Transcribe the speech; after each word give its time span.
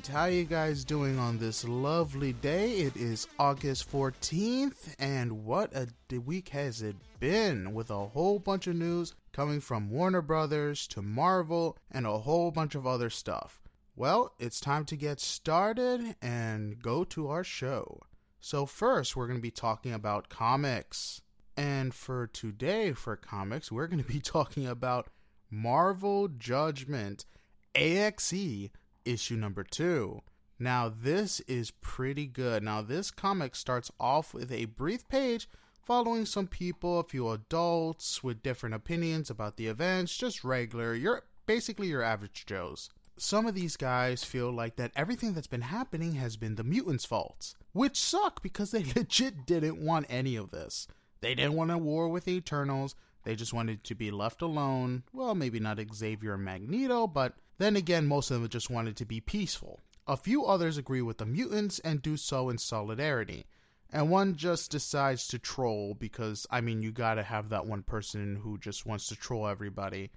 night. 0.00 0.14
How 0.14 0.24
you 0.26 0.44
guys 0.44 0.84
doing 0.84 1.18
on 1.18 1.38
this 1.38 1.64
lovely 1.64 2.32
day? 2.32 2.72
It 2.78 2.96
is 2.96 3.26
August 3.38 3.90
14th, 3.90 4.94
and 4.98 5.44
what 5.44 5.72
a 5.74 6.18
week 6.18 6.50
has 6.50 6.80
it 6.80 6.96
been 7.18 7.74
with 7.74 7.90
a 7.90 8.06
whole 8.06 8.38
bunch 8.38 8.66
of 8.66 8.76
news 8.76 9.14
coming 9.32 9.60
from 9.60 9.90
Warner 9.90 10.22
Brothers 10.22 10.86
to 10.88 11.02
Marvel 11.02 11.76
and 11.90 12.06
a 12.06 12.18
whole 12.18 12.50
bunch 12.50 12.74
of 12.74 12.86
other 12.86 13.10
stuff. 13.10 13.60
Well, 13.94 14.32
it's 14.38 14.60
time 14.60 14.84
to 14.86 14.96
get 14.96 15.20
started 15.20 16.16
and 16.22 16.80
go 16.80 17.04
to 17.04 17.28
our 17.28 17.44
show. 17.44 18.00
So, 18.40 18.64
first, 18.64 19.16
we're 19.16 19.26
going 19.26 19.38
to 19.38 19.42
be 19.42 19.50
talking 19.50 19.92
about 19.92 20.30
comics. 20.30 21.20
And 21.56 21.92
for 21.92 22.26
today, 22.26 22.92
for 22.92 23.16
comics, 23.16 23.70
we're 23.70 23.88
going 23.88 24.02
to 24.02 24.10
be 24.10 24.20
talking 24.36 24.66
about 24.66 25.08
Marvel 25.50 26.28
Judgment 26.28 27.26
AXE 27.74 28.70
issue 29.04 29.36
number 29.36 29.62
two. 29.62 30.22
Now, 30.58 30.92
this 30.94 31.40
is 31.40 31.70
pretty 31.70 32.26
good. 32.26 32.62
Now, 32.62 32.82
this 32.82 33.10
comic 33.10 33.56
starts 33.56 33.90
off 33.98 34.34
with 34.34 34.52
a 34.52 34.66
brief 34.66 35.08
page 35.08 35.48
following 35.90 36.24
some 36.24 36.46
people, 36.46 37.00
a 37.00 37.04
few 37.04 37.30
adults 37.30 38.22
with 38.22 38.42
different 38.42 38.74
opinions 38.74 39.30
about 39.30 39.56
the 39.56 39.66
events, 39.66 40.16
just 40.16 40.44
regular, 40.44 40.94
you're 40.94 41.24
basically 41.46 41.88
your 41.88 42.02
average 42.02 42.44
Joes. 42.46 42.90
Some 43.16 43.46
of 43.46 43.54
these 43.56 43.76
guys 43.76 44.22
feel 44.22 44.52
like 44.52 44.76
that 44.76 44.92
everything 44.94 45.34
that's 45.34 45.48
been 45.48 45.62
happening 45.62 46.12
has 46.12 46.36
been 46.36 46.54
the 46.54 46.62
mutants' 46.62 47.04
faults, 47.04 47.56
which 47.72 47.98
suck 47.98 48.42
because 48.42 48.70
they 48.70 48.84
legit 48.96 49.46
didn't 49.46 49.84
want 49.84 50.06
any 50.08 50.36
of 50.36 50.52
this. 50.52 50.86
They 51.20 51.34
didn't 51.34 51.54
want 51.54 51.70
a 51.70 51.78
war 51.78 52.08
with 52.08 52.24
the 52.24 52.36
Eternals. 52.36 52.94
They 53.24 53.34
just 53.34 53.52
wanted 53.52 53.82
to 53.84 53.94
be 53.94 54.10
left 54.10 54.42
alone. 54.42 55.02
Well, 55.12 55.34
maybe 55.34 55.58
not 55.58 55.80
Xavier 55.92 56.34
and 56.34 56.44
Magneto, 56.44 57.06
but 57.06 57.34
then 57.60 57.76
again, 57.76 58.06
most 58.06 58.30
of 58.30 58.40
them 58.40 58.48
just 58.48 58.70
wanted 58.70 58.96
to 58.96 59.04
be 59.04 59.20
peaceful. 59.20 59.80
A 60.06 60.16
few 60.16 60.44
others 60.44 60.78
agree 60.78 61.02
with 61.02 61.18
the 61.18 61.26
mutants 61.26 61.78
and 61.80 62.00
do 62.00 62.16
so 62.16 62.48
in 62.48 62.58
solidarity. 62.58 63.44
And 63.92 64.08
one 64.08 64.36
just 64.36 64.70
decides 64.70 65.26
to 65.28 65.38
troll 65.38 65.94
because, 65.94 66.46
I 66.50 66.60
mean, 66.60 66.80
you 66.80 66.90
gotta 66.90 67.22
have 67.22 67.48
that 67.50 67.66
one 67.66 67.82
person 67.82 68.36
who 68.36 68.56
just 68.56 68.86
wants 68.86 69.08
to 69.08 69.16
troll 69.16 69.46
everybody. 69.46 70.10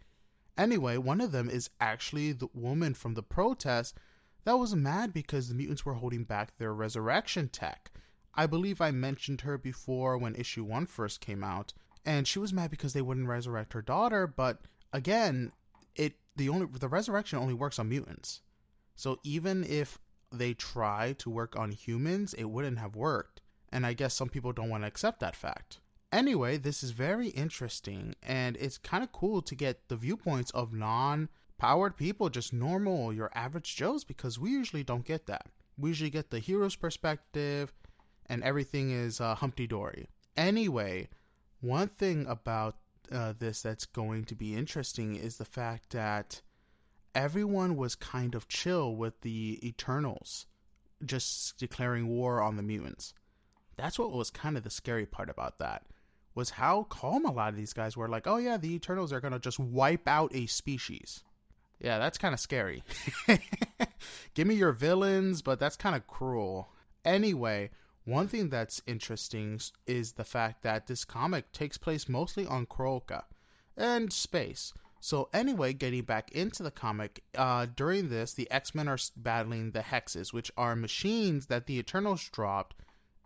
Anyway, 0.57 0.97
one 0.97 1.19
of 1.19 1.31
them 1.31 1.49
is 1.49 1.69
actually 1.81 2.31
the 2.31 2.47
woman 2.53 2.93
from 2.93 3.15
the 3.15 3.23
protest 3.23 3.97
that 4.45 4.59
was 4.59 4.75
mad 4.75 5.11
because 5.13 5.49
the 5.49 5.55
mutants 5.55 5.85
were 5.85 5.95
holding 5.95 6.23
back 6.23 6.57
their 6.57 6.73
resurrection 6.73 7.49
tech. 7.49 7.91
I 8.35 8.45
believe 8.45 8.79
I 8.79 8.91
mentioned 8.91 9.41
her 9.41 9.57
before 9.57 10.17
when 10.17 10.35
issue 10.35 10.63
1 10.63 10.85
first 10.85 11.19
came 11.19 11.43
out, 11.43 11.73
and 12.05 12.27
she 12.27 12.39
was 12.39 12.53
mad 12.53 12.71
because 12.71 12.93
they 12.93 13.01
wouldn't 13.01 13.27
resurrect 13.27 13.73
her 13.73 13.81
daughter, 13.81 14.27
but 14.27 14.61
again, 14.91 15.51
it 15.95 16.15
the 16.35 16.49
only 16.49 16.67
the 16.67 16.87
resurrection 16.87 17.39
only 17.39 17.53
works 17.53 17.79
on 17.79 17.89
mutants. 17.89 18.41
So 18.95 19.19
even 19.23 19.63
if 19.63 19.97
they 20.31 20.53
try 20.53 21.13
to 21.19 21.29
work 21.29 21.55
on 21.55 21.71
humans, 21.71 22.33
it 22.33 22.45
wouldn't 22.45 22.79
have 22.79 22.95
worked. 22.95 23.41
And 23.71 23.85
I 23.85 23.93
guess 23.93 24.13
some 24.13 24.29
people 24.29 24.53
don't 24.53 24.69
want 24.69 24.83
to 24.83 24.87
accept 24.87 25.19
that 25.19 25.35
fact. 25.35 25.79
Anyway, 26.11 26.57
this 26.57 26.83
is 26.83 26.91
very 26.91 27.29
interesting 27.29 28.15
and 28.21 28.55
it's 28.57 28.77
kind 28.77 29.03
of 29.03 29.11
cool 29.11 29.41
to 29.41 29.55
get 29.55 29.87
the 29.87 29.95
viewpoints 29.95 30.51
of 30.51 30.73
non 30.73 31.29
powered 31.57 31.97
people, 31.97 32.29
just 32.29 32.53
normal, 32.53 33.13
your 33.13 33.31
average 33.33 33.75
Joes, 33.75 34.03
because 34.03 34.37
we 34.37 34.51
usually 34.51 34.83
don't 34.83 35.05
get 35.05 35.25
that. 35.27 35.47
We 35.77 35.89
usually 35.89 36.11
get 36.11 36.29
the 36.29 36.39
hero's 36.39 36.75
perspective 36.75 37.73
and 38.27 38.43
everything 38.43 38.91
is 38.91 39.19
uh, 39.19 39.35
Humpty 39.35 39.65
Dory. 39.65 40.07
Anyway, 40.37 41.09
one 41.61 41.87
thing 41.87 42.25
about 42.27 42.75
uh, 43.11 43.33
this 43.37 43.61
that's 43.61 43.85
going 43.85 44.25
to 44.25 44.35
be 44.35 44.55
interesting 44.55 45.15
is 45.15 45.37
the 45.37 45.45
fact 45.45 45.91
that 45.91 46.41
everyone 47.15 47.75
was 47.75 47.95
kind 47.95 48.35
of 48.35 48.47
chill 48.47 48.95
with 48.95 49.21
the 49.21 49.59
Eternals 49.67 50.47
just 51.05 51.57
declaring 51.57 52.07
war 52.07 52.41
on 52.41 52.55
the 52.55 52.63
mutants. 52.63 53.13
That's 53.75 53.99
what 53.99 54.11
was 54.11 54.29
kind 54.29 54.57
of 54.57 54.63
the 54.63 54.69
scary 54.69 55.05
part 55.05 55.29
about 55.29 55.59
that 55.59 55.83
was 56.35 56.51
how 56.51 56.83
calm 56.83 57.25
a 57.25 57.31
lot 57.31 57.49
of 57.49 57.55
these 57.55 57.73
guys 57.73 57.95
were 57.95 58.07
like, 58.07 58.27
"Oh 58.27 58.37
yeah, 58.37 58.57
the 58.57 58.73
Eternals 58.73 59.13
are 59.13 59.21
going 59.21 59.33
to 59.33 59.39
just 59.39 59.59
wipe 59.59 60.07
out 60.07 60.33
a 60.33 60.47
species." 60.47 61.23
Yeah, 61.79 61.99
that's 61.99 62.17
kind 62.17 62.33
of 62.33 62.39
scary. 62.39 62.83
Give 64.33 64.47
me 64.47 64.55
your 64.55 64.71
villains, 64.71 65.41
but 65.41 65.59
that's 65.59 65.75
kind 65.75 65.95
of 65.95 66.07
cruel. 66.07 66.69
Anyway, 67.03 67.71
one 68.05 68.27
thing 68.27 68.49
that's 68.49 68.81
interesting 68.85 69.59
is 69.87 70.13
the 70.13 70.23
fact 70.23 70.63
that 70.63 70.87
this 70.87 71.05
comic 71.05 71.51
takes 71.51 71.77
place 71.77 72.09
mostly 72.09 72.45
on 72.45 72.65
Krakoa 72.65 73.23
and 73.77 74.11
space. 74.11 74.73
So, 74.99 75.29
anyway, 75.33 75.73
getting 75.73 76.03
back 76.03 76.31
into 76.31 76.63
the 76.63 76.71
comic, 76.71 77.23
uh, 77.37 77.67
during 77.75 78.09
this, 78.09 78.33
the 78.33 78.49
X 78.49 78.73
Men 78.73 78.87
are 78.87 78.97
battling 79.17 79.71
the 79.71 79.81
Hexes, 79.81 80.31
which 80.31 80.51
are 80.57 80.75
machines 80.75 81.47
that 81.47 81.65
the 81.65 81.77
Eternals 81.77 82.29
dropped 82.29 82.75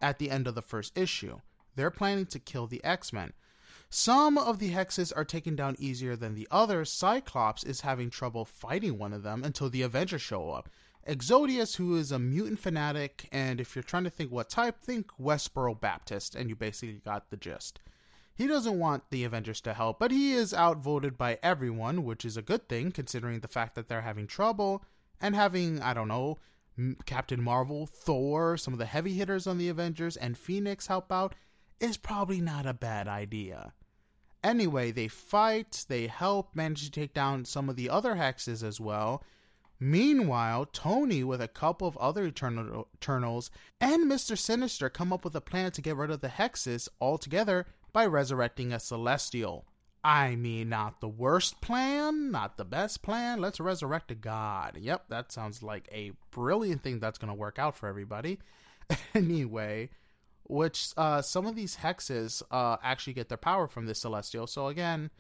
at 0.02 0.18
the 0.18 0.32
end 0.32 0.48
of 0.48 0.56
the 0.56 0.62
first 0.62 0.98
issue. 0.98 1.40
They're 1.76 1.92
planning 1.92 2.26
to 2.28 2.40
kill 2.40 2.66
the 2.66 2.84
X 2.84 3.14
Men. 3.14 3.34
Some 3.90 4.38
of 4.38 4.60
the 4.60 4.72
Hexes 4.72 5.14
are 5.16 5.24
taken 5.24 5.56
down 5.56 5.76
easier 5.80 6.16
than 6.16 6.34
the 6.34 6.48
others. 6.50 6.92
Cyclops 6.92 7.64
is 7.64 7.82
having 7.82 8.10
trouble 8.10 8.44
fighting 8.44 8.98
one 8.98 9.14
of 9.14 9.24
them 9.24 9.44
until 9.44 9.70
the 9.70 9.84
Avengers 9.84 10.22
show 10.22 10.50
up. 10.50 10.70
Exodius, 11.08 11.78
who 11.78 11.96
is 11.96 12.12
a 12.12 12.20
mutant 12.20 12.60
fanatic, 12.60 13.30
and 13.32 13.62
if 13.62 13.76
you're 13.76 13.84
trying 13.84 14.04
to 14.04 14.10
think 14.10 14.30
what 14.30 14.50
type, 14.50 14.82
think 14.82 15.10
Westboro 15.18 15.80
Baptist, 15.80 16.36
and 16.36 16.50
you 16.50 16.56
basically 16.56 17.02
got 17.06 17.30
the 17.30 17.38
gist. 17.38 17.80
He 18.36 18.46
doesn't 18.46 18.78
want 18.78 19.10
the 19.10 19.24
Avengers 19.24 19.62
to 19.62 19.74
help, 19.74 20.00
but 20.00 20.12
he 20.12 20.34
is 20.34 20.54
outvoted 20.54 21.18
by 21.18 21.40
everyone, 21.42 22.04
which 22.04 22.26
is 22.26 22.36
a 22.36 22.42
good 22.42 22.68
thing 22.68 22.92
considering 22.92 23.40
the 23.40 23.48
fact 23.48 23.74
that 23.76 23.88
they're 23.88 24.02
having 24.02 24.28
trouble 24.28 24.84
and 25.22 25.34
having, 25.34 25.82
I 25.82 25.94
don't 25.94 26.10
know, 26.10 26.38
Captain 27.06 27.42
Marvel, 27.42 27.88
Thor, 27.88 28.58
some 28.58 28.74
of 28.74 28.80
the 28.80 28.86
heavy 28.86 29.14
hitters 29.14 29.48
on 29.48 29.58
the 29.58 29.70
Avengers, 29.70 30.18
and 30.18 30.38
Phoenix 30.38 30.88
help 30.88 31.12
out 31.12 31.34
is 31.80 31.98
probably 31.98 32.42
not 32.42 32.66
a 32.66 32.74
bad 32.74 33.08
idea. 33.08 33.74
Anyway, 34.44 34.92
they 34.92 35.08
fight, 35.08 35.86
they 35.88 36.08
help 36.08 36.54
manage 36.54 36.84
to 36.84 36.92
take 36.92 37.14
down 37.14 37.46
some 37.46 37.70
of 37.70 37.76
the 37.76 37.90
other 37.90 38.16
hexes 38.16 38.62
as 38.62 38.80
well, 38.80 39.24
Meanwhile, 39.80 40.68
Tony, 40.68 41.24
with 41.24 41.42
a 41.42 41.48
couple 41.48 41.88
of 41.88 41.98
other 41.98 42.26
Eternal- 42.26 42.88
Eternals 42.96 43.52
and 43.80 44.12
Mr. 44.12 44.38
Sinister, 44.38 44.90
come 44.90 45.14
up 45.14 45.24
with 45.24 45.36
a 45.36 45.42
plan 45.42 45.72
to 45.74 45.82
get 45.82 45.96
rid 45.96 46.10
of 46.10 46.22
the 46.22 46.30
Hexes 46.30 46.88
altogether 47.00 47.68
by 47.94 48.06
resurrecting 48.06 48.74
a 48.74 48.80
Celestial. 48.80 49.66
I 50.04 50.36
mean, 50.36 50.70
not 50.70 51.02
the 51.02 51.08
worst 51.08 51.62
plan, 51.62 52.32
not 52.32 52.58
the 52.58 52.66
best 52.66 53.02
plan. 53.02 53.42
Let's 53.42 53.60
resurrect 53.60 54.12
a 54.12 54.16
god. 54.16 54.78
Yep, 54.80 55.10
that 55.10 55.32
sounds 55.32 55.62
like 55.62 55.90
a 55.92 56.14
brilliant 56.32 56.82
thing 56.82 57.00
that's 57.00 57.18
going 57.18 57.30
to 57.30 57.38
work 57.38 57.60
out 57.60 57.76
for 57.76 57.88
everybody. 57.88 58.40
anyway, 59.14 59.90
which 60.44 60.90
uh, 60.96 61.22
some 61.22 61.46
of 61.46 61.56
these 61.56 61.78
hexes 61.78 62.42
uh, 62.52 62.78
actually 62.82 63.14
get 63.14 63.30
their 63.30 63.38
power 63.38 63.68
from 63.68 63.86
this 63.86 64.00
celestial. 64.00 64.48
So 64.48 64.68
again, 64.68 65.12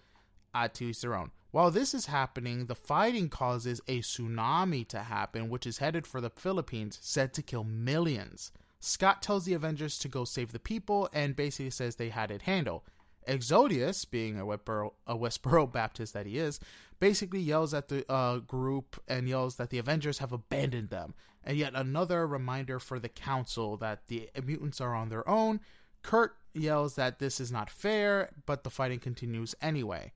uh, 0.53 0.67
to 0.69 0.85
each 0.85 1.01
their 1.01 1.16
own. 1.16 1.31
While 1.52 1.72
this 1.72 1.94
is 1.94 2.08
happening, 2.08 2.66
the 2.66 2.75
fighting 2.75 3.30
causes 3.30 3.81
a 3.88 4.00
tsunami 4.00 4.88
to 4.90 5.00
happen, 5.00 5.50
which 5.50 5.66
is 5.66 5.78
headed 5.78 6.06
for 6.06 6.19
the 6.19 6.30
Philippines, 6.30 7.00
said 7.02 7.34
to 7.34 7.41
kill 7.41 7.63
millions. 7.63 8.52
Scott 8.80 9.22
tells 9.22 9.46
the 9.46 9.53
Avengers 9.53 9.97
to 10.00 10.08
go 10.08 10.25
save 10.25 10.52
the 10.52 10.59
people 10.59 11.09
and 11.13 11.35
basically 11.35 11.69
says 11.69 11.96
they 11.96 12.09
had 12.09 12.31
it 12.31 12.44
handled. 12.44 12.81
Exodius, 13.28 14.09
being 14.09 14.40
a 14.40 14.46
Westboro, 14.46 14.94
a 15.06 15.16
Westboro 15.16 15.72
Baptist 15.72 16.13
that 16.13 16.26
he 16.26 16.38
is, 16.38 16.59
basically 16.99 17.40
yells 17.40 17.73
at 17.73 17.88
the 17.90 18.09
uh, 18.11 18.38
group 18.40 19.02
and 19.08 19.28
yells 19.28 19.55
that 19.55 19.70
the 19.70 19.79
Avengers 19.79 20.20
have 20.20 20.32
abandoned 20.32 20.90
them. 20.90 21.14
And 21.43 21.58
yet 21.58 21.73
another 21.76 22.28
reminder 22.28 22.79
for 22.79 23.00
the 23.00 23.09
Council 23.09 23.78
that 23.78 24.08
the 24.08 24.29
mutants 24.43 24.82
are 24.82 24.93
on 24.93 25.09
their 25.09 25.28
own. 25.28 25.61
Kurt 26.03 26.35
yells 26.53 26.96
that 26.96 27.20
this 27.20 27.40
is 27.40 27.52
not 27.52 27.70
fair, 27.70 28.32
but 28.46 28.64
the 28.64 28.70
fighting 28.70 29.00
continues 29.00 29.55
anyway. 29.61 30.14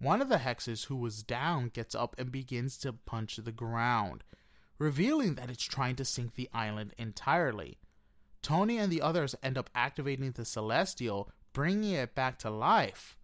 One 0.00 0.22
of 0.22 0.30
the 0.30 0.38
hexes 0.38 0.86
who 0.86 0.96
was 0.96 1.22
down 1.22 1.68
gets 1.68 1.94
up 1.94 2.16
and 2.18 2.32
begins 2.32 2.78
to 2.78 2.94
punch 2.94 3.36
the 3.36 3.52
ground, 3.52 4.24
revealing 4.78 5.34
that 5.34 5.50
it's 5.50 5.62
trying 5.62 5.94
to 5.96 6.06
sink 6.06 6.34
the 6.34 6.48
island 6.54 6.94
entirely. 6.96 7.78
Tony 8.40 8.78
and 8.78 8.90
the 8.90 9.02
others 9.02 9.34
end 9.42 9.58
up 9.58 9.68
activating 9.74 10.32
the 10.32 10.46
Celestial, 10.46 11.30
bringing 11.52 11.92
it 11.92 12.14
back 12.14 12.38
to 12.38 12.48
life. 12.48 13.18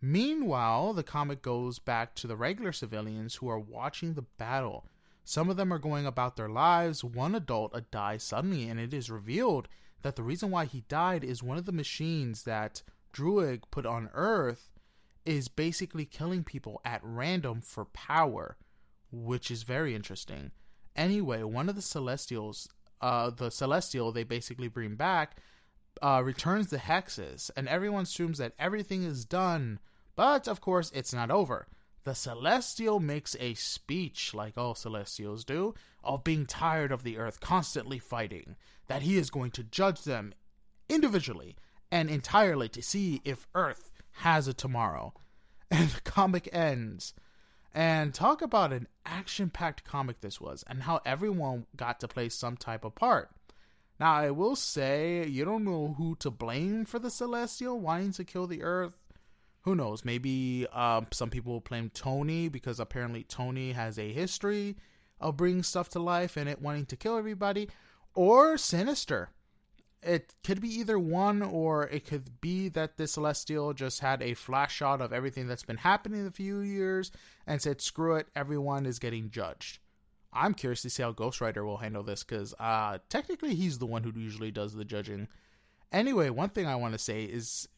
Meanwhile, 0.00 0.94
the 0.94 1.04
comet 1.04 1.42
goes 1.42 1.78
back 1.78 2.16
to 2.16 2.26
the 2.26 2.36
regular 2.36 2.72
civilians 2.72 3.36
who 3.36 3.48
are 3.48 3.60
watching 3.60 4.14
the 4.14 4.26
battle. 4.36 4.84
Some 5.22 5.48
of 5.48 5.56
them 5.56 5.72
are 5.72 5.78
going 5.78 6.06
about 6.06 6.34
their 6.34 6.48
lives. 6.48 7.04
One 7.04 7.36
adult 7.36 7.72
dies 7.92 8.24
suddenly, 8.24 8.68
and 8.68 8.80
it 8.80 8.92
is 8.92 9.10
revealed 9.10 9.68
that 10.02 10.16
the 10.16 10.24
reason 10.24 10.50
why 10.50 10.64
he 10.64 10.80
died 10.88 11.22
is 11.22 11.40
one 11.40 11.56
of 11.56 11.66
the 11.66 11.72
machines 11.72 12.42
that 12.42 12.82
Druig 13.12 13.62
put 13.70 13.86
on 13.86 14.10
Earth 14.12 14.72
is 15.26 15.48
basically 15.48 16.04
killing 16.04 16.44
people 16.44 16.80
at 16.84 17.00
random 17.02 17.60
for 17.60 17.84
power, 17.86 18.56
which 19.10 19.50
is 19.50 19.64
very 19.64 19.94
interesting. 19.94 20.52
Anyway, 20.94 21.42
one 21.42 21.68
of 21.68 21.74
the 21.74 21.82
Celestials, 21.82 22.68
uh, 23.00 23.30
the 23.30 23.50
Celestial 23.50 24.12
they 24.12 24.24
basically 24.24 24.68
bring 24.68 24.94
back, 24.96 25.36
uh, 26.02 26.22
returns 26.24 26.68
the 26.68 26.78
hexes, 26.78 27.50
and 27.56 27.68
everyone 27.68 28.04
assumes 28.04 28.38
that 28.38 28.54
everything 28.58 29.02
is 29.02 29.24
done. 29.24 29.78
But 30.14 30.48
of 30.48 30.60
course, 30.60 30.90
it's 30.94 31.12
not 31.12 31.30
over. 31.30 31.66
the 32.06 32.14
Celestial 32.14 33.00
makes 33.00 33.34
a 33.40 33.54
speech, 33.54 34.32
like 34.32 34.56
all 34.56 34.76
Celestials 34.76 35.44
do, 35.44 35.74
of 36.04 36.22
being 36.22 36.46
tired 36.46 36.92
of 36.92 37.02
the 37.02 37.18
Earth 37.18 37.40
constantly 37.40 37.98
fighting, 37.98 38.54
that 38.86 39.02
he 39.02 39.18
is 39.18 39.28
going 39.28 39.50
to 39.50 39.64
judge 39.64 40.02
them 40.04 40.32
individually 40.88 41.56
and 41.90 42.08
entirely 42.08 42.68
to 42.68 42.80
see 42.80 43.20
if 43.24 43.48
Earth 43.56 43.90
has 44.18 44.48
a 44.48 44.54
tomorrow. 44.54 45.12
And 45.68 45.88
the 45.90 46.00
comic 46.02 46.48
ends. 46.52 47.12
And 47.74 48.14
talk 48.14 48.40
about 48.40 48.72
an 48.72 48.86
action 49.04 49.50
packed 49.50 49.82
comic 49.82 50.20
this 50.20 50.40
was, 50.40 50.62
and 50.68 50.84
how 50.84 51.00
everyone 51.04 51.66
got 51.74 51.98
to 52.00 52.08
play 52.08 52.28
some 52.28 52.56
type 52.56 52.84
of 52.84 52.94
part. 52.94 53.30
Now, 53.98 54.12
I 54.12 54.30
will 54.30 54.54
say, 54.54 55.26
you 55.26 55.44
don't 55.44 55.64
know 55.64 55.96
who 55.98 56.14
to 56.20 56.30
blame 56.30 56.84
for 56.84 57.00
the 57.00 57.10
Celestial 57.10 57.80
wanting 57.80 58.12
to 58.12 58.24
kill 58.24 58.46
the 58.46 58.62
Earth 58.62 58.92
who 59.66 59.74
knows? 59.74 60.04
Maybe 60.04 60.64
um, 60.72 61.08
some 61.12 61.28
people 61.28 61.54
will 61.54 61.60
blame 61.60 61.90
Tony 61.92 62.48
because 62.48 62.78
apparently 62.78 63.24
Tony 63.24 63.72
has 63.72 63.98
a 63.98 64.12
history 64.12 64.76
of 65.20 65.36
bringing 65.36 65.64
stuff 65.64 65.88
to 65.90 65.98
life 65.98 66.36
and 66.36 66.48
it 66.48 66.62
wanting 66.62 66.86
to 66.86 66.96
kill 66.96 67.18
everybody, 67.18 67.68
or 68.14 68.56
Sinister. 68.56 69.30
It 70.02 70.34
could 70.44 70.60
be 70.60 70.68
either 70.68 70.98
one, 70.98 71.42
or 71.42 71.88
it 71.88 72.06
could 72.06 72.40
be 72.40 72.68
that 72.70 72.96
the 72.96 73.06
Celestial 73.08 73.72
just 73.72 74.00
had 74.00 74.22
a 74.22 74.34
flash 74.34 74.74
shot 74.74 75.00
of 75.00 75.12
everything 75.12 75.48
that's 75.48 75.64
been 75.64 75.78
happening 75.78 76.20
in 76.20 76.26
a 76.26 76.30
few 76.30 76.60
years 76.60 77.10
and 77.46 77.60
said, 77.60 77.80
screw 77.80 78.16
it, 78.16 78.28
everyone 78.36 78.86
is 78.86 78.98
getting 78.98 79.30
judged. 79.30 79.78
I'm 80.32 80.54
curious 80.54 80.82
to 80.82 80.90
see 80.90 81.02
how 81.02 81.12
Ghost 81.12 81.40
Rider 81.40 81.64
will 81.64 81.78
handle 81.78 82.02
this 82.02 82.22
because 82.22 82.54
uh, 82.60 82.98
technically 83.08 83.54
he's 83.54 83.78
the 83.78 83.86
one 83.86 84.04
who 84.04 84.12
usually 84.14 84.50
does 84.50 84.74
the 84.74 84.84
judging. 84.84 85.28
Anyway, 85.90 86.30
one 86.30 86.50
thing 86.50 86.66
I 86.66 86.76
want 86.76 86.92
to 86.92 86.98
say 86.98 87.24
is 87.24 87.68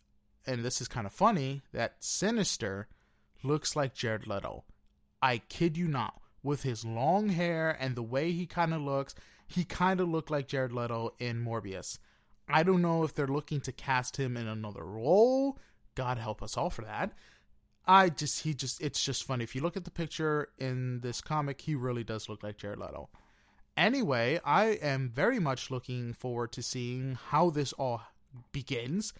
and 0.48 0.64
this 0.64 0.80
is 0.80 0.88
kind 0.88 1.06
of 1.06 1.12
funny, 1.12 1.62
that 1.72 1.96
Sinister 2.00 2.88
looks 3.42 3.76
like 3.76 3.94
Jared 3.94 4.26
Leto. 4.26 4.64
I 5.20 5.38
kid 5.38 5.76
you 5.76 5.86
not. 5.86 6.20
With 6.42 6.62
his 6.62 6.84
long 6.84 7.28
hair 7.28 7.76
and 7.78 7.94
the 7.94 8.02
way 8.02 8.32
he 8.32 8.46
kind 8.46 8.72
of 8.72 8.80
looks, 8.80 9.14
he 9.46 9.64
kind 9.64 10.00
of 10.00 10.08
looked 10.08 10.30
like 10.30 10.48
Jared 10.48 10.72
Leto 10.72 11.14
in 11.18 11.44
Morbius. 11.44 11.98
I 12.48 12.62
don't 12.62 12.82
know 12.82 13.04
if 13.04 13.14
they're 13.14 13.26
looking 13.26 13.60
to 13.62 13.72
cast 13.72 14.16
him 14.16 14.36
in 14.36 14.46
another 14.48 14.84
role. 14.84 15.58
God 15.94 16.18
help 16.18 16.42
us 16.42 16.56
all 16.56 16.70
for 16.70 16.82
that. 16.82 17.12
I 17.86 18.10
just, 18.10 18.42
he 18.42 18.54
just, 18.54 18.82
it's 18.82 19.02
just 19.02 19.24
funny. 19.24 19.44
If 19.44 19.54
you 19.54 19.62
look 19.62 19.76
at 19.76 19.84
the 19.84 19.90
picture 19.90 20.48
in 20.58 21.00
this 21.00 21.20
comic, 21.20 21.60
he 21.60 21.74
really 21.74 22.04
does 22.04 22.28
look 22.28 22.42
like 22.42 22.58
Jared 22.58 22.78
Leto. 22.78 23.08
Anyway, 23.76 24.40
I 24.44 24.66
am 24.82 25.08
very 25.08 25.38
much 25.38 25.70
looking 25.70 26.12
forward 26.12 26.52
to 26.52 26.62
seeing 26.62 27.18
how 27.30 27.50
this 27.50 27.72
all 27.74 28.02
begins 28.52 29.12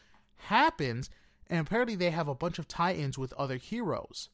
happens, 0.43 1.11
and 1.49 1.61
apparently 1.61 1.97
they 1.97 2.11
have 2.11 2.29
a 2.29 2.35
bunch 2.35 2.59
of 2.59 2.69
tie 2.69 2.95
ins 2.95 3.19
with 3.19 3.33
other 3.35 3.57
heroes. 3.57 4.29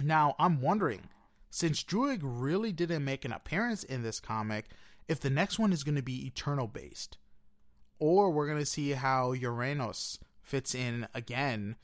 Now, 0.00 0.34
I'm 0.38 0.60
wondering, 0.60 1.08
since 1.50 1.82
Druig 1.82 2.20
really 2.22 2.72
didn't 2.72 3.04
make 3.04 3.24
an 3.24 3.32
appearance 3.32 3.82
in 3.82 4.02
this 4.02 4.20
comic, 4.20 4.66
if 5.08 5.20
the 5.20 5.30
next 5.30 5.58
one 5.58 5.72
is 5.72 5.84
going 5.84 5.94
to 5.94 6.02
be 6.02 6.26
Eternal 6.26 6.66
based. 6.66 7.16
Or 7.98 8.30
we're 8.30 8.46
going 8.46 8.58
to 8.58 8.66
see 8.66 8.92
how 8.92 9.34
Uranos 9.34 10.18
fits 10.42 10.74
in 10.74 11.08
again. 11.14 11.76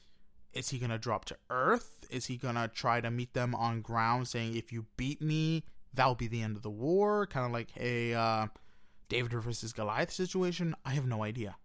Is 0.53 0.69
he 0.69 0.79
going 0.79 0.91
to 0.91 0.99
drop 0.99 1.25
to 1.27 1.37
Earth? 1.49 2.05
Is 2.11 2.27
he 2.27 2.37
going 2.37 2.57
to 2.57 2.69
try 2.69 3.01
to 3.01 3.11
meet 3.11 3.33
them 3.33 3.55
on 3.55 3.81
ground 3.81 4.29
saying, 4.29 4.55
if 4.55 4.73
you 4.73 4.87
beat 4.97 5.23
me, 5.23 5.65
that'll 5.95 6.15
be 6.15 6.29
the 6.29 6.43
end 6.43 6.57
of 6.57 6.63
the 6.63 6.71
war? 6.71 7.27
Kind 7.27 7.47
of 7.47 7.53
like 7.53 7.71
a 7.79 8.13
uh, 8.13 8.47
David 9.09 9.33
versus 9.33 9.73
Goliath 9.73 10.11
situation? 10.11 10.75
I 10.85 10.91
have 10.91 11.07
no 11.07 11.23
idea. 11.25 11.57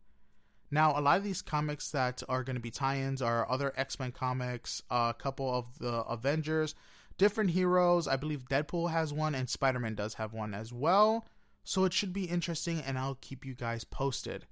Now, 0.70 0.98
a 0.98 1.02
lot 1.02 1.18
of 1.18 1.24
these 1.24 1.42
comics 1.42 1.92
that 1.92 2.24
are 2.28 2.44
going 2.44 2.56
to 2.56 2.62
be 2.62 2.72
tie 2.72 2.98
ins 2.98 3.22
are 3.22 3.50
other 3.50 3.74
X 3.78 4.00
Men 4.00 4.12
comics, 4.12 4.82
a 4.90 5.14
couple 5.18 5.54
of 5.54 5.80
the 5.80 6.04
Avengers, 6.04 6.76
different 7.18 7.52
heroes. 7.52 8.08
I 8.08 8.16
believe 8.18 8.50
Deadpool 8.50 8.92
has 8.92 9.14
one, 9.14 9.34
and 9.34 9.50
Spider 9.50 9.80
Man 9.80 9.96
does 9.96 10.16
have 10.16 10.34
one 10.34 10.54
as 10.54 10.74
well. 10.74 11.26
So 11.68 11.84
it 11.84 11.92
should 11.92 12.14
be 12.14 12.24
interesting, 12.24 12.80
and 12.80 12.98
I'll 12.98 13.18
keep 13.20 13.44
you 13.44 13.54
guys 13.54 13.84
posted. 13.84 14.46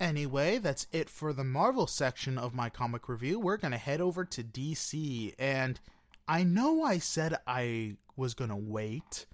Anyway, 0.00 0.58
that's 0.58 0.88
it 0.90 1.08
for 1.08 1.32
the 1.32 1.44
Marvel 1.44 1.86
section 1.86 2.36
of 2.36 2.52
my 2.52 2.68
comic 2.68 3.08
review. 3.08 3.38
We're 3.38 3.58
going 3.58 3.70
to 3.70 3.78
head 3.78 4.00
over 4.00 4.24
to 4.24 4.42
DC. 4.42 5.36
And 5.38 5.78
I 6.26 6.42
know 6.42 6.82
I 6.82 6.98
said 6.98 7.36
I 7.46 7.94
was 8.16 8.34
going 8.34 8.50
to 8.50 8.56
wait, 8.56 9.26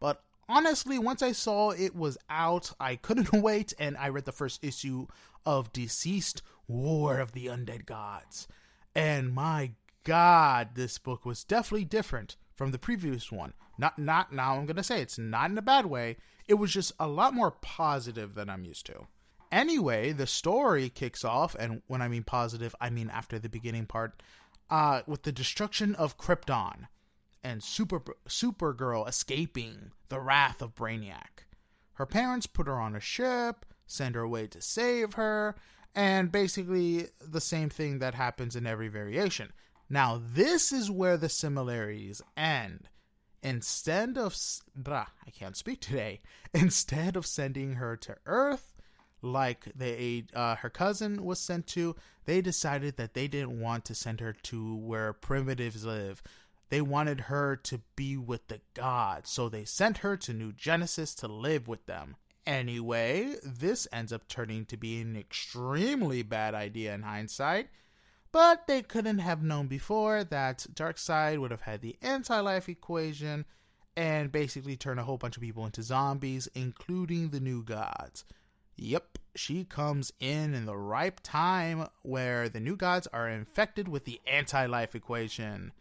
but 0.00 0.22
honestly, 0.48 0.98
once 0.98 1.20
I 1.20 1.32
saw 1.32 1.68
it 1.68 1.94
was 1.94 2.16
out, 2.30 2.72
I 2.80 2.96
couldn't 2.96 3.30
wait, 3.34 3.74
and 3.78 3.94
I 3.98 4.08
read 4.08 4.24
the 4.24 4.32
first 4.32 4.64
issue 4.64 5.06
of 5.44 5.74
DCeased 5.74 6.40
War 6.66 7.18
of 7.18 7.32
the 7.32 7.44
Undead 7.44 7.84
Gods. 7.84 8.48
And 8.94 9.34
my 9.34 9.72
god, 10.04 10.70
this 10.76 10.96
book 10.96 11.26
was 11.26 11.44
definitely 11.44 11.84
different 11.84 12.36
from 12.54 12.70
the 12.70 12.78
previous 12.78 13.30
one. 13.30 13.52
Not 13.76 13.98
not 13.98 14.32
now 14.32 14.54
I'm 14.56 14.66
going 14.66 14.76
to 14.76 14.82
say 14.82 15.00
it's 15.00 15.18
not 15.18 15.50
in 15.50 15.58
a 15.58 15.62
bad 15.62 15.86
way. 15.86 16.16
It 16.50 16.58
was 16.58 16.72
just 16.72 16.90
a 16.98 17.06
lot 17.06 17.32
more 17.32 17.52
positive 17.52 18.34
than 18.34 18.50
I'm 18.50 18.64
used 18.64 18.84
to. 18.86 19.06
Anyway, 19.52 20.10
the 20.10 20.26
story 20.26 20.88
kicks 20.88 21.24
off 21.24 21.54
and 21.54 21.80
when 21.86 22.02
I 22.02 22.08
mean 22.08 22.24
positive, 22.24 22.74
I 22.80 22.90
mean 22.90 23.08
after 23.08 23.38
the 23.38 23.48
beginning 23.48 23.86
part 23.86 24.20
uh, 24.68 25.02
with 25.06 25.22
the 25.22 25.30
destruction 25.30 25.94
of 25.94 26.18
Krypton 26.18 26.88
and 27.44 27.62
Super 27.62 28.02
Supergirl 28.28 29.08
escaping 29.08 29.92
the 30.08 30.18
wrath 30.18 30.60
of 30.60 30.74
Brainiac. 30.74 31.46
Her 31.92 32.06
parents 32.06 32.48
put 32.48 32.66
her 32.66 32.80
on 32.80 32.96
a 32.96 33.00
ship, 33.00 33.64
send 33.86 34.16
her 34.16 34.22
away 34.22 34.48
to 34.48 34.60
save 34.60 35.14
her, 35.14 35.54
and 35.94 36.32
basically 36.32 37.06
the 37.24 37.40
same 37.40 37.70
thing 37.70 38.00
that 38.00 38.14
happens 38.14 38.56
in 38.56 38.66
every 38.66 38.88
variation. 38.88 39.52
Now, 39.88 40.20
this 40.20 40.72
is 40.72 40.90
where 40.90 41.16
the 41.16 41.28
similarities 41.28 42.20
end. 42.36 42.88
Instead 43.42 44.18
of. 44.18 44.36
Blah, 44.74 45.06
I 45.26 45.30
can't 45.30 45.56
speak 45.56 45.80
today. 45.80 46.20
Instead 46.54 47.16
of 47.16 47.26
sending 47.26 47.74
her 47.74 47.96
to 47.96 48.16
Earth, 48.26 48.74
like 49.22 49.66
they 49.74 50.24
uh, 50.34 50.56
her 50.56 50.70
cousin 50.70 51.24
was 51.24 51.38
sent 51.38 51.66
to, 51.68 51.96
they 52.24 52.40
decided 52.40 52.96
that 52.96 53.14
they 53.14 53.28
didn't 53.28 53.60
want 53.60 53.84
to 53.86 53.94
send 53.94 54.20
her 54.20 54.32
to 54.32 54.76
where 54.76 55.12
primitives 55.12 55.84
live. 55.84 56.22
They 56.68 56.80
wanted 56.80 57.22
her 57.22 57.56
to 57.56 57.80
be 57.96 58.16
with 58.16 58.46
the 58.46 58.60
gods, 58.74 59.30
so 59.30 59.48
they 59.48 59.64
sent 59.64 59.98
her 59.98 60.16
to 60.18 60.32
New 60.32 60.52
Genesis 60.52 61.14
to 61.16 61.26
live 61.26 61.66
with 61.66 61.86
them. 61.86 62.16
Anyway, 62.46 63.34
this 63.44 63.86
ends 63.92 64.12
up 64.12 64.28
turning 64.28 64.64
to 64.66 64.76
be 64.76 65.00
an 65.00 65.16
extremely 65.16 66.22
bad 66.22 66.54
idea 66.54 66.94
in 66.94 67.02
hindsight, 67.02 67.68
but 68.32 68.66
they 68.66 68.82
couldn't 68.82 69.18
have 69.18 69.42
known 69.42 69.66
before 69.66 70.24
that 70.24 70.66
Darkseid 70.72 71.38
would 71.38 71.50
have 71.50 71.62
had 71.62 71.80
the 71.80 71.96
anti 72.02 72.38
life 72.40 72.68
equation 72.68 73.44
and 73.96 74.32
basically 74.32 74.76
turn 74.76 74.98
a 74.98 75.04
whole 75.04 75.18
bunch 75.18 75.36
of 75.36 75.42
people 75.42 75.66
into 75.66 75.82
zombies, 75.82 76.48
including 76.54 77.30
the 77.30 77.40
new 77.40 77.62
gods. 77.62 78.24
Yep, 78.76 79.18
she 79.34 79.64
comes 79.64 80.12
in 80.20 80.54
in 80.54 80.64
the 80.64 80.76
ripe 80.76 81.20
time 81.22 81.86
where 82.02 82.48
the 82.48 82.60
new 82.60 82.76
gods 82.76 83.06
are 83.12 83.28
infected 83.28 83.88
with 83.88 84.04
the 84.04 84.20
anti 84.26 84.66
life 84.66 84.94
equation. 84.94 85.72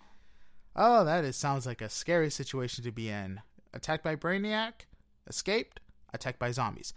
Oh, 0.75 1.03
that 1.05 1.23
is, 1.23 1.35
sounds 1.35 1.65
like 1.65 1.81
a 1.81 1.89
scary 1.89 2.29
situation 2.29 2.83
to 2.83 2.91
be 2.91 3.09
in. 3.09 3.41
Attacked 3.73 4.03
by 4.03 4.15
Brainiac? 4.15 4.85
Escaped? 5.27 5.79
attacked 6.13 6.39
by 6.39 6.51
zombies. 6.51 6.93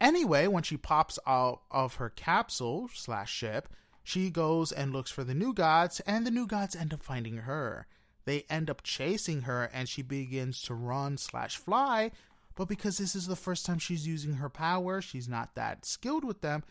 Anyway, 0.00 0.46
when 0.46 0.62
she 0.62 0.76
pops 0.76 1.18
out 1.26 1.60
of 1.70 1.96
her 1.96 2.10
capsule 2.10 2.88
slash 2.92 3.32
ship, 3.32 3.68
she 4.04 4.28
goes 4.28 4.70
and 4.70 4.92
looks 4.92 5.10
for 5.10 5.24
the 5.24 5.34
new 5.34 5.54
gods, 5.54 6.00
and 6.00 6.26
the 6.26 6.30
new 6.30 6.46
gods 6.46 6.76
end 6.76 6.92
up 6.92 7.02
finding 7.02 7.38
her. 7.38 7.86
They 8.26 8.44
end 8.50 8.68
up 8.68 8.82
chasing 8.82 9.42
her, 9.42 9.70
and 9.72 9.88
she 9.88 10.02
begins 10.02 10.60
to 10.62 10.74
run 10.74 11.16
slash 11.16 11.56
fly. 11.56 12.10
But 12.54 12.68
because 12.68 12.98
this 12.98 13.16
is 13.16 13.26
the 13.26 13.34
first 13.34 13.64
time 13.64 13.78
she's 13.78 14.06
using 14.06 14.34
her 14.34 14.50
power, 14.50 15.00
she's 15.00 15.28
not 15.28 15.54
that 15.54 15.86
skilled 15.86 16.24
with 16.24 16.42
them, 16.42 16.64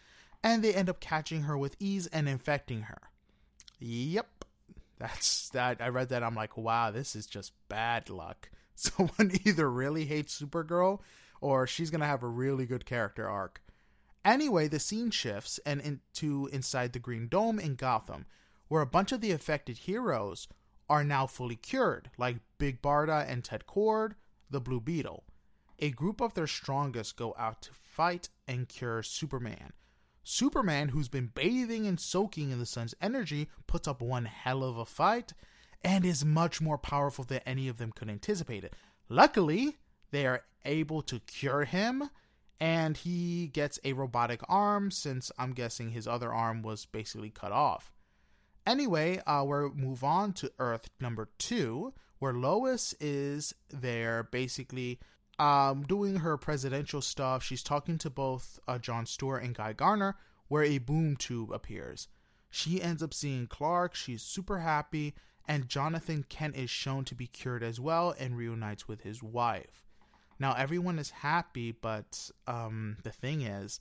and 0.44 0.64
they 0.64 0.76
end 0.76 0.90
up 0.90 1.00
catching 1.00 1.42
her 1.42 1.58
with 1.58 1.76
ease 1.80 2.06
and 2.08 2.30
infecting 2.30 2.84
her. 2.84 3.02
Yep, 3.80 4.46
that's 5.00 5.50
that. 5.50 5.82
I 5.82 5.90
read 5.90 6.10
that. 6.10 6.24
I'm 6.24 6.36
like, 6.36 6.56
wow, 6.56 6.92
this 6.92 7.16
is 7.16 7.26
just 7.26 7.52
bad 7.68 8.10
luck. 8.10 8.50
Someone 8.76 9.32
either 9.44 9.70
really 9.70 10.06
hates 10.06 10.40
Supergirl 10.40 11.00
or 11.42 11.66
she's 11.66 11.90
to 12.02 12.08
have 12.08 12.24
a 12.24 12.28
really 12.28 12.66
good 12.66 12.86
character 12.86 13.28
arc. 13.28 13.63
Anyway, 14.26 14.68
the 14.68 14.80
scene 14.80 15.12
shifts 15.12 15.60
and 15.66 15.82
into 15.82 16.48
inside 16.52 16.94
the 16.94 17.00
Green 17.00 17.28
Dome 17.28 17.60
in 17.60 17.76
Gotham, 17.76 18.26
where 18.68 18.82
a 18.82 18.88
bunch 18.88 19.12
of 19.12 19.22
the 19.22 19.32
affected 19.32 19.80
heroes 19.80 20.48
are 20.90 21.04
now 21.04 21.28
fully 21.28 21.56
cured, 21.56 22.10
like 22.18 22.38
Big 22.58 22.82
Barda 22.82 23.26
and 23.28 23.44
Ted 23.44 23.66
Kord, 23.68 24.14
the 24.50 24.62
Blue 24.62 24.80
Beetle. 24.80 25.24
A 25.80 25.90
group 25.90 26.22
of 26.22 26.34
their 26.34 26.48
strongest 26.48 27.18
go 27.18 27.36
out 27.38 27.62
to 27.64 27.72
fight 27.74 28.30
and 28.48 28.70
cure 28.70 29.04
Superman. 29.04 29.74
Superman, 30.24 30.90
who's 30.90 31.10
been 31.10 31.32
bathing 31.34 31.86
and 31.86 32.00
soaking 32.00 32.52
in 32.52 32.60
the 32.60 32.66
sun's 32.66 32.96
energy, 33.02 33.50
puts 33.68 33.88
up 33.88 34.02
one 34.02 34.26
hell 34.26 34.64
of 34.64 34.78
a 34.78 34.86
fight 34.86 35.34
and 35.84 36.06
is 36.06 36.24
much 36.24 36.62
more 36.62 36.78
powerful 36.78 37.26
than 37.26 37.42
any 37.46 37.68
of 37.68 37.78
them 37.78 37.92
could 37.92 38.10
anticipate 38.10 38.64
it. 38.64 38.74
Luckily, 39.10 39.78
they 40.12 40.26
are 40.26 40.44
able 40.64 41.02
to 41.02 41.20
cure 41.20 41.66
him 41.66 42.10
and 42.64 42.96
he 42.96 43.48
gets 43.48 43.78
a 43.84 43.92
robotic 43.92 44.40
arm 44.48 44.90
since 44.90 45.34
I'm 45.38 45.52
guessing 45.52 45.90
his 45.90 46.08
other 46.08 46.32
arm 46.32 46.62
was 46.62 46.86
basically 46.86 47.30
cut 47.30 47.52
off. 47.52 47.92
Anyway, 48.66 49.20
uh, 49.28 49.44
we'll 49.46 49.74
move 49.76 50.02
on 50.02 50.32
to 50.32 50.50
Earth 50.60 50.90
number 50.98 51.28
two, 51.38 51.94
where 52.20 52.32
Lois 52.32 52.96
is 53.02 53.54
there 53.70 54.24
basically 54.32 55.02
um, 55.38 55.84
doing 55.84 56.16
her 56.16 56.38
presidential 56.38 57.02
stuff. 57.02 57.44
She's 57.44 57.64
talking 57.64 57.98
to 57.98 58.10
both 58.10 58.62
uh, 58.66 58.78
John 58.78 59.06
Stewart 59.06 59.44
and 59.44 59.54
Guy 59.54 59.74
Gardner, 59.74 60.16
where 60.48 60.64
a 60.64 60.78
boom 60.78 61.18
tube 61.18 61.52
appears. 61.52 62.08
She 62.50 62.82
ends 62.82 63.04
up 63.04 63.14
seeing 63.14 63.48
Clark. 63.48 63.94
She's 63.94 64.22
super 64.24 64.60
happy, 64.60 65.16
and 65.46 65.68
Jonathan 65.68 66.24
Kent 66.30 66.56
is 66.56 66.70
shown 66.70 67.04
to 67.06 67.16
be 67.16 67.28
cured 67.28 67.62
as 67.62 67.78
well 67.78 68.16
and 68.18 68.38
reunites 68.38 68.88
with 68.88 69.02
his 69.02 69.22
wife. 69.22 69.84
Now 70.40 70.54
everyone 70.54 71.00
is 71.00 71.10
happy, 71.10 71.72
but 71.72 72.32
um, 72.48 72.98
the 73.04 73.12
thing 73.12 73.42
is, 73.42 73.80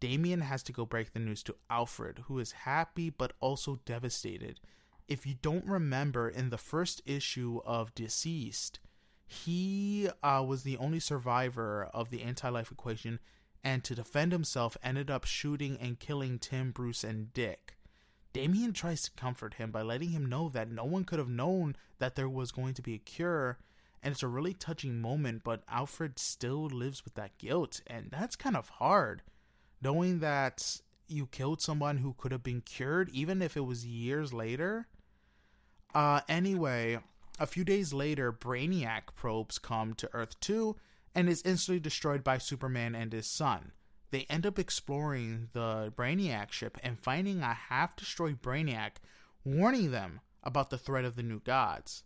Damian 0.00 0.40
has 0.40 0.62
to 0.64 0.72
go 0.72 0.84
break 0.84 1.12
the 1.12 1.18
news 1.18 1.42
to 1.44 1.56
Alfred, 1.70 2.24
who 2.26 2.38
is 2.38 2.52
happy 2.52 3.10
but 3.10 3.32
also 3.40 3.80
devastated. 3.84 4.60
If 5.08 5.26
you 5.26 5.34
don't 5.40 5.66
remember, 5.66 6.28
in 6.28 6.50
the 6.50 6.58
first 6.58 7.02
issue 7.06 7.60
of 7.64 7.94
DCeased, 7.94 8.78
he 9.26 10.08
uh, 10.22 10.44
was 10.46 10.62
the 10.62 10.76
only 10.76 11.00
survivor 11.00 11.88
of 11.94 12.10
the 12.10 12.22
anti 12.22 12.48
life 12.48 12.70
equation, 12.70 13.18
and 13.62 13.82
to 13.84 13.94
defend 13.94 14.32
himself, 14.32 14.76
ended 14.82 15.10
up 15.10 15.24
shooting 15.24 15.78
and 15.80 15.98
killing 15.98 16.38
Tim, 16.38 16.70
Bruce, 16.70 17.04
and 17.04 17.32
Dick. 17.32 17.76
Damian 18.34 18.72
tries 18.72 19.02
to 19.02 19.10
comfort 19.12 19.54
him 19.54 19.70
by 19.70 19.82
letting 19.82 20.10
him 20.10 20.26
know 20.26 20.48
that 20.48 20.70
no 20.70 20.84
one 20.84 21.04
could 21.04 21.18
have 21.18 21.28
known 21.28 21.76
that 21.98 22.16
there 22.16 22.28
was 22.28 22.50
going 22.50 22.74
to 22.74 22.82
be 22.82 22.94
a 22.94 22.98
cure, 22.98 23.58
and 24.04 24.12
it's 24.12 24.22
a 24.22 24.28
really 24.28 24.54
touching 24.54 25.00
moment, 25.00 25.42
but 25.42 25.64
Alfred 25.68 26.20
still 26.20 26.66
lives 26.66 27.04
with 27.04 27.14
that 27.14 27.38
guilt, 27.38 27.80
and 27.88 28.10
that's 28.12 28.36
kind 28.36 28.56
of 28.56 28.68
hard 28.68 29.22
knowing 29.84 30.20
that 30.20 30.80
you 31.06 31.26
killed 31.26 31.60
someone 31.60 31.98
who 31.98 32.14
could 32.16 32.32
have 32.32 32.42
been 32.42 32.62
cured, 32.62 33.10
even 33.10 33.42
if 33.42 33.56
it 33.56 33.66
was 33.66 33.86
years 33.86 34.32
later. 34.32 34.88
Uh, 35.94 36.22
anyway, 36.28 36.98
a 37.38 37.46
few 37.46 37.62
days 37.62 37.92
later, 37.92 38.32
Brainiac 38.32 39.14
probes 39.14 39.58
come 39.58 39.92
to 39.94 40.08
Earth 40.14 40.40
2 40.40 40.74
and 41.14 41.28
is 41.28 41.42
instantly 41.44 41.78
destroyed 41.78 42.24
by 42.24 42.38
Superman 42.38 42.94
and 42.94 43.12
his 43.12 43.26
son. 43.26 43.72
They 44.10 44.26
end 44.30 44.46
up 44.46 44.58
exploring 44.58 45.48
the 45.52 45.92
Brainiac 45.94 46.50
ship 46.50 46.78
and 46.82 46.98
finding 46.98 47.42
a 47.42 47.52
half 47.52 47.94
destroyed 47.94 48.40
Brainiac, 48.40 48.92
warning 49.44 49.90
them 49.90 50.20
about 50.42 50.70
the 50.70 50.78
threat 50.78 51.04
of 51.04 51.16
the 51.16 51.22
new 51.22 51.40
gods. 51.40 52.04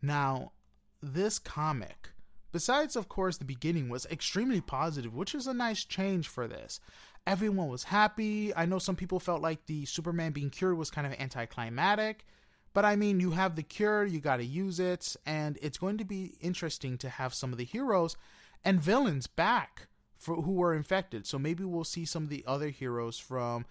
Now, 0.00 0.52
this 1.02 1.38
comic, 1.38 2.10
besides, 2.52 2.96
of 2.96 3.08
course, 3.08 3.38
the 3.38 3.44
beginning, 3.44 3.88
was 3.88 4.06
extremely 4.06 4.60
positive, 4.60 5.14
which 5.14 5.34
is 5.34 5.46
a 5.46 5.54
nice 5.54 5.84
change 5.84 6.28
for 6.28 6.46
this 6.46 6.80
everyone 7.26 7.68
was 7.68 7.84
happy. 7.84 8.54
I 8.54 8.66
know 8.66 8.78
some 8.78 8.96
people 8.96 9.20
felt 9.20 9.42
like 9.42 9.66
the 9.66 9.84
Superman 9.84 10.32
being 10.32 10.50
cured 10.50 10.76
was 10.76 10.90
kind 10.90 11.06
of 11.06 11.18
anticlimactic, 11.18 12.24
but 12.72 12.84
I 12.84 12.96
mean, 12.96 13.20
you 13.20 13.32
have 13.32 13.56
the 13.56 13.62
cure, 13.62 14.04
you 14.04 14.20
got 14.20 14.36
to 14.36 14.44
use 14.44 14.80
it, 14.80 15.16
and 15.26 15.58
it's 15.60 15.78
going 15.78 15.98
to 15.98 16.04
be 16.04 16.36
interesting 16.40 16.98
to 16.98 17.08
have 17.08 17.34
some 17.34 17.52
of 17.52 17.58
the 17.58 17.64
heroes 17.64 18.16
and 18.64 18.80
villains 18.80 19.26
back 19.26 19.88
for 20.18 20.36
who 20.36 20.52
were 20.52 20.74
infected. 20.74 21.26
So 21.26 21.38
maybe 21.38 21.64
we'll 21.64 21.84
see 21.84 22.04
some 22.04 22.24
of 22.24 22.28
the 22.28 22.44
other 22.46 22.68
heroes 22.68 23.18
from 23.18 23.64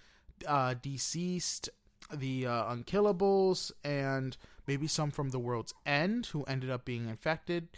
uh, 0.47 0.75
DCeased, 0.81 1.69
the 2.13 2.47
uh, 2.47 2.73
Unkillables, 2.73 3.71
and 3.83 4.35
maybe 4.69 4.85
some 4.85 5.09
from 5.09 5.29
the 5.29 5.39
World's 5.39 5.73
End 5.83 6.27
who 6.27 6.43
ended 6.43 6.69
up 6.69 6.85
being 6.85 7.09
infected 7.09 7.69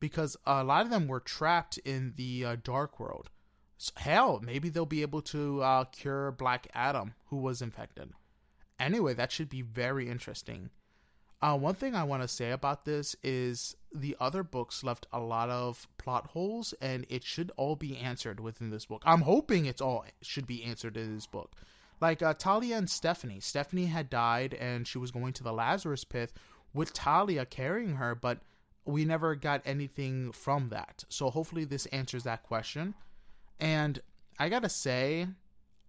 because 0.00 0.36
a 0.44 0.64
lot 0.64 0.84
of 0.84 0.90
them 0.90 1.06
were 1.06 1.20
trapped 1.20 1.78
in 1.78 2.14
the 2.16 2.44
uh, 2.44 2.56
Dark 2.64 2.98
World 2.98 3.30
So, 3.78 3.92
hell, 3.94 4.40
maybe 4.42 4.68
they'll 4.68 4.84
be 4.84 5.02
able 5.02 5.22
to 5.22 5.62
uh, 5.62 5.84
cure 5.84 6.32
Black 6.32 6.66
Adam, 6.74 7.14
who 7.26 7.36
was 7.36 7.62
infected. 7.62 8.10
Anyway, 8.80 9.14
that 9.14 9.30
should 9.30 9.48
be 9.48 9.62
very 9.62 10.08
interesting. 10.08 10.70
Uh, 11.40 11.56
one 11.56 11.74
thing 11.74 11.94
I 11.94 12.02
want 12.02 12.22
to 12.22 12.28
say 12.28 12.50
about 12.50 12.84
this 12.84 13.14
is 13.22 13.76
the 13.94 14.16
other 14.20 14.42
books 14.42 14.82
left 14.82 15.06
a 15.12 15.20
lot 15.20 15.48
of 15.48 15.86
plot 15.96 16.28
holes, 16.28 16.74
and 16.80 17.06
it 17.08 17.22
should 17.22 17.52
all 17.56 17.76
be 17.76 17.96
answered 17.98 18.40
within 18.40 18.70
this 18.70 18.86
book. 18.86 19.02
I'm 19.04 19.22
hoping 19.22 19.66
it's 19.66 19.80
all 19.80 20.04
should 20.22 20.48
be 20.48 20.64
answered 20.64 20.96
in 20.96 21.14
this 21.14 21.28
book. 21.28 21.52
Like 22.02 22.20
uh, 22.20 22.34
Talia 22.34 22.76
and 22.76 22.90
Stephanie. 22.90 23.38
Stephanie 23.38 23.86
had 23.86 24.10
died, 24.10 24.54
and 24.54 24.88
she 24.88 24.98
was 24.98 25.12
going 25.12 25.32
to 25.34 25.44
the 25.44 25.52
Lazarus 25.52 26.02
pit 26.02 26.32
with 26.74 26.92
Talia 26.92 27.46
carrying 27.46 27.94
her, 27.94 28.16
but 28.16 28.40
we 28.84 29.04
never 29.04 29.36
got 29.36 29.62
anything 29.64 30.32
from 30.32 30.70
that. 30.70 31.04
So 31.08 31.30
hopefully, 31.30 31.64
this 31.64 31.86
answers 31.86 32.24
that 32.24 32.42
question. 32.42 32.94
And 33.60 34.00
I 34.36 34.48
gotta 34.48 34.68
say, 34.68 35.28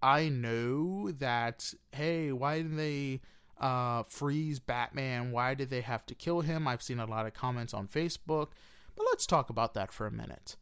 I 0.04 0.30
know 0.30 1.10
that, 1.14 1.74
hey, 1.94 2.32
why 2.32 2.58
didn't 2.58 2.78
they 2.78 3.22
uh, 3.60 4.04
freeze 4.04 4.60
Batman? 4.60 5.32
Why 5.32 5.56
did 5.56 5.72
they 5.72 5.82
have 5.82 6.06
to 6.06 6.14
kill 6.14 6.42
him? 6.42 6.68
I've 6.68 6.84
seen 6.84 7.00
a 7.00 7.08
lot 7.08 7.26
of 7.26 7.34
comments 7.34 7.74
on 7.74 7.88
Facebook, 7.88 8.50
but 8.96 9.08
let's 9.10 9.26
talk 9.26 9.50
about 9.50 9.74
that 9.74 9.92
for 9.92 10.06
a 10.06 10.12
minute. 10.12 10.58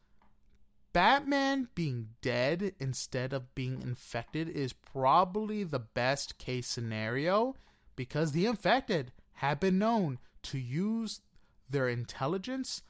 Batman 0.93 1.69
being 1.73 2.09
dead 2.21 2.73
instead 2.79 3.31
of 3.31 3.55
being 3.55 3.81
infected 3.81 4.49
is 4.49 4.73
probably 4.73 5.63
the 5.63 5.79
best 5.79 6.37
case 6.37 6.67
scenario 6.67 7.55
because 7.95 8.31
the 8.31 8.45
infected 8.45 9.13
have 9.35 9.59
been 9.59 9.79
known 9.79 10.19
to 10.43 10.57
use 10.57 11.21
their 11.69 11.87
intelligence 11.87 12.81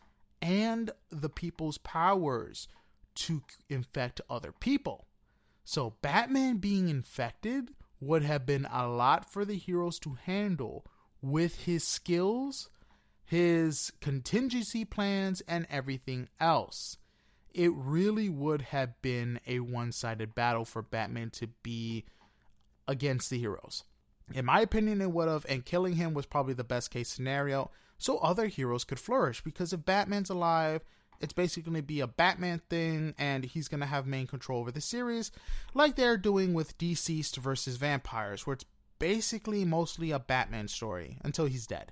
and 0.41 0.91
the 1.12 1.29
people's 1.29 1.77
powers 1.77 2.67
to 3.13 3.43
infect 3.70 4.20
other 4.29 4.51
people. 4.51 5.05
So, 5.63 5.96
Batman 6.01 6.58
being 6.58 6.89
infected 6.89 7.70
would 8.00 8.24
have 8.24 8.48
been 8.48 8.65
a 8.72 8.88
lot 8.88 9.31
for 9.31 9.46
the 9.46 9.58
heroes 9.58 10.00
to 10.00 10.17
handle 10.24 10.86
with 11.22 11.65
his 11.65 11.84
skills, 11.84 12.70
his 13.24 13.91
contingency 14.01 14.86
plans, 14.86 15.41
and 15.48 15.67
everything 15.70 16.29
else. 16.39 16.98
It 17.53 17.72
really 17.74 18.29
would 18.29 18.62
have 18.62 19.01
been 19.01 19.39
a 19.46 19.60
one 19.60 19.91
sided 19.91 20.34
battle 20.36 20.65
for 20.65 20.81
Batman 20.81 21.29
to 21.31 21.48
be 21.63 22.05
against 22.88 23.29
the 23.29 23.39
heroes. 23.39 23.84
In 24.34 24.46
my 24.46 24.62
opinion, 24.62 25.01
it 25.01 25.12
would 25.12 25.27
have, 25.27 25.46
and 25.50 25.65
killing 25.65 25.96
him 25.96 26.13
was 26.13 26.25
probably 26.25 26.53
the 26.53 26.63
best 26.63 26.91
case 26.91 27.10
scenario, 27.10 27.70
so 27.98 28.17
other 28.20 28.48
heroes 28.48 28.84
could 28.84 29.00
flourish. 29.00 29.43
Because 29.43 29.74
if 29.74 29.86
Batman's 29.86 30.29
alive, 30.29 30.84
it's 31.20 31.34
basically 31.34 31.63
going 31.63 31.81
to 31.81 31.84
be 31.84 32.00
a 32.00 32.08
Batman 32.08 32.62
thing, 32.70 33.13
and 33.17 33.43
he's 33.43 33.67
going 33.67 33.81
to 33.81 33.86
have 33.86 34.08
main 34.08 34.27
control 34.27 34.60
over 34.62 34.72
the 34.72 34.81
series, 34.81 35.31
like 35.74 35.96
they're 35.96 36.17
doing 36.17 36.53
with 36.53 36.77
DCeased 36.77 37.38
versus 37.38 37.77
Vampires, 37.77 38.48
where 38.48 38.53
it's 38.53 38.65
basically 38.98 39.65
mostly 39.65 40.12
a 40.12 40.20
Batman 40.20 40.67
story 40.67 41.17
until 41.24 41.46
he's 41.46 41.67
dead. 41.67 41.91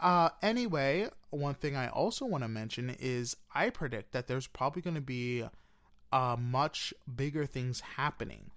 Uh, 0.00 0.30
anyway, 0.42 1.08
one 1.30 1.54
thing 1.54 1.76
I 1.76 1.88
also 1.88 2.24
want 2.24 2.44
to 2.44 2.48
mention 2.48 2.94
is 3.00 3.36
I 3.54 3.70
predict 3.70 4.12
that 4.12 4.28
there's 4.28 4.46
probably 4.46 4.82
going 4.82 4.94
to 4.94 5.00
be 5.00 5.44
uh, 6.12 6.36
much 6.38 6.94
bigger 7.16 7.46
things 7.46 7.80
happening 7.80 8.50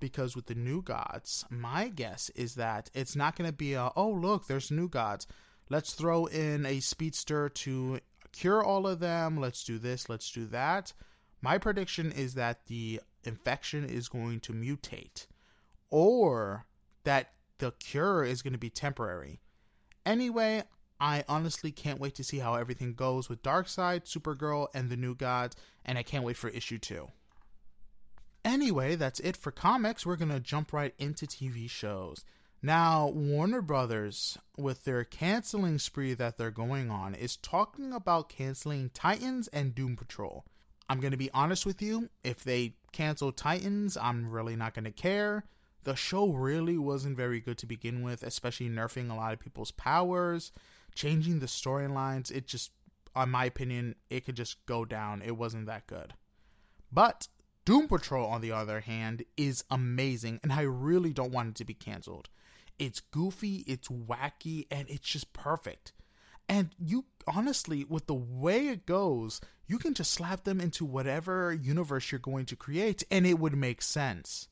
because 0.00 0.36
with 0.36 0.46
the 0.46 0.54
new 0.54 0.82
gods, 0.82 1.44
my 1.50 1.88
guess 1.88 2.30
is 2.30 2.54
that 2.56 2.90
it's 2.94 3.16
not 3.16 3.36
going 3.36 3.48
to 3.48 3.56
be 3.56 3.74
a 3.74 3.90
oh 3.96 4.10
look, 4.10 4.46
there's 4.46 4.70
new 4.70 4.88
gods. 4.88 5.26
Let's 5.70 5.92
throw 5.92 6.26
in 6.26 6.64
a 6.66 6.80
speedster 6.80 7.48
to 7.48 8.00
cure 8.32 8.62
all 8.62 8.86
of 8.86 9.00
them. 9.00 9.36
Let's 9.36 9.64
do 9.64 9.78
this. 9.78 10.08
Let's 10.08 10.30
do 10.30 10.46
that. 10.46 10.92
My 11.40 11.58
prediction 11.58 12.10
is 12.10 12.34
that 12.34 12.66
the 12.66 13.00
infection 13.24 13.84
is 13.84 14.08
going 14.08 14.40
to 14.40 14.52
mutate 14.52 15.26
or 15.90 16.66
that 17.04 17.32
the 17.58 17.72
cure 17.72 18.24
is 18.24 18.42
going 18.42 18.52
to 18.52 18.58
be 18.58 18.70
temporary. 18.70 19.40
Anyway, 20.04 20.62
I 21.00 21.24
honestly 21.28 21.70
can't 21.70 22.00
wait 22.00 22.14
to 22.16 22.24
see 22.24 22.38
how 22.38 22.54
everything 22.54 22.94
goes 22.94 23.28
with 23.28 23.42
Darkseid, 23.42 24.04
Supergirl, 24.04 24.68
and 24.74 24.90
the 24.90 24.96
New 24.96 25.14
Gods, 25.14 25.56
and 25.84 25.96
I 25.96 26.02
can't 26.02 26.24
wait 26.24 26.36
for 26.36 26.48
issue 26.48 26.78
2. 26.78 27.08
Anyway, 28.44 28.94
that's 28.96 29.20
it 29.20 29.36
for 29.36 29.50
comics. 29.50 30.06
We're 30.06 30.16
going 30.16 30.30
to 30.30 30.40
jump 30.40 30.72
right 30.72 30.94
into 30.98 31.26
TV 31.26 31.68
shows. 31.68 32.24
Now, 32.62 33.08
Warner 33.08 33.62
Brothers, 33.62 34.36
with 34.56 34.84
their 34.84 35.04
canceling 35.04 35.78
spree 35.78 36.14
that 36.14 36.38
they're 36.38 36.50
going 36.50 36.90
on, 36.90 37.14
is 37.14 37.36
talking 37.36 37.92
about 37.92 38.28
canceling 38.28 38.90
Titans 38.92 39.46
and 39.48 39.74
Doom 39.74 39.96
Patrol. 39.96 40.44
I'm 40.88 40.98
going 40.98 41.12
to 41.12 41.18
be 41.18 41.30
honest 41.32 41.66
with 41.66 41.80
you, 41.82 42.08
if 42.24 42.42
they 42.42 42.74
cancel 42.90 43.30
Titans, 43.30 43.96
I'm 43.96 44.30
really 44.30 44.56
not 44.56 44.74
going 44.74 44.86
to 44.86 44.90
care. 44.90 45.44
The 45.84 45.94
show 45.94 46.32
really 46.32 46.78
wasn't 46.78 47.16
very 47.16 47.40
good 47.40 47.58
to 47.58 47.66
begin 47.66 48.02
with, 48.02 48.22
especially 48.22 48.68
nerfing 48.68 49.10
a 49.10 49.14
lot 49.14 49.32
of 49.32 49.38
people's 49.38 49.70
powers, 49.70 50.50
changing 50.98 51.38
the 51.38 51.46
storylines. 51.46 52.32
It 52.32 52.48
just, 52.48 52.72
on 53.14 53.30
my 53.30 53.44
opinion, 53.44 53.94
it 54.10 54.24
could 54.24 54.34
just 54.34 54.66
go 54.66 54.84
down. 54.84 55.22
It 55.22 55.36
wasn't 55.36 55.66
that 55.66 55.86
good. 55.86 56.14
But 56.90 57.28
Doom 57.64 57.86
Patrol, 57.86 58.26
on 58.26 58.40
the 58.40 58.50
other 58.50 58.80
hand, 58.80 59.24
is 59.36 59.62
amazing, 59.70 60.40
and 60.42 60.52
I 60.52 60.62
really 60.62 61.12
don't 61.12 61.32
want 61.32 61.50
it 61.50 61.54
to 61.56 61.64
be 61.64 61.74
canceled. 61.74 62.28
It's 62.80 63.00
goofy, 63.00 63.64
it's 63.66 63.88
wacky, 63.88 64.66
and 64.70 64.90
it's 64.90 65.08
just 65.08 65.32
perfect. 65.32 65.92
And 66.48 66.70
you 66.78 67.04
honestly, 67.26 67.84
with 67.88 68.06
the 68.06 68.14
way 68.14 68.68
it 68.68 68.86
goes, 68.86 69.40
you 69.66 69.78
can 69.78 69.94
just 69.94 70.12
slap 70.12 70.44
them 70.44 70.60
into 70.60 70.84
whatever 70.84 71.52
universe 71.52 72.10
you're 72.10 72.18
going 72.18 72.46
to 72.46 72.56
create 72.56 73.02
and 73.10 73.26
it 73.26 73.38
would 73.38 73.54
make 73.54 73.82
sense. 73.82 74.48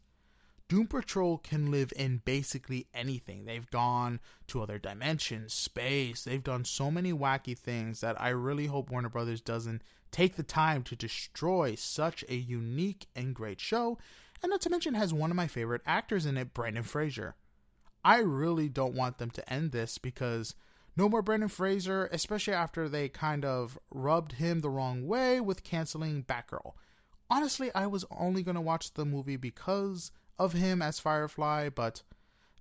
Doom 0.68 0.88
Patrol 0.88 1.38
can 1.38 1.70
live 1.70 1.92
in 1.94 2.23
basically 2.25 2.88
anything. 2.92 3.44
They've 3.44 3.70
gone 3.70 4.18
to 4.49 4.61
other 4.61 4.78
dimensions, 4.78 5.54
space. 5.54 6.25
They've 6.25 6.42
done 6.42 6.64
so 6.64 6.90
many 6.90 7.12
wacky 7.12 7.56
things 7.56 8.00
that 8.00 8.20
I 8.20 8.30
really 8.30 8.66
hope 8.66 8.90
Warner 8.90 9.08
Brothers 9.08 9.40
doesn't 9.40 9.82
take 10.11 10.35
the 10.35 10.42
time 10.42 10.82
to 10.85 10.96
destroy 10.96 11.76
such 11.76 12.25
a 12.28 12.35
unique 12.35 13.06
and 13.14 13.32
great 13.32 13.61
show. 13.61 13.99
And 14.42 14.50
not 14.50 14.61
to 14.62 14.70
mention 14.70 14.94
has 14.94 15.14
one 15.14 15.30
of 15.30 15.37
my 15.37 15.46
favorite 15.46 15.82
actors 15.87 16.26
in 16.26 16.37
it, 16.37 16.52
Brendan 16.52 16.82
Fraser. 16.82 17.37
I 18.04 18.18
really 18.18 18.68
don't 18.68 18.94
want 18.94 19.18
them 19.18 19.30
to 19.30 19.52
end 19.52 19.70
this 19.70 19.99
because 19.99 20.56
no 20.96 21.08
more 21.08 21.23
Brendan 21.23 21.49
Fraser, 21.49 22.08
especially 22.11 22.54
after 22.54 22.88
they 22.88 23.08
kind 23.08 23.44
of 23.44 23.78
rubbed 23.90 24.32
him 24.32 24.61
the 24.61 24.70
wrong 24.70 25.06
way 25.06 25.40
with 25.40 25.62
canceling 25.62 26.25
Batgirl. 26.25 26.73
Honestly, 27.30 27.70
I 27.73 27.87
was 27.87 28.04
only 28.11 28.42
going 28.42 28.54
to 28.56 28.61
watch 28.61 28.94
the 28.94 29.04
movie 29.04 29.37
because 29.37 30.11
of 30.38 30.52
him 30.52 30.82
as 30.82 30.98
Firefly, 30.98 31.70
but 31.70 32.02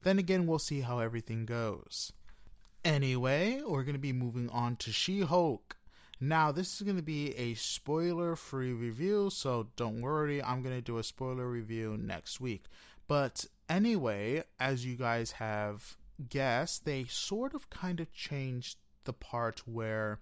then 0.04 0.20
again, 0.20 0.46
we'll 0.46 0.60
see 0.60 0.82
how 0.82 1.00
everything 1.00 1.46
goes. 1.46 2.14
Anyway, 2.84 3.62
we're 3.66 3.84
going 3.84 3.96
to 3.96 4.00
be 4.00 4.14
moving 4.14 4.50
on 4.50 4.76
to 4.78 4.92
She 4.92 5.22
Hulk. 5.22 5.76
Now, 6.22 6.52
this 6.52 6.76
is 6.76 6.82
going 6.82 6.98
to 6.98 7.04
be 7.04 7.36
a 7.36 7.56
spoiler 7.56 8.36
free 8.36 8.72
review, 8.72 9.30
so 9.30 9.68
don't 9.76 10.02
worry, 10.02 10.42
I'm 10.42 10.62
going 10.62 10.76
to 10.76 10.82
do 10.82 10.98
a 10.98 11.04
spoiler 11.04 11.50
review 11.50 11.98
next 12.00 12.40
week. 12.40 12.66
But 13.08 13.46
anyway, 13.68 14.44
as 14.60 14.86
you 14.86 14.96
guys 14.96 15.32
have 15.34 15.98
guessed, 16.30 16.86
they 16.86 17.06
sort 17.06 17.54
of 17.54 17.70
kind 17.70 18.00
of 18.00 18.14
changed 18.14 18.78
the 19.04 19.14
part 19.14 19.68
where 19.68 20.20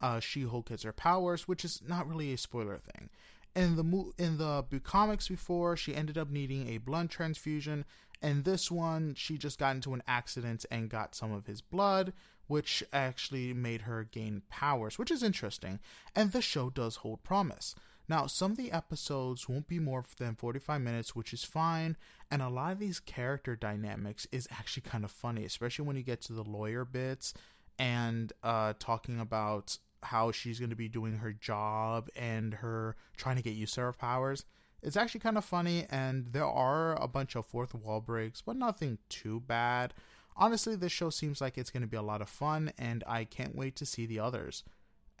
uh, 0.00 0.20
She 0.20 0.42
Hulk 0.42 0.68
gets 0.68 0.84
her 0.84 0.92
powers, 0.92 1.48
which 1.48 1.64
is 1.64 1.82
not 1.86 2.08
really 2.08 2.32
a 2.32 2.38
spoiler 2.38 2.78
thing 2.78 3.08
in 3.54 3.76
the 3.76 4.12
in 4.18 4.38
the 4.38 4.64
comics 4.82 5.28
before 5.28 5.76
she 5.76 5.94
ended 5.94 6.18
up 6.18 6.30
needing 6.30 6.68
a 6.68 6.78
blood 6.78 7.10
transfusion 7.10 7.84
and 8.22 8.44
this 8.44 8.70
one 8.70 9.14
she 9.14 9.36
just 9.36 9.58
got 9.58 9.74
into 9.74 9.94
an 9.94 10.02
accident 10.06 10.64
and 10.70 10.88
got 10.88 11.14
some 11.14 11.32
of 11.32 11.46
his 11.46 11.60
blood 11.60 12.12
which 12.46 12.82
actually 12.92 13.52
made 13.52 13.82
her 13.82 14.04
gain 14.04 14.42
powers 14.48 14.98
which 14.98 15.10
is 15.10 15.22
interesting. 15.22 15.78
And 16.14 16.32
the 16.32 16.42
show 16.42 16.70
does 16.70 16.96
hold 16.96 17.22
promise. 17.22 17.74
Now 18.08 18.26
some 18.26 18.52
of 18.52 18.56
the 18.56 18.72
episodes 18.72 19.48
won't 19.48 19.68
be 19.68 19.78
more 19.78 20.04
than 20.18 20.34
45 20.34 20.80
minutes 20.80 21.14
which 21.14 21.32
is 21.32 21.44
fine 21.44 21.96
and 22.30 22.42
a 22.42 22.48
lot 22.48 22.72
of 22.72 22.78
these 22.78 23.00
character 23.00 23.56
dynamics 23.56 24.26
is 24.32 24.48
actually 24.50 24.82
kind 24.82 25.04
of 25.04 25.10
funny 25.10 25.44
especially 25.44 25.86
when 25.86 25.96
you 25.96 26.02
get 26.02 26.20
to 26.22 26.32
the 26.32 26.42
lawyer 26.42 26.84
bits 26.84 27.34
and 27.78 28.32
uh, 28.42 28.74
talking 28.78 29.20
about 29.20 29.78
how 30.04 30.30
she's 30.32 30.58
going 30.58 30.70
to 30.70 30.76
be 30.76 30.88
doing 30.88 31.18
her 31.18 31.32
job 31.32 32.08
and 32.16 32.54
her 32.54 32.96
trying 33.16 33.36
to 33.36 33.42
get 33.42 33.54
used 33.54 33.74
to 33.74 33.82
her 33.82 33.92
powers. 33.92 34.44
It's 34.82 34.96
actually 34.96 35.20
kind 35.20 35.38
of 35.38 35.44
funny, 35.44 35.86
and 35.90 36.26
there 36.32 36.46
are 36.46 37.00
a 37.02 37.08
bunch 37.08 37.36
of 37.36 37.46
fourth 37.46 37.74
wall 37.74 38.00
breaks, 38.00 38.42
but 38.42 38.56
nothing 38.56 38.98
too 39.08 39.40
bad. 39.40 39.94
Honestly, 40.36 40.76
this 40.76 40.92
show 40.92 41.10
seems 41.10 41.40
like 41.40 41.56
it's 41.56 41.70
going 41.70 41.82
to 41.82 41.88
be 41.88 41.96
a 41.96 42.02
lot 42.02 42.20
of 42.20 42.28
fun, 42.28 42.72
and 42.76 43.02
I 43.06 43.24
can't 43.24 43.56
wait 43.56 43.76
to 43.76 43.86
see 43.86 44.04
the 44.04 44.20
others. 44.20 44.62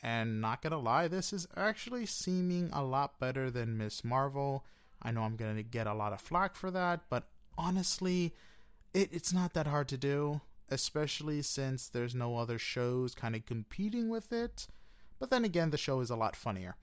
And 0.04 0.42
not 0.42 0.60
gonna 0.60 0.78
lie, 0.78 1.08
this 1.08 1.32
is 1.32 1.48
actually 1.56 2.04
seeming 2.04 2.68
a 2.74 2.84
lot 2.84 3.18
better 3.18 3.50
than 3.50 3.78
Miss 3.78 4.04
Marvel. 4.04 4.66
I 5.00 5.10
know 5.12 5.22
I'm 5.22 5.36
gonna 5.36 5.62
get 5.62 5.86
a 5.86 5.94
lot 5.94 6.12
of 6.12 6.20
flack 6.20 6.56
for 6.56 6.70
that, 6.72 7.04
but 7.08 7.28
honestly, 7.56 8.34
it, 8.92 9.08
it's 9.12 9.32
not 9.32 9.54
that 9.54 9.66
hard 9.66 9.88
to 9.88 9.96
do 9.96 10.42
especially 10.74 11.40
since 11.40 11.88
there's 11.88 12.14
no 12.14 12.36
other 12.36 12.58
shows 12.58 13.14
kind 13.14 13.34
of 13.34 13.46
competing 13.46 14.10
with 14.10 14.32
it. 14.32 14.66
But 15.18 15.30
then 15.30 15.44
again, 15.44 15.70
the 15.70 15.78
show 15.78 16.00
is 16.00 16.10
a 16.10 16.16
lot 16.16 16.36
funnier. 16.36 16.76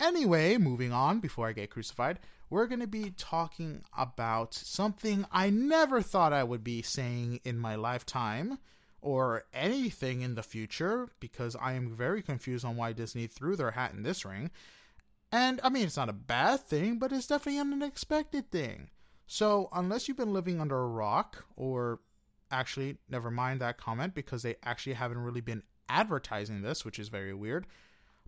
Anyway, 0.00 0.56
moving 0.56 0.92
on 0.92 1.20
before 1.20 1.48
I 1.48 1.52
get 1.52 1.70
crucified, 1.70 2.18
we're 2.50 2.66
going 2.66 2.80
to 2.80 2.86
be 2.86 3.12
talking 3.16 3.82
about 3.96 4.54
something 4.54 5.26
I 5.30 5.50
never 5.50 6.00
thought 6.00 6.32
I 6.32 6.44
would 6.44 6.64
be 6.64 6.82
saying 6.82 7.40
in 7.44 7.58
my 7.58 7.74
lifetime 7.74 8.58
or 9.00 9.44
anything 9.52 10.22
in 10.22 10.34
the 10.34 10.42
future 10.42 11.08
because 11.20 11.56
I 11.60 11.74
am 11.74 11.94
very 11.94 12.22
confused 12.22 12.64
on 12.64 12.76
why 12.76 12.92
Disney 12.92 13.26
threw 13.26 13.54
their 13.54 13.72
hat 13.72 13.92
in 13.92 14.02
this 14.02 14.24
ring. 14.24 14.50
And 15.30 15.60
I 15.62 15.68
mean, 15.68 15.84
it's 15.84 15.96
not 15.96 16.08
a 16.08 16.14
bad 16.14 16.60
thing, 16.60 16.98
but 16.98 17.12
it's 17.12 17.26
definitely 17.26 17.60
an 17.60 17.72
unexpected 17.72 18.50
thing. 18.50 18.90
So, 19.26 19.68
unless 19.72 20.06
you've 20.06 20.16
been 20.16 20.32
living 20.32 20.60
under 20.60 20.78
a 20.78 20.86
rock 20.86 21.44
or 21.56 22.00
actually, 22.54 22.96
never 23.08 23.30
mind 23.30 23.60
that 23.60 23.78
comment 23.78 24.14
because 24.14 24.42
they 24.42 24.56
actually 24.62 24.94
haven't 24.94 25.18
really 25.18 25.40
been 25.40 25.62
advertising 25.88 26.62
this, 26.62 26.84
which 26.84 26.98
is 26.98 27.08
very 27.08 27.34
weird. 27.34 27.66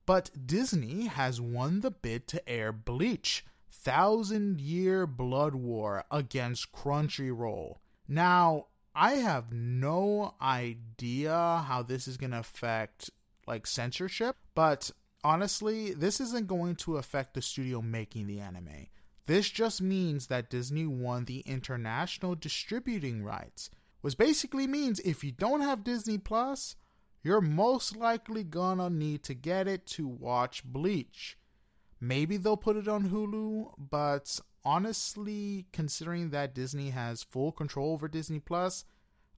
But 0.04 0.30
Disney 0.46 1.06
has 1.06 1.40
won 1.40 1.80
the 1.80 1.90
bid 1.90 2.28
to 2.28 2.48
air 2.48 2.72
Bleach 2.72 3.44
Thousand 3.70 4.60
Year 4.60 5.06
Blood 5.06 5.54
War 5.54 6.04
against 6.10 6.72
Crunchyroll. 6.72 7.76
Now, 8.08 8.66
I 8.94 9.14
have 9.14 9.52
no 9.52 10.34
idea 10.40 11.64
how 11.66 11.82
this 11.82 12.08
is 12.08 12.16
going 12.16 12.30
to 12.30 12.38
affect 12.38 13.10
like 13.46 13.66
censorship, 13.66 14.36
but 14.54 14.90
honestly, 15.22 15.92
this 15.92 16.20
isn't 16.20 16.46
going 16.46 16.76
to 16.76 16.96
affect 16.96 17.34
the 17.34 17.42
studio 17.42 17.82
making 17.82 18.26
the 18.26 18.40
anime. 18.40 18.86
This 19.26 19.50
just 19.50 19.82
means 19.82 20.28
that 20.28 20.50
Disney 20.50 20.86
won 20.86 21.24
the 21.24 21.40
international 21.40 22.36
distributing 22.36 23.24
rights, 23.24 23.70
which 24.06 24.16
basically 24.16 24.68
means 24.68 25.00
if 25.00 25.24
you 25.24 25.32
don't 25.32 25.62
have 25.62 25.82
Disney 25.82 26.16
Plus, 26.16 26.76
you're 27.24 27.40
most 27.40 27.96
likely 27.96 28.44
gonna 28.44 28.88
need 28.88 29.24
to 29.24 29.34
get 29.34 29.66
it 29.66 29.84
to 29.84 30.06
watch 30.06 30.62
Bleach. 30.62 31.36
Maybe 32.00 32.36
they'll 32.36 32.56
put 32.56 32.76
it 32.76 32.86
on 32.86 33.10
Hulu, 33.10 33.72
but 33.76 34.38
honestly, 34.64 35.66
considering 35.72 36.30
that 36.30 36.54
Disney 36.54 36.90
has 36.90 37.24
full 37.24 37.50
control 37.50 37.94
over 37.94 38.06
Disney 38.06 38.38
Plus, 38.38 38.84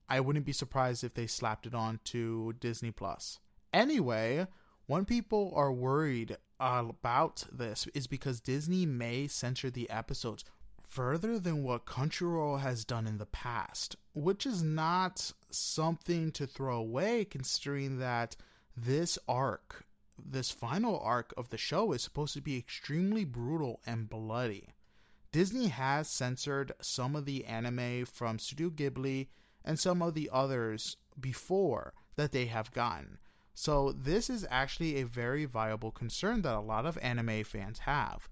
I 0.06 0.20
wouldn't 0.20 0.44
be 0.44 0.52
surprised 0.52 1.02
if 1.02 1.14
they 1.14 1.26
slapped 1.26 1.64
it 1.64 1.74
onto 1.74 2.52
Disney 2.52 2.90
Plus. 2.90 3.38
Anyway, 3.72 4.48
when 4.84 5.06
people 5.06 5.50
are 5.56 5.72
worried 5.72 6.36
about 6.60 7.46
this 7.50 7.86
is 7.94 8.06
because 8.06 8.42
Disney 8.42 8.84
may 8.84 9.28
censor 9.28 9.70
the 9.70 9.88
episodes 9.88 10.44
further 10.88 11.38
than 11.38 11.62
what 11.62 11.84
Country 11.84 12.26
Crunchyroll 12.26 12.60
has 12.60 12.84
done 12.84 13.06
in 13.06 13.18
the 13.18 13.26
past, 13.26 13.96
which 14.14 14.46
is 14.46 14.62
not 14.62 15.32
something 15.50 16.32
to 16.32 16.46
throw 16.46 16.76
away 16.78 17.26
considering 17.26 17.98
that 17.98 18.36
this 18.74 19.18
arc, 19.28 19.84
this 20.18 20.50
final 20.50 20.98
arc 21.00 21.34
of 21.36 21.50
the 21.50 21.58
show, 21.58 21.92
is 21.92 22.02
supposed 22.02 22.32
to 22.34 22.40
be 22.40 22.56
extremely 22.56 23.24
brutal 23.24 23.80
and 23.86 24.08
bloody. 24.08 24.70
Disney 25.30 25.68
has 25.68 26.08
censored 26.08 26.72
some 26.80 27.14
of 27.14 27.26
the 27.26 27.44
anime 27.44 28.06
from 28.06 28.38
Studio 28.38 28.70
Ghibli 28.70 29.28
and 29.64 29.78
some 29.78 30.00
of 30.00 30.14
the 30.14 30.30
others 30.32 30.96
before 31.20 31.92
that 32.16 32.32
they 32.32 32.46
have 32.46 32.72
gotten. 32.72 33.18
So, 33.52 33.92
this 33.92 34.30
is 34.30 34.46
actually 34.50 34.96
a 34.96 35.06
very 35.06 35.44
viable 35.44 35.90
concern 35.90 36.42
that 36.42 36.54
a 36.54 36.60
lot 36.60 36.86
of 36.86 36.96
anime 37.02 37.44
fans 37.44 37.80
have. 37.80 38.28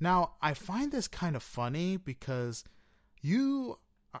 Now, 0.00 0.34
I 0.40 0.54
find 0.54 0.92
this 0.92 1.08
kind 1.08 1.34
of 1.34 1.42
funny 1.42 1.96
because 1.96 2.64
you, 3.20 3.78
uh, 4.14 4.20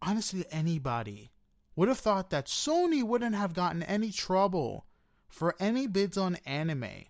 honestly, 0.00 0.44
anybody 0.50 1.30
would 1.74 1.88
have 1.88 1.98
thought 1.98 2.30
that 2.30 2.46
Sony 2.46 3.02
wouldn't 3.02 3.34
have 3.34 3.54
gotten 3.54 3.82
any 3.82 4.10
trouble 4.10 4.86
for 5.28 5.54
any 5.60 5.86
bids 5.86 6.16
on 6.16 6.36
anime. 6.46 7.06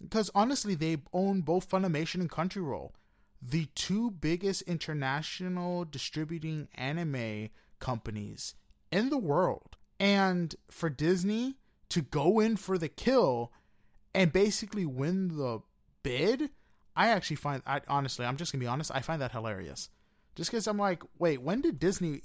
Because 0.00 0.30
honestly, 0.34 0.74
they 0.74 0.98
own 1.12 1.40
both 1.40 1.68
Funimation 1.68 2.20
and 2.20 2.30
Country 2.30 2.62
Crunchyroll, 2.62 2.90
the 3.40 3.66
two 3.74 4.10
biggest 4.10 4.62
international 4.62 5.84
distributing 5.84 6.68
anime 6.74 7.48
companies 7.78 8.54
in 8.90 9.10
the 9.10 9.18
world. 9.18 9.76
And 9.98 10.54
for 10.70 10.90
Disney 10.90 11.56
to 11.90 12.02
go 12.02 12.40
in 12.40 12.56
for 12.56 12.78
the 12.78 12.88
kill 12.88 13.52
and 14.14 14.32
basically 14.32 14.84
win 14.84 15.28
the 15.36 15.60
bid 16.02 16.50
I 16.96 17.08
actually 17.08 17.36
find, 17.36 17.62
I 17.66 17.80
honestly, 17.88 18.24
I'm 18.24 18.36
just 18.36 18.52
gonna 18.52 18.60
be 18.60 18.68
honest, 18.68 18.90
I 18.94 19.00
find 19.00 19.20
that 19.20 19.32
hilarious. 19.32 19.90
Just 20.34 20.50
because 20.50 20.66
I'm 20.66 20.78
like, 20.78 21.02
wait, 21.18 21.42
when 21.42 21.60
did 21.60 21.78
Disney, 21.78 22.22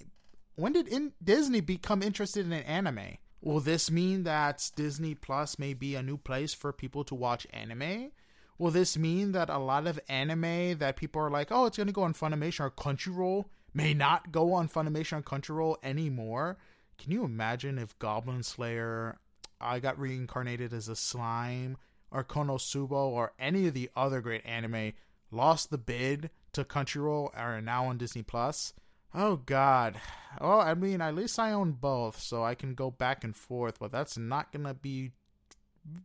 when 0.55 0.73
did 0.73 0.87
in, 0.87 1.13
Disney 1.23 1.61
become 1.61 2.03
interested 2.03 2.45
in 2.45 2.51
an 2.51 2.63
anime? 2.63 3.17
Will 3.41 3.59
this 3.59 3.89
mean 3.89 4.23
that 4.23 4.69
Disney 4.75 5.15
Plus 5.15 5.57
may 5.57 5.73
be 5.73 5.95
a 5.95 6.03
new 6.03 6.17
place 6.17 6.53
for 6.53 6.73
people 6.73 7.03
to 7.05 7.15
watch 7.15 7.47
anime? 7.51 8.11
Will 8.57 8.71
this 8.71 8.97
mean 8.97 9.31
that 9.31 9.49
a 9.49 9.57
lot 9.57 9.87
of 9.87 9.99
anime 10.09 10.77
that 10.79 10.97
people 10.97 11.21
are 11.21 11.31
like, 11.31 11.47
oh, 11.51 11.65
it's 11.65 11.77
gonna 11.77 11.91
go 11.91 12.03
on 12.03 12.13
Funimation 12.13 12.61
or 12.61 12.71
Crunchyroll 12.71 13.45
may 13.73 13.93
not 13.93 14.31
go 14.31 14.53
on 14.53 14.67
Funimation 14.67 15.19
or 15.19 15.21
Crunchyroll 15.21 15.77
anymore? 15.81 16.57
Can 16.97 17.11
you 17.11 17.23
imagine 17.23 17.77
if 17.77 17.97
Goblin 17.97 18.43
Slayer 18.43 19.17
I 19.61 19.79
got 19.79 19.99
reincarnated 19.99 20.73
as 20.73 20.89
a 20.89 20.95
slime 20.95 21.77
or 22.11 22.23
Konosuba 22.23 22.91
or 22.91 23.33
any 23.39 23.67
of 23.67 23.73
the 23.73 23.89
other 23.95 24.21
great 24.21 24.45
anime 24.45 24.93
lost 25.31 25.69
the 25.69 25.77
bid 25.77 26.29
to 26.53 26.63
Crunchyroll 26.63 27.29
and 27.33 27.41
are 27.41 27.61
now 27.61 27.85
on 27.85 27.97
Disney 27.97 28.23
Plus. 28.23 28.73
Oh 29.13 29.37
God. 29.37 29.99
Well, 30.39 30.61
I 30.61 30.73
mean, 30.73 31.01
at 31.01 31.15
least 31.15 31.39
I 31.39 31.51
own 31.51 31.71
both, 31.73 32.19
so 32.19 32.43
I 32.43 32.55
can 32.55 32.75
go 32.75 32.91
back 32.91 33.23
and 33.23 33.35
forth, 33.35 33.79
but 33.79 33.91
that's 33.91 34.17
not 34.17 34.51
gonna 34.51 34.73
be 34.73 35.11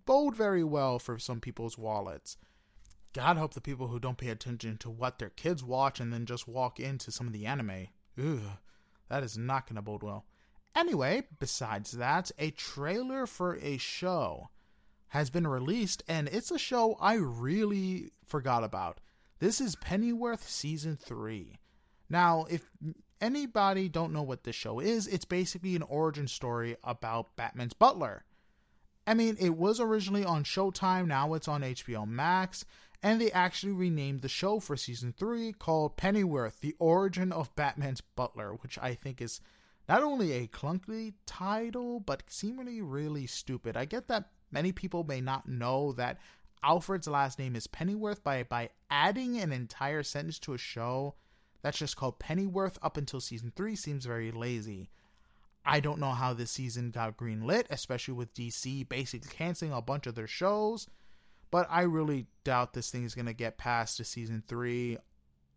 bode 0.07 0.35
very 0.35 0.64
well 0.64 0.99
for 0.99 1.19
some 1.19 1.40
people's 1.40 1.77
wallets. 1.77 2.37
God 3.12 3.37
help 3.37 3.55
the 3.55 3.61
people 3.61 3.88
who 3.88 4.01
don't 4.01 4.19
pay 4.19 4.31
attention 4.31 4.77
to 4.79 4.90
what 4.90 5.19
their 5.19 5.31
kids 5.31 5.62
watch 5.62 6.01
and 6.01 6.12
then 6.12 6.27
just 6.27 6.49
walk 6.49 6.81
into 6.81 7.12
some 7.12 7.27
of 7.27 7.33
the 7.33 7.47
anime. 7.47 7.88
Ugh, 8.19 8.59
that 9.09 9.23
is 9.23 9.38
not 9.38 9.67
to 9.69 9.83
bode 9.83 10.03
well. 10.03 10.25
Anyway, 10.75 11.23
besides 11.38 11.93
that, 11.93 12.33
a 12.38 12.51
trailer 12.51 13.27
for 13.27 13.57
a 13.57 13.77
show 13.77 14.49
has 15.14 15.31
been 15.31 15.46
released, 15.46 16.03
and 16.09 16.27
it's 16.27 16.50
a 16.50 16.59
show 16.59 16.96
I 17.00 17.14
really 17.14 18.11
forgot 18.27 18.64
about. 18.64 18.98
This 19.38 19.61
is 19.61 19.77
Pennyworth 19.77 20.48
Season 20.48 20.96
3. 20.96 21.61
Now, 22.11 22.46
if 22.50 22.68
anybody 23.20 23.88
don't 23.88 24.12
know 24.12 24.24
what 24.24 24.42
this 24.42 24.57
show 24.57 24.81
is, 24.81 25.07
it's 25.07 25.24
basically 25.24 25.77
an 25.77 25.83
origin 25.83 26.27
story 26.27 26.77
about 26.83 27.37
Batman's 27.37 27.74
butler. 27.74 28.24
I 29.07 29.14
mean, 29.14 29.37
it 29.38 29.50
was 29.50 29.79
originally 29.79 30.24
on 30.24 30.42
Showtime, 30.42 31.07
now 31.07 31.35
it's 31.35 31.46
on 31.46 31.62
HBO 31.62 32.09
Max, 32.09 32.64
and 33.00 33.20
they 33.20 33.31
actually 33.31 33.72
renamed 33.72 34.22
the 34.22 34.29
show 34.29 34.59
for 34.59 34.77
season 34.77 35.14
3 35.16 35.53
called 35.53 35.96
Pennyworth: 35.96 36.59
The 36.59 36.74
Origin 36.81 37.31
of 37.31 37.55
Batman's 37.55 38.00
Butler, 38.00 38.55
which 38.55 38.81
I 38.83 38.94
think 38.94 39.20
is 39.20 39.40
not 39.88 40.03
only 40.03 40.33
a 40.33 40.48
clunky 40.48 41.12
title, 41.24 42.00
but 42.00 42.24
seemingly 42.27 42.83
really 42.83 43.29
stupid. 43.29 43.77
I 43.77 43.85
get 43.85 44.09
that 44.09 44.31
many 44.55 44.73
people 44.73 45.05
may 45.05 45.21
not 45.21 45.47
know 45.47 45.93
that 45.93 46.19
Alfred's 46.62 47.07
last 47.07 47.38
name 47.38 47.55
is 47.55 47.67
Pennyworth 47.67 48.25
by 48.25 48.43
by 48.45 48.71
adding 48.90 49.37
an 49.37 49.53
entire 49.53 50.03
sentence 50.03 50.38
to 50.38 50.55
a 50.55 50.59
show 50.59 51.14
that's 51.61 51.79
just 51.79 51.97
called 51.97 52.19
Pennyworth 52.19 52.79
up 52.83 52.97
until 52.97 53.21
season 53.21 53.53
3 53.55 53.75
seems 53.77 54.07
very 54.07 54.31
lazy. 54.31 54.90
I 55.67 55.81
don't 55.81 55.99
know 55.99 56.12
how 56.12 56.35
this 56.35 56.51
season 56.51 56.90
got 56.90 57.17
greenlit, 57.17 57.64
especially 57.71 58.14
with 58.14 58.35
DC 58.35 58.88
basically 58.88 59.31
canceling 59.35 59.73
a 59.73 59.81
bunch 59.81 60.07
of 60.07 60.14
their 60.14 60.27
shows. 60.27 60.87
But 61.51 61.67
I 61.71 61.83
really 61.83 62.27
doubt 62.45 62.75
this 62.75 62.90
thing 62.90 63.05
is 63.05 63.14
going 63.14 63.27
to 63.27 63.33
get 63.33 63.59
past 63.59 63.97
to 63.97 64.05
season 64.05 64.43
three. 64.47 64.99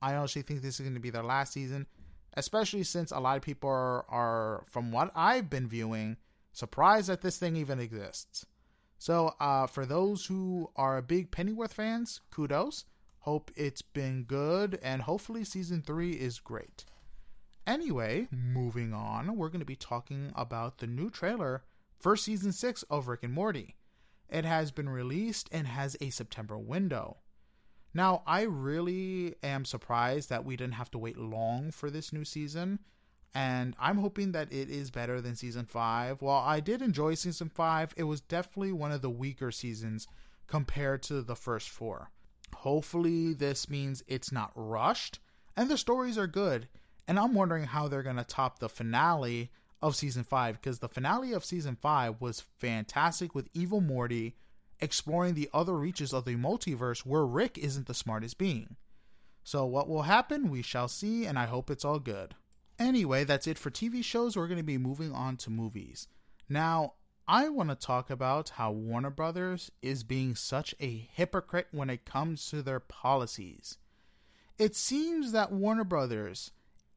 I 0.02 0.14
honestly 0.16 0.44
think 0.44 0.62
this 0.62 0.76
is 0.76 0.82
going 0.82 0.94
to 0.94 1.02
be 1.02 1.10
their 1.10 1.24
last 1.24 1.54
season, 1.54 1.88
especially 2.36 2.84
since 2.84 3.12
a 3.12 3.20
lot 3.20 3.36
of 3.36 3.44
people 3.44 3.70
are, 3.70 4.06
are 4.10 4.64
from 4.70 4.92
what 4.92 5.12
I've 5.16 5.50
been 5.50 5.68
viewing, 5.68 6.18
surprised 6.54 7.10
that 7.10 7.22
this 7.22 7.38
thing 7.38 7.56
even 7.56 7.80
exists. 7.80 8.46
So, 8.98 9.36
uh, 9.40 9.68
for 9.68 9.86
those 9.86 10.26
who 10.26 10.72
are 10.76 11.02
big 11.02 11.32
Pennyworth 11.32 11.74
fans, 11.74 12.22
kudos. 12.32 12.86
Hope 13.20 13.52
it's 13.56 13.82
been 13.82 14.24
good, 14.24 14.80
and 14.82 15.02
hopefully, 15.02 15.44
season 15.44 15.82
three 15.82 16.14
is 16.14 16.40
great. 16.40 16.86
Anyway, 17.68 18.30
moving 18.32 18.94
on, 18.94 19.36
we're 19.36 19.50
going 19.50 19.60
to 19.60 19.66
be 19.66 19.76
talking 19.76 20.32
about 20.34 20.78
the 20.78 20.88
new 20.88 21.10
trailer 21.10 21.64
for 22.00 22.16
season 22.16 22.54
6 22.54 22.84
of 22.84 23.10
Rick 23.10 23.24
and 23.24 23.34
Morty. 23.34 23.76
It 24.30 24.46
has 24.46 24.72
been 24.72 24.88
released 24.88 25.50
and 25.52 25.68
has 25.68 25.98
a 26.00 26.10
September 26.10 26.58
window. 26.58 27.18
Now, 27.94 28.24
I 28.26 28.44
really 28.44 29.36
am 29.44 29.66
surprised 29.66 30.30
that 30.30 30.46
we 30.46 30.56
didn't 30.56 30.76
have 30.76 30.92
to 30.92 30.98
wait 30.98 31.18
long 31.18 31.72
for 31.72 31.90
this 31.90 32.14
new 32.14 32.24
season, 32.24 32.80
and 33.34 33.76
I'm 33.80 33.98
hoping 33.98 34.32
that 34.32 34.52
it 34.52 34.70
is 34.70 34.90
better 34.92 35.22
than 35.22 35.36
season 35.36 35.66
5. 35.66 36.22
While 36.22 36.44
I 36.44 36.60
did 36.60 36.82
enjoy 36.82 37.14
season 37.14 37.50
5, 37.50 37.94
it 37.98 38.04
was 38.04 38.22
definitely 38.22 38.72
one 38.72 38.92
of 38.92 39.02
the 39.02 39.10
weaker 39.10 39.52
seasons 39.52 40.08
compared 40.48 41.04
to 41.04 41.22
the 41.22 41.36
first 41.36 41.70
four. 41.70 42.10
Hopefully, 42.56 43.34
this 43.34 43.70
means 43.70 44.04
it's 44.08 44.32
not 44.32 44.52
rushed 44.56 45.20
and 45.56 45.70
the 45.70 45.78
stories 45.78 46.18
are 46.18 46.28
good 46.28 46.68
and 47.08 47.20
I'm 47.20 47.34
wondering 47.34 47.64
how 47.64 47.88
they're 47.88 48.04
going 48.04 48.18
to 48.18 48.24
top 48.24 48.60
the 48.60 48.70
finale 48.70 49.52
of 49.82 49.96
season 49.96 50.24
5 50.24 50.60
because 50.60 50.80
the 50.80 50.90
finale 50.90 51.34
of 51.34 51.46
season 51.46 51.78
5 51.80 52.20
was 52.20 52.44
fantastic 52.60 53.34
with 53.34 53.50
Evil 53.54 53.82
Morty 53.82 54.36
exploring 54.80 55.34
the 55.34 55.50
other 55.54 55.74
reaches 55.74 56.14
of 56.14 56.26
the 56.26 56.36
multiverse 56.36 57.00
where 57.00 57.26
Rick 57.26 57.58
isn't 57.58 57.88
the 57.88 57.94
smartest 57.94 58.38
being. 58.38 58.76
So, 59.44 59.66
what 59.66 59.88
will 59.88 60.04
happen, 60.04 60.50
we 60.50 60.62
shall 60.62 60.90
see, 60.90 61.26
and 61.26 61.40
I 61.40 61.46
hope 61.46 61.72
it's 61.72 61.86
all 61.86 62.00
good. 62.00 62.36
Anyway, 62.80 63.24
that's 63.24 63.48
it 63.48 63.58
for 63.58 63.72
TV 63.72 64.04
shows. 64.04 64.36
We're 64.36 64.48
going 64.48 64.60
to 64.60 64.64
be 64.64 64.78
moving 64.78 65.12
on 65.12 65.38
to 65.38 65.50
movies. 65.50 66.08
Now, 66.48 66.94
I 67.28 67.50
want 67.50 67.70
to 67.70 67.76
talk 67.76 68.10
about 68.10 68.50
how 68.50 68.72
Warner 68.72 69.10
Brothers 69.10 69.72
is 69.82 70.04
being 70.04 70.36
such 70.36 70.74
a 70.80 71.10
hypocrite 71.12 71.68
when 71.72 71.90
it 71.90 72.06
comes 72.06 72.50
to 72.50 72.62
their 72.62 72.80
policies. 72.80 73.78
It 74.58 74.76
seems 74.76 75.32
that 75.34 75.52
Warner 75.52 75.84
Brothers 75.84 76.52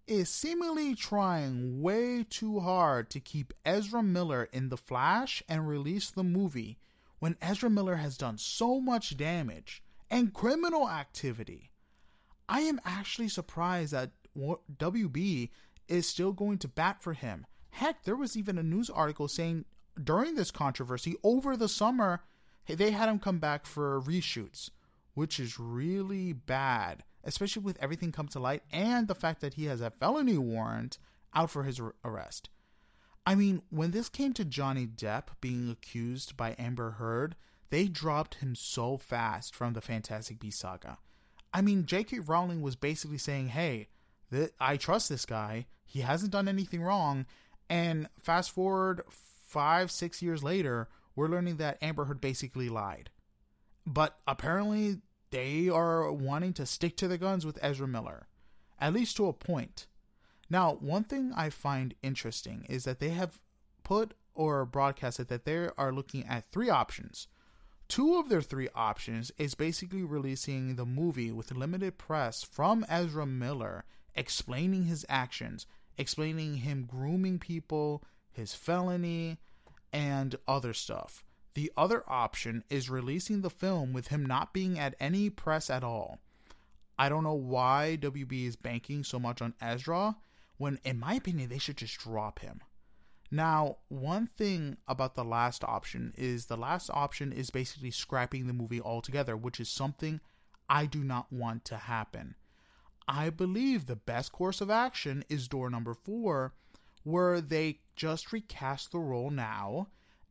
is 0.06 0.28
seemingly 0.28 0.94
trying 0.94 1.80
way 1.82 2.24
too 2.28 2.60
hard 2.60 3.10
to 3.10 3.20
keep 3.20 3.54
Ezra 3.64 4.02
Miller 4.02 4.48
in 4.52 4.68
The 4.68 4.76
Flash 4.76 5.42
and 5.48 5.66
release 5.66 6.10
the 6.10 6.24
movie 6.24 6.78
when 7.18 7.36
Ezra 7.40 7.70
Miller 7.70 7.96
has 7.96 8.16
done 8.16 8.38
so 8.38 8.80
much 8.80 9.16
damage 9.16 9.82
and 10.10 10.34
criminal 10.34 10.88
activity. 10.88 11.70
I 12.48 12.60
am 12.60 12.80
actually 12.84 13.28
surprised 13.28 13.92
that 13.92 14.10
WB 14.36 15.50
is 15.90 16.06
still 16.06 16.32
going 16.32 16.58
to 16.58 16.68
bat 16.68 17.02
for 17.02 17.12
him. 17.12 17.46
Heck, 17.70 18.04
there 18.04 18.16
was 18.16 18.36
even 18.36 18.58
a 18.58 18.62
news 18.62 18.88
article 18.88 19.28
saying 19.28 19.64
during 20.02 20.34
this 20.34 20.50
controversy 20.50 21.16
over 21.22 21.56
the 21.56 21.68
summer, 21.68 22.22
they 22.66 22.92
had 22.92 23.08
him 23.08 23.18
come 23.18 23.38
back 23.38 23.66
for 23.66 24.00
reshoots, 24.00 24.70
which 25.14 25.38
is 25.38 25.58
really 25.58 26.32
bad 26.32 27.04
especially 27.24 27.62
with 27.62 27.78
everything 27.80 28.12
come 28.12 28.28
to 28.28 28.38
light 28.38 28.62
and 28.72 29.08
the 29.08 29.14
fact 29.14 29.40
that 29.40 29.54
he 29.54 29.66
has 29.66 29.80
a 29.80 29.90
felony 29.90 30.38
warrant 30.38 30.98
out 31.34 31.50
for 31.50 31.64
his 31.64 31.80
arrest. 32.04 32.48
I 33.26 33.34
mean, 33.34 33.62
when 33.70 33.90
this 33.90 34.08
came 34.08 34.32
to 34.34 34.44
Johnny 34.44 34.86
Depp 34.86 35.24
being 35.40 35.70
accused 35.70 36.36
by 36.36 36.56
Amber 36.58 36.92
Heard, 36.92 37.36
they 37.68 37.86
dropped 37.86 38.36
him 38.36 38.54
so 38.54 38.96
fast 38.96 39.54
from 39.54 39.74
the 39.74 39.80
Fantastic 39.80 40.40
Beasts 40.40 40.62
saga. 40.62 40.98
I 41.52 41.60
mean, 41.60 41.84
J.K. 41.84 42.20
Rowling 42.20 42.62
was 42.62 42.76
basically 42.76 43.18
saying, 43.18 43.48
hey, 43.48 43.88
th- 44.30 44.52
I 44.60 44.76
trust 44.76 45.08
this 45.08 45.26
guy. 45.26 45.66
He 45.84 46.00
hasn't 46.00 46.32
done 46.32 46.48
anything 46.48 46.82
wrong. 46.82 47.26
And 47.68 48.08
fast 48.20 48.50
forward 48.50 49.02
five, 49.08 49.90
six 49.90 50.22
years 50.22 50.42
later, 50.42 50.88
we're 51.14 51.28
learning 51.28 51.56
that 51.56 51.78
Amber 51.82 52.04
Heard 52.04 52.20
basically 52.20 52.68
lied. 52.68 53.10
But 53.86 54.18
apparently, 54.26 54.98
they 55.30 55.68
are 55.68 56.12
wanting 56.12 56.52
to 56.54 56.66
stick 56.66 56.96
to 56.98 57.08
the 57.08 57.18
guns 57.18 57.46
with 57.46 57.58
Ezra 57.62 57.86
Miller, 57.86 58.26
at 58.80 58.92
least 58.92 59.16
to 59.16 59.26
a 59.26 59.32
point. 59.32 59.86
Now, 60.48 60.74
one 60.80 61.04
thing 61.04 61.32
I 61.36 61.50
find 61.50 61.94
interesting 62.02 62.66
is 62.68 62.84
that 62.84 62.98
they 62.98 63.10
have 63.10 63.38
put 63.84 64.14
or 64.34 64.64
broadcasted 64.64 65.28
that 65.28 65.44
they 65.44 65.68
are 65.76 65.92
looking 65.92 66.24
at 66.26 66.44
three 66.44 66.70
options. 66.70 67.28
Two 67.88 68.16
of 68.16 68.28
their 68.28 68.42
three 68.42 68.68
options 68.74 69.32
is 69.38 69.54
basically 69.54 70.02
releasing 70.02 70.76
the 70.76 70.86
movie 70.86 71.32
with 71.32 71.52
limited 71.52 71.98
press 71.98 72.42
from 72.42 72.86
Ezra 72.88 73.26
Miller 73.26 73.84
explaining 74.20 74.84
his 74.84 75.06
actions, 75.08 75.66
explaining 75.96 76.56
him 76.56 76.84
grooming 76.86 77.38
people, 77.38 78.04
his 78.30 78.52
felony, 78.54 79.38
and 79.94 80.36
other 80.46 80.74
stuff. 80.74 81.24
The 81.54 81.72
other 81.74 82.04
option 82.06 82.62
is 82.68 82.90
releasing 82.90 83.40
the 83.40 83.48
film 83.48 83.94
with 83.94 84.08
him 84.08 84.26
not 84.26 84.52
being 84.52 84.78
at 84.78 84.94
any 85.00 85.30
press 85.30 85.70
at 85.70 85.82
all. 85.82 86.18
I 86.98 87.08
don't 87.08 87.24
know 87.24 87.32
why 87.32 87.96
WB 87.98 88.46
is 88.46 88.56
banking 88.56 89.04
so 89.04 89.18
much 89.18 89.40
on 89.40 89.54
Ezra 89.58 90.16
when, 90.58 90.78
in 90.84 91.00
my 91.00 91.14
opinion, 91.14 91.48
they 91.48 91.56
should 91.56 91.78
just 91.78 91.98
drop 91.98 92.40
him. 92.40 92.60
Now, 93.30 93.78
one 93.88 94.26
thing 94.26 94.76
about 94.86 95.14
the 95.14 95.24
last 95.24 95.64
option 95.64 96.12
is 96.18 96.44
the 96.44 96.58
last 96.58 96.90
option 96.92 97.32
is 97.32 97.48
basically 97.48 97.90
scrapping 97.90 98.46
the 98.46 98.52
movie 98.52 98.82
altogether, 98.82 99.34
which 99.34 99.60
is 99.60 99.70
something 99.70 100.20
I 100.68 100.84
do 100.84 101.02
not 101.02 101.32
want 101.32 101.64
to 101.66 101.78
happen. 101.78 102.34
I 103.12 103.28
believe 103.28 103.86
the 103.86 103.96
best 103.96 104.30
course 104.30 104.60
of 104.60 104.70
action 104.70 105.24
is 105.28 105.48
door 105.48 105.68
number 105.68 105.94
four, 105.94 106.54
where 107.02 107.40
they 107.40 107.80
just 107.96 108.32
recast 108.32 108.92
the 108.92 109.00
role 109.00 109.30
now 109.30 109.88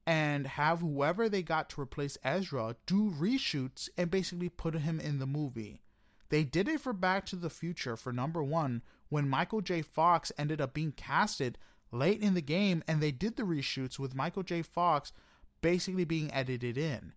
and 0.08 0.48
have 0.48 0.80
whoever 0.80 1.28
they 1.28 1.44
got 1.44 1.70
to 1.72 1.82
replace 1.82 2.18
Ezra 2.24 2.78
do 2.86 3.12
reshoots 3.12 3.90
and 3.98 4.10
basically 4.10 4.48
put 4.48 4.76
him 4.76 4.98
in 4.98 5.20
the 5.20 5.28
movie. 5.28 5.82
They 6.30 6.46
did 6.46 6.70
it 6.70 6.80
for 6.80 6.94
Back 6.94 7.26
to 7.26 7.36
the 7.36 7.50
Future 7.50 7.98
for 7.98 8.14
number 8.14 8.42
one 8.42 8.82
when 9.10 9.28
Michael 9.28 9.60
J. 9.60 9.82
Fox 9.82 10.32
ended 10.38 10.62
up 10.62 10.74
being 10.74 10.94
casted 10.94 11.58
late 11.92 12.22
in 12.22 12.34
the 12.34 12.42
game, 12.42 12.82
and 12.88 13.02
they 13.02 13.12
did 13.12 13.36
the 13.36 13.44
reshoots 13.44 14.00
with 14.00 14.16
Michael 14.16 14.44
J. 14.44 14.62
Fox 14.62 15.12
basically 15.60 16.06
being 16.06 16.32
edited 16.32 16.78
in. 16.78 17.12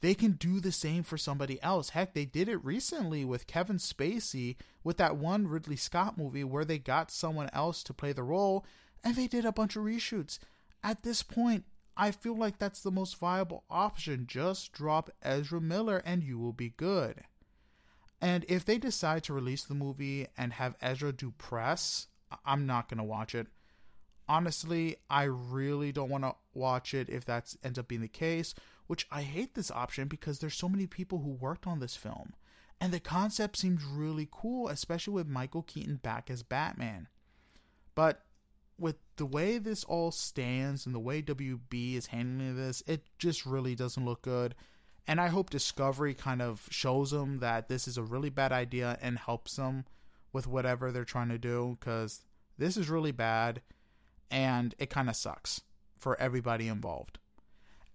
They 0.00 0.14
can 0.14 0.32
do 0.32 0.60
the 0.60 0.72
same 0.72 1.02
for 1.02 1.16
somebody 1.16 1.62
else. 1.62 1.90
Heck, 1.90 2.12
they 2.12 2.26
did 2.26 2.48
it 2.48 2.64
recently 2.64 3.24
with 3.24 3.46
Kevin 3.46 3.78
Spacey 3.78 4.56
with 4.82 4.98
that 4.98 5.16
one 5.16 5.48
Ridley 5.48 5.76
Scott 5.76 6.18
movie 6.18 6.44
where 6.44 6.64
they 6.64 6.78
got 6.78 7.10
someone 7.10 7.48
else 7.52 7.82
to 7.84 7.94
play 7.94 8.12
the 8.12 8.22
role 8.22 8.66
and 9.02 9.16
they 9.16 9.26
did 9.26 9.44
a 9.44 9.52
bunch 9.52 9.76
of 9.76 9.84
reshoots. 9.84 10.38
At 10.82 11.02
this 11.02 11.22
point, 11.22 11.64
I 11.96 12.10
feel 12.10 12.36
like 12.36 12.58
that's 12.58 12.80
the 12.80 12.90
most 12.90 13.18
viable 13.18 13.64
option. 13.70 14.26
Just 14.26 14.72
drop 14.72 15.10
Ezra 15.22 15.60
Miller 15.60 16.02
and 16.04 16.22
you 16.22 16.38
will 16.38 16.52
be 16.52 16.74
good. 16.76 17.22
And 18.20 18.44
if 18.48 18.64
they 18.64 18.78
decide 18.78 19.22
to 19.24 19.34
release 19.34 19.64
the 19.64 19.74
movie 19.74 20.26
and 20.36 20.54
have 20.54 20.76
Ezra 20.80 21.12
do 21.12 21.32
press, 21.32 22.08
I'm 22.44 22.66
not 22.66 22.88
going 22.88 22.98
to 22.98 23.04
watch 23.04 23.34
it. 23.34 23.46
Honestly, 24.28 24.96
I 25.10 25.24
really 25.24 25.92
don't 25.92 26.08
want 26.08 26.24
to 26.24 26.34
watch 26.54 26.94
it 26.94 27.10
if 27.10 27.26
that 27.26 27.54
ends 27.62 27.78
up 27.78 27.88
being 27.88 28.00
the 28.00 28.08
case, 28.08 28.54
which 28.86 29.06
I 29.10 29.22
hate 29.22 29.54
this 29.54 29.70
option 29.70 30.08
because 30.08 30.38
there's 30.38 30.54
so 30.54 30.68
many 30.68 30.86
people 30.86 31.18
who 31.20 31.30
worked 31.30 31.66
on 31.66 31.80
this 31.80 31.96
film. 31.96 32.34
And 32.80 32.92
the 32.92 33.00
concept 33.00 33.56
seems 33.56 33.84
really 33.84 34.28
cool, 34.30 34.68
especially 34.68 35.14
with 35.14 35.28
Michael 35.28 35.62
Keaton 35.62 35.96
back 35.96 36.30
as 36.30 36.42
Batman. 36.42 37.08
But 37.94 38.22
with 38.78 38.96
the 39.16 39.26
way 39.26 39.58
this 39.58 39.84
all 39.84 40.10
stands 40.10 40.84
and 40.84 40.94
the 40.94 41.00
way 41.00 41.22
WB 41.22 41.94
is 41.94 42.06
handling 42.06 42.56
this, 42.56 42.82
it 42.86 43.04
just 43.18 43.46
really 43.46 43.74
doesn't 43.74 44.04
look 44.04 44.22
good. 44.22 44.54
And 45.06 45.20
I 45.20 45.28
hope 45.28 45.50
Discovery 45.50 46.14
kind 46.14 46.42
of 46.42 46.66
shows 46.70 47.10
them 47.10 47.38
that 47.38 47.68
this 47.68 47.86
is 47.86 47.98
a 47.98 48.02
really 48.02 48.30
bad 48.30 48.52
idea 48.52 48.98
and 49.00 49.18
helps 49.18 49.56
them 49.56 49.84
with 50.32 50.46
whatever 50.46 50.90
they're 50.90 51.04
trying 51.04 51.28
to 51.28 51.38
do 51.38 51.76
because 51.78 52.24
this 52.58 52.76
is 52.76 52.88
really 52.88 53.12
bad 53.12 53.60
and 54.30 54.74
it 54.78 54.90
kind 54.90 55.08
of 55.08 55.16
sucks 55.16 55.60
for 55.96 56.18
everybody 56.20 56.68
involved. 56.68 57.18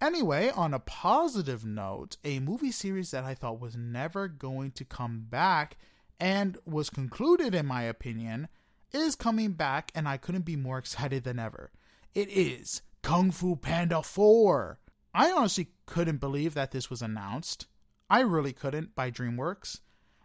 Anyway, 0.00 0.50
on 0.50 0.72
a 0.72 0.78
positive 0.78 1.64
note, 1.64 2.16
a 2.24 2.38
movie 2.38 2.70
series 2.70 3.10
that 3.10 3.24
I 3.24 3.34
thought 3.34 3.60
was 3.60 3.76
never 3.76 4.28
going 4.28 4.70
to 4.72 4.84
come 4.84 5.26
back 5.28 5.76
and 6.18 6.56
was 6.64 6.88
concluded, 6.88 7.54
in 7.54 7.66
my 7.66 7.82
opinion, 7.82 8.48
is 8.92 9.14
coming 9.14 9.52
back, 9.52 9.92
and 9.94 10.08
I 10.08 10.16
couldn't 10.16 10.46
be 10.46 10.56
more 10.56 10.78
excited 10.78 11.24
than 11.24 11.38
ever. 11.38 11.70
It 12.14 12.28
is 12.30 12.82
Kung 13.02 13.30
Fu 13.30 13.56
Panda 13.56 14.02
4. 14.02 14.78
I 15.14 15.30
honestly 15.30 15.68
couldn't 15.86 16.18
believe 16.18 16.54
that 16.54 16.70
this 16.70 16.88
was 16.88 17.02
announced. 17.02 17.66
I 18.08 18.20
really 18.20 18.52
couldn't 18.52 18.94
by 18.94 19.10
DreamWorks. 19.10 19.80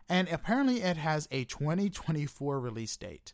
And 0.07 0.29
apparently, 0.29 0.81
it 0.81 0.97
has 0.97 1.27
a 1.31 1.43
2024 1.45 2.59
release 2.59 2.95
date. 2.95 3.33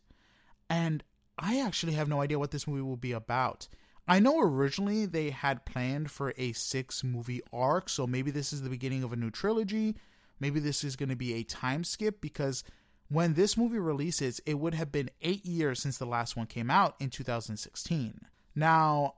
And 0.70 1.04
I 1.38 1.60
actually 1.60 1.94
have 1.94 2.08
no 2.08 2.22
idea 2.22 2.40
what 2.40 2.52
this 2.52 2.68
movie 2.68 2.82
will 2.82 2.98
be 2.98 3.12
about. 3.12 3.68
I 4.08 4.20
know 4.20 4.40
originally 4.40 5.06
they 5.06 5.30
had 5.30 5.66
planned 5.66 6.12
for 6.12 6.34
a 6.38 6.54
six 6.54 7.04
movie 7.04 7.42
arc, 7.54 7.90
so 7.90 8.08
maybe 8.08 8.32
this 8.32 8.52
is 8.52 8.62
the 8.62 8.70
beginning 8.70 9.04
of 9.04 9.14
a 9.14 9.16
new 9.16 9.32
trilogy. 9.32 9.96
Maybe 10.40 10.60
this 10.60 10.84
is 10.84 10.96
going 10.96 11.10
to 11.10 11.16
be 11.16 11.36
a 11.36 11.44
time 11.44 11.84
skip 11.84 12.20
because 12.20 12.64
when 13.10 13.34
this 13.34 13.58
movie 13.58 13.78
releases, 13.78 14.40
it 14.46 14.56
would 14.56 14.74
have 14.74 14.92
been 14.92 15.12
eight 15.22 15.46
years 15.46 15.82
since 15.82 15.98
the 15.98 16.06
last 16.06 16.36
one 16.36 16.48
came 16.48 16.72
out 16.72 16.96
in 17.00 17.10
2016. 17.10 18.22
Now, 18.56 19.16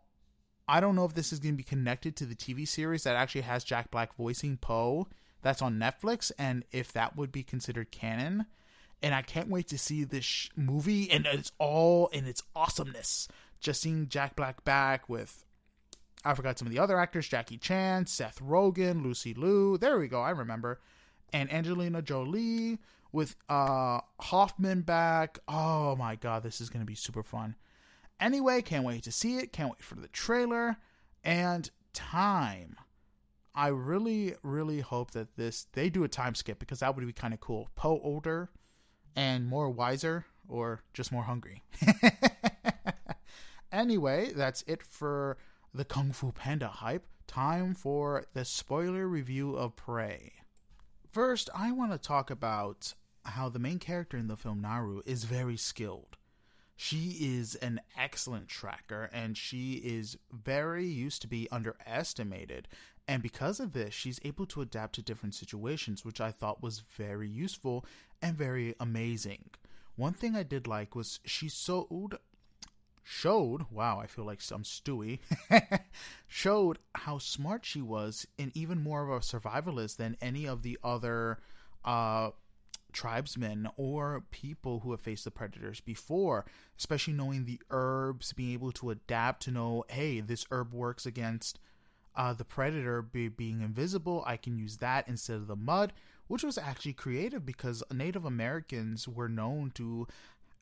I 0.67 0.79
don't 0.79 0.95
know 0.95 1.05
if 1.05 1.13
this 1.13 1.31
is 1.31 1.39
going 1.39 1.53
to 1.53 1.57
be 1.57 1.63
connected 1.63 2.15
to 2.17 2.25
the 2.25 2.35
TV 2.35 2.67
series 2.67 3.03
that 3.03 3.15
actually 3.15 3.41
has 3.41 3.63
Jack 3.63 3.91
Black 3.91 4.15
voicing 4.15 4.57
Po 4.57 5.07
that's 5.43 5.61
on 5.61 5.77
Netflix, 5.77 6.31
and 6.39 6.63
if 6.71 6.93
that 6.93 7.15
would 7.15 7.31
be 7.31 7.43
considered 7.43 7.91
canon. 7.91 8.45
And 9.01 9.13
I 9.13 9.21
can't 9.21 9.49
wait 9.49 9.67
to 9.67 9.77
see 9.77 10.05
this 10.05 10.23
sh- 10.23 10.49
movie 10.55 11.11
and 11.11 11.25
it's 11.25 11.51
all 11.59 12.07
in 12.07 12.25
its 12.25 12.41
awesomeness. 12.55 13.27
Just 13.63 13.81
seeing 13.81 14.09
Jack 14.09 14.35
Black 14.35 14.63
back 14.65 15.07
with, 15.09 15.45
I 16.25 16.33
forgot 16.33 16.59
some 16.59 16.67
of 16.67 16.73
the 16.73 16.79
other 16.79 16.99
actors 16.99 17.27
Jackie 17.27 17.57
Chan, 17.57 18.07
Seth 18.07 18.39
Rogen, 18.41 19.01
Lucy 19.01 19.33
Liu. 19.33 19.77
There 19.77 19.97
we 19.97 20.07
go, 20.07 20.21
I 20.21 20.31
remember. 20.31 20.81
And 21.31 21.51
Angelina 21.51 22.01
Jolie 22.01 22.77
with 23.13 23.35
uh 23.47 24.01
Hoffman 24.19 24.81
back. 24.81 25.39
Oh 25.47 25.95
my 25.95 26.15
god, 26.15 26.43
this 26.43 26.59
is 26.59 26.69
going 26.69 26.81
to 26.81 26.85
be 26.85 26.95
super 26.95 27.23
fun. 27.23 27.55
Anyway, 28.19 28.61
can't 28.61 28.85
wait 28.85 29.03
to 29.03 29.11
see 29.11 29.37
it. 29.37 29.53
Can't 29.53 29.71
wait 29.71 29.83
for 29.83 29.95
the 29.95 30.09
trailer 30.09 30.77
and 31.23 31.69
time. 31.93 32.75
I 33.55 33.67
really 33.67 34.35
really 34.43 34.81
hope 34.81 35.11
that 35.11 35.37
this 35.37 35.67
they 35.71 35.89
do 35.89 36.03
a 36.03 36.09
time 36.09 36.35
skip 36.35 36.59
because 36.59 36.79
that 36.79 36.95
would 36.95 37.05
be 37.05 37.13
kind 37.13 37.33
of 37.33 37.39
cool. 37.39 37.69
Po 37.75 38.01
older 38.03 38.49
and 39.15 39.47
more 39.47 39.69
wiser 39.69 40.25
or 40.49 40.83
just 40.93 41.11
more 41.11 41.23
hungry. 41.23 41.63
anyway, 43.73 44.31
that's 44.33 44.63
it 44.67 44.83
for 44.83 45.37
the 45.73 45.83
Kung 45.83 46.13
Fu 46.13 46.31
Panda 46.31 46.67
hype. 46.67 47.05
Time 47.27 47.73
for 47.73 48.25
the 48.33 48.45
spoiler 48.45 49.07
review 49.07 49.55
of 49.55 49.75
Prey. 49.75 50.33
First, 51.11 51.49
I 51.53 51.71
want 51.71 51.91
to 51.91 51.97
talk 51.97 52.29
about 52.29 52.93
how 53.25 53.49
the 53.49 53.59
main 53.59 53.79
character 53.79 54.17
in 54.17 54.27
the 54.27 54.37
film 54.37 54.61
Naru 54.61 55.01
is 55.05 55.23
very 55.23 55.57
skilled. 55.57 56.17
She 56.75 57.17
is 57.21 57.55
an 57.55 57.81
excellent 57.97 58.47
tracker 58.47 59.09
and 59.13 59.37
she 59.37 59.73
is 59.73 60.17
very 60.31 60.85
used 60.85 61.21
to 61.21 61.27
be 61.27 61.47
underestimated. 61.51 62.67
And 63.07 63.21
because 63.21 63.59
of 63.59 63.73
this, 63.73 63.93
she's 63.93 64.19
able 64.23 64.45
to 64.47 64.61
adapt 64.61 64.95
to 64.95 65.01
different 65.01 65.35
situations, 65.35 66.03
which 66.03 66.19
I 66.19 66.31
thought 66.31 66.63
was 66.63 66.79
very 66.79 67.29
useful 67.29 67.85
and 68.21 68.35
very 68.35 68.75
amazing. 68.79 69.45
One 69.95 70.13
thing 70.13 70.35
I 70.35 70.43
did 70.43 70.67
like 70.67 70.95
was 70.95 71.19
she 71.25 71.49
showed 71.49 72.17
showed 73.03 73.63
wow 73.69 73.99
i 73.99 74.07
feel 74.07 74.25
like 74.25 74.41
some 74.41 74.63
stewie 74.63 75.19
showed 76.27 76.79
how 76.95 77.17
smart 77.17 77.65
she 77.65 77.81
was 77.81 78.25
and 78.39 78.51
even 78.55 78.81
more 78.81 79.03
of 79.03 79.09
a 79.09 79.19
survivalist 79.19 79.97
than 79.97 80.17
any 80.21 80.47
of 80.47 80.61
the 80.63 80.77
other 80.83 81.39
uh 81.83 82.29
tribesmen 82.93 83.67
or 83.75 84.23
people 84.31 84.79
who 84.79 84.91
have 84.91 85.01
faced 85.01 85.25
the 85.25 85.31
predators 85.31 85.81
before, 85.81 86.45
especially 86.77 87.13
knowing 87.13 87.45
the 87.45 87.59
herbs, 87.69 88.31
being 88.31 88.53
able 88.53 88.71
to 88.71 88.91
adapt 88.91 89.41
to 89.43 89.51
know, 89.51 89.83
hey, 89.89 90.21
this 90.21 90.45
herb 90.51 90.73
works 90.73 91.05
against 91.05 91.59
uh, 92.15 92.33
the 92.33 92.45
predator 92.45 93.01
be, 93.01 93.27
being 93.27 93.61
invisible. 93.61 94.23
I 94.25 94.37
can 94.37 94.57
use 94.57 94.77
that 94.77 95.07
instead 95.07 95.37
of 95.37 95.47
the 95.47 95.55
mud, 95.55 95.91
which 96.27 96.43
was 96.43 96.57
actually 96.57 96.93
creative 96.93 97.45
because 97.45 97.83
Native 97.91 98.23
Americans 98.25 99.07
were 99.07 99.27
known 99.27 99.71
to 99.75 100.07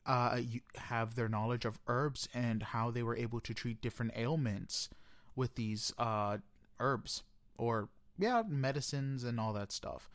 uh, 0.06 0.40
have 0.76 1.14
their 1.14 1.28
knowledge 1.28 1.64
of 1.64 1.78
herbs 1.86 2.28
and 2.34 2.62
how 2.62 2.90
they 2.90 3.02
were 3.02 3.16
able 3.16 3.40
to 3.40 3.54
treat 3.54 3.80
different 3.80 4.12
ailments 4.16 4.88
with 5.36 5.54
these 5.54 5.92
uh, 5.98 6.38
herbs 6.80 7.22
or 7.56 7.88
yeah 8.18 8.42
medicines 8.46 9.24
and 9.24 9.38
all 9.38 9.52
that 9.52 9.72
stuff 9.72 10.10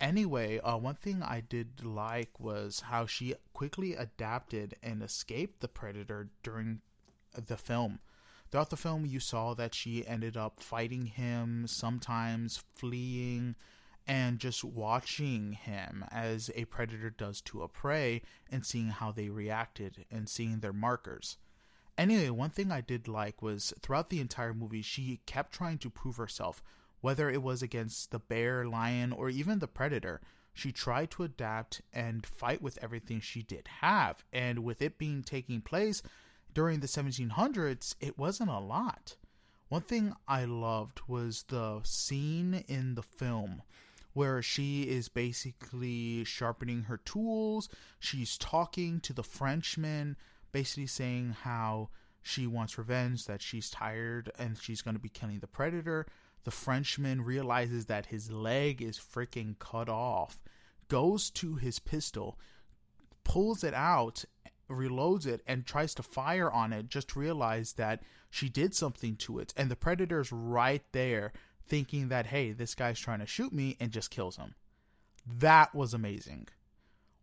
Anyway, 0.00 0.58
uh, 0.58 0.76
one 0.76 0.94
thing 0.94 1.22
I 1.22 1.40
did 1.40 1.82
like 1.82 2.38
was 2.38 2.80
how 2.80 3.06
she 3.06 3.34
quickly 3.54 3.94
adapted 3.94 4.74
and 4.82 5.02
escaped 5.02 5.60
the 5.60 5.68
predator 5.68 6.28
during 6.42 6.82
the 7.34 7.56
film. 7.56 8.00
Throughout 8.50 8.70
the 8.70 8.76
film, 8.76 9.06
you 9.06 9.20
saw 9.20 9.54
that 9.54 9.74
she 9.74 10.06
ended 10.06 10.36
up 10.36 10.60
fighting 10.60 11.06
him, 11.06 11.66
sometimes 11.66 12.62
fleeing, 12.74 13.56
and 14.06 14.38
just 14.38 14.62
watching 14.62 15.52
him 15.52 16.04
as 16.10 16.50
a 16.54 16.64
predator 16.66 17.10
does 17.10 17.40
to 17.40 17.62
a 17.62 17.68
prey 17.68 18.22
and 18.50 18.64
seeing 18.64 18.88
how 18.88 19.10
they 19.10 19.28
reacted 19.28 20.04
and 20.10 20.28
seeing 20.28 20.60
their 20.60 20.72
markers. 20.72 21.38
Anyway, 21.98 22.30
one 22.30 22.50
thing 22.50 22.70
I 22.70 22.80
did 22.80 23.08
like 23.08 23.42
was 23.42 23.72
throughout 23.80 24.10
the 24.10 24.20
entire 24.20 24.52
movie, 24.54 24.82
she 24.82 25.20
kept 25.26 25.52
trying 25.52 25.78
to 25.78 25.90
prove 25.90 26.16
herself 26.16 26.62
whether 27.00 27.30
it 27.30 27.42
was 27.42 27.62
against 27.62 28.10
the 28.10 28.18
bear, 28.18 28.66
lion, 28.66 29.12
or 29.12 29.28
even 29.28 29.58
the 29.58 29.68
predator. 29.68 30.20
She 30.52 30.72
tried 30.72 31.10
to 31.12 31.22
adapt 31.22 31.82
and 31.92 32.26
fight 32.26 32.62
with 32.62 32.78
everything 32.82 33.20
she 33.20 33.42
did 33.42 33.68
have, 33.80 34.24
and 34.32 34.60
with 34.60 34.80
it 34.80 34.98
being 34.98 35.22
taking 35.22 35.60
place 35.60 36.02
during 36.52 36.80
the 36.80 36.86
1700s, 36.86 37.94
it 38.00 38.18
wasn't 38.18 38.50
a 38.50 38.58
lot. 38.58 39.16
One 39.68 39.82
thing 39.82 40.14
I 40.26 40.44
loved 40.44 41.00
was 41.06 41.44
the 41.48 41.80
scene 41.84 42.64
in 42.68 42.94
the 42.94 43.02
film 43.02 43.62
where 44.16 44.40
she 44.40 44.84
is 44.84 45.10
basically 45.10 46.24
sharpening 46.24 46.84
her 46.84 46.96
tools. 46.96 47.68
She's 47.98 48.38
talking 48.38 48.98
to 49.00 49.12
the 49.12 49.22
Frenchman, 49.22 50.16
basically 50.52 50.86
saying 50.86 51.36
how 51.42 51.90
she 52.22 52.46
wants 52.46 52.78
revenge, 52.78 53.26
that 53.26 53.42
she's 53.42 53.68
tired 53.68 54.32
and 54.38 54.56
she's 54.58 54.80
going 54.80 54.96
to 54.96 55.02
be 55.02 55.10
killing 55.10 55.40
the 55.40 55.46
predator. 55.46 56.06
The 56.44 56.50
Frenchman 56.50 57.20
realizes 57.20 57.84
that 57.86 58.06
his 58.06 58.30
leg 58.30 58.80
is 58.80 58.98
freaking 58.98 59.58
cut 59.58 59.90
off, 59.90 60.40
goes 60.88 61.28
to 61.32 61.56
his 61.56 61.78
pistol, 61.78 62.38
pulls 63.22 63.62
it 63.62 63.74
out, 63.74 64.24
reloads 64.70 65.26
it, 65.26 65.42
and 65.46 65.66
tries 65.66 65.94
to 65.94 66.02
fire 66.02 66.50
on 66.50 66.72
it, 66.72 66.88
just 66.88 67.16
realize 67.16 67.74
that 67.74 68.02
she 68.30 68.48
did 68.48 68.74
something 68.74 69.16
to 69.16 69.40
it. 69.40 69.52
And 69.58 69.70
the 69.70 69.76
predator's 69.76 70.32
right 70.32 70.84
there, 70.92 71.34
thinking 71.66 72.08
that, 72.08 72.26
hey, 72.26 72.52
this 72.52 72.74
guy's 72.74 72.98
trying 72.98 73.20
to 73.20 73.26
shoot 73.26 73.52
me, 73.52 73.76
and 73.80 73.90
just 73.90 74.10
kills 74.10 74.36
him. 74.36 74.54
That 75.26 75.74
was 75.74 75.92
amazing. 75.92 76.48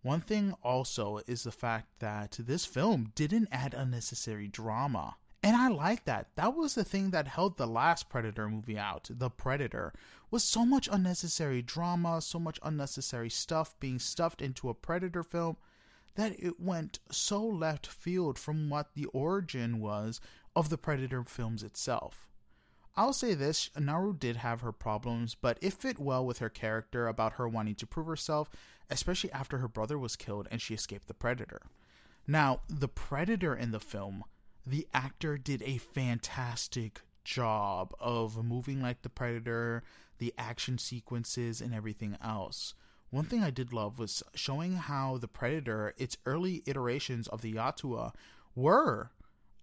One 0.02 0.22
thing 0.22 0.54
also 0.62 1.22
is 1.28 1.44
the 1.44 1.52
fact 1.52 1.88
that 2.00 2.38
this 2.40 2.66
film 2.66 3.14
didn't 3.16 3.48
add 3.52 3.74
unnecessary 3.74 4.48
drama. 4.50 5.16
And 5.42 5.56
I 5.56 5.68
like 5.68 6.06
that. 6.06 6.28
That 6.36 6.56
was 6.56 6.76
the 6.76 6.84
thing 6.84 7.12
that 7.12 7.28
held 7.28 7.58
the 7.58 7.68
last 7.68 8.10
Predator 8.10 8.50
movie 8.50 8.78
out. 8.78 9.10
The 9.10 9.30
Predator 9.30 9.94
was 10.32 10.44
so 10.44 10.66
much 10.66 10.90
unnecessary 10.92 11.62
drama, 11.62 12.22
so 12.22 12.40
much 12.40 12.60
unnecessary 12.64 13.30
stuff 13.30 13.78
being 13.80 14.00
stuffed 14.00 14.42
into 14.42 14.70
a 14.70 14.74
Predator 14.74 15.24
film 15.24 15.58
that 16.16 16.38
it 16.38 16.60
went 16.60 17.00
so 17.12 17.44
left 17.44 17.88
field 17.88 18.38
from 18.38 18.70
what 18.70 18.94
the 18.94 19.06
origin 19.08 19.80
was 19.80 20.22
of 20.56 20.70
the 20.70 20.78
Predator 20.78 21.24
films 21.24 21.64
itself. 21.64 22.28
I'll 22.96 23.14
say 23.14 23.34
this 23.34 23.70
Naru 23.78 24.14
did 24.14 24.38
have 24.38 24.62
her 24.62 24.72
problems, 24.72 25.36
but 25.36 25.58
it 25.62 25.74
fit 25.74 26.00
well 26.00 26.26
with 26.26 26.40
her 26.40 26.50
character 26.50 27.08
about 27.08 27.34
her 27.34 27.48
wanting 27.48 27.76
to 27.76 27.88
prove 27.88 28.08
herself, 28.08 28.50
especially 28.90 29.32
after 29.32 29.58
her 29.58 29.68
brother 29.68 29.98
was 29.98 30.16
killed 30.16 30.48
and 30.52 30.62
she 30.62 30.74
escaped 30.74 31.08
the 31.08 31.14
Predator. 31.14 31.62
Now, 32.28 32.62
the 32.70 32.88
Predator 32.88 33.56
in 33.56 33.72
the 33.72 33.80
film 33.80 34.24
the 34.66 34.88
actor 34.94 35.38
did 35.38 35.62
a 35.64 35.78
fantastic 35.78 37.02
job 37.24 37.94
of 38.00 38.44
moving 38.44 38.82
like 38.82 39.02
the 39.02 39.10
predator, 39.10 39.84
the 40.20 40.34
action 40.38 40.78
sequences, 40.78 41.62
and 41.62 41.74
everything 41.74 42.18
else. 42.24 42.74
one 43.10 43.26
thing 43.26 43.44
I 43.44 43.52
did 43.52 43.74
love 43.74 44.00
was 44.00 44.24
showing 44.34 44.74
how 44.74 45.18
the 45.18 45.28
Predator, 45.28 45.94
its 45.98 46.18
early 46.26 46.64
iterations 46.66 47.28
of 47.28 47.42
the 47.42 47.54
Yautja, 47.54 48.14
were. 48.56 49.12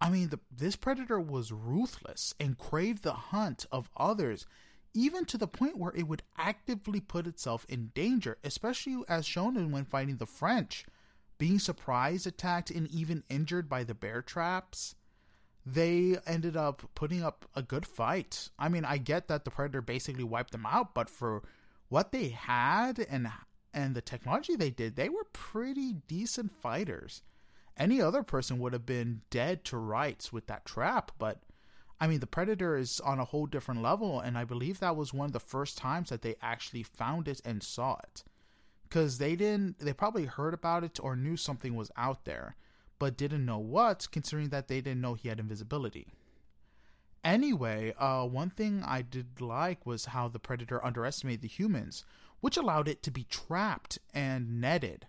I 0.01 0.11
mean, 0.11 0.31
the, 0.31 0.41
this 0.51 0.77
Predator 0.77 1.21
was 1.21 1.53
ruthless 1.53 2.35
and 2.41 2.57
craved 2.57 3.03
the 3.03 3.13
hunt 3.13 3.67
of 3.71 3.91
others, 3.97 4.47
even 4.95 5.25
to 5.27 5.39
the 5.39 5.47
point 5.47 5.77
where 5.77 5.93
it 5.95 6.09
would 6.09 6.23
actively 6.39 7.01
put 7.01 7.27
itself 7.27 7.67
in 7.69 7.93
danger, 7.95 8.39
especially 8.43 9.03
as 9.09 9.27
shown 9.27 9.57
in 9.57 9.71
when 9.71 9.85
fighting 9.85 10.17
the 10.17 10.27
French. 10.27 10.87
Being 11.39 11.59
surprised, 11.59 12.27
attacked, 12.27 12.71
and 12.71 12.89
even 12.91 13.25
injured 13.29 13.69
by 13.69 13.85
the 13.85 13.95
bear 13.95 14.23
traps 14.23 14.95
they 15.67 16.17
ended 16.27 16.57
up 16.57 16.83
putting 16.95 17.23
up 17.23 17.49
a 17.55 17.63
good 17.63 17.87
fight. 17.87 18.51
I 18.59 18.69
mean, 18.69 18.85
I 18.85 18.99
get 18.99 19.29
that 19.29 19.45
the 19.45 19.51
Predator 19.51 19.83
basically 19.83 20.25
wiped 20.25 20.53
them 20.53 20.67
out, 20.67 20.95
but 20.95 21.11
for 21.11 21.43
what 21.89 22.13
they 22.13 22.29
had 22.29 22.99
and 22.99 23.31
and 23.73 23.95
the 23.95 24.01
technology 24.01 24.57
they 24.57 24.71
did, 24.71 24.97
they 24.97 25.09
were 25.09 25.27
pretty 25.33 25.93
decent 26.09 26.57
fighters. 26.57 27.23
Any 27.81 28.01
other 28.01 28.23
person 28.23 28.61
would 28.61 28.73
have 28.73 28.87
been 28.87 29.23
dead 29.31 29.64
to 29.64 29.77
rights 29.77 30.33
with 30.33 30.47
that 30.47 30.64
trap, 30.64 31.11
but 31.19 31.43
I 32.01 32.07
mean, 32.07 32.21
the 32.21 32.27
Predator 32.29 32.77
is 32.77 33.01
on 33.01 33.19
a 33.19 33.25
whole 33.25 33.47
different 33.47 33.83
level, 33.83 34.21
and 34.21 34.38
I 34.38 34.45
believe 34.45 34.79
that 34.79 34.97
was 34.97 35.12
one 35.12 35.27
of 35.27 35.33
the 35.33 35.40
first 35.40 35.77
times 35.77 36.11
that 36.11 36.23
they 36.23 36.37
actually 36.40 36.85
found 36.85 37.27
it 37.27 37.40
and 37.45 37.62
saw 37.62 37.97
it. 38.05 38.23
Because 38.85 39.19
they 39.19 39.35
didn't, 39.35 39.81
they 39.81 39.93
probably 39.93 40.27
heard 40.27 40.55
about 40.55 40.85
it 40.85 41.01
or 41.03 41.16
knew 41.16 41.37
something 41.37 41.75
was 41.75 41.90
out 41.97 42.25
there 42.25 42.55
but 43.01 43.16
didn't 43.16 43.47
know 43.47 43.59
what, 43.59 44.07
considering 44.12 44.51
that 44.51 44.69
they 44.69 44.81
didn't 44.81 45.01
know 45.01 45.14
he 45.14 45.29
had 45.31 45.40
invisibility. 45.40 46.07
Anyway, 47.25 47.93
uh, 47.99 48.25
one 48.25 48.51
thing 48.51 48.85
I 48.87 49.03
did 49.03 49.40
like 49.40 49.85
was 49.85 50.07
how 50.07 50.29
the 50.29 50.38
Predator 50.38 50.85
underestimated 50.85 51.40
the 51.40 51.49
humans, 51.49 52.05
which 52.40 52.57
allowed 52.57 52.88
it 52.88 53.03
to 53.03 53.11
be 53.11 53.25
trapped 53.25 53.99
and 54.14 54.61
netted. 54.61 55.07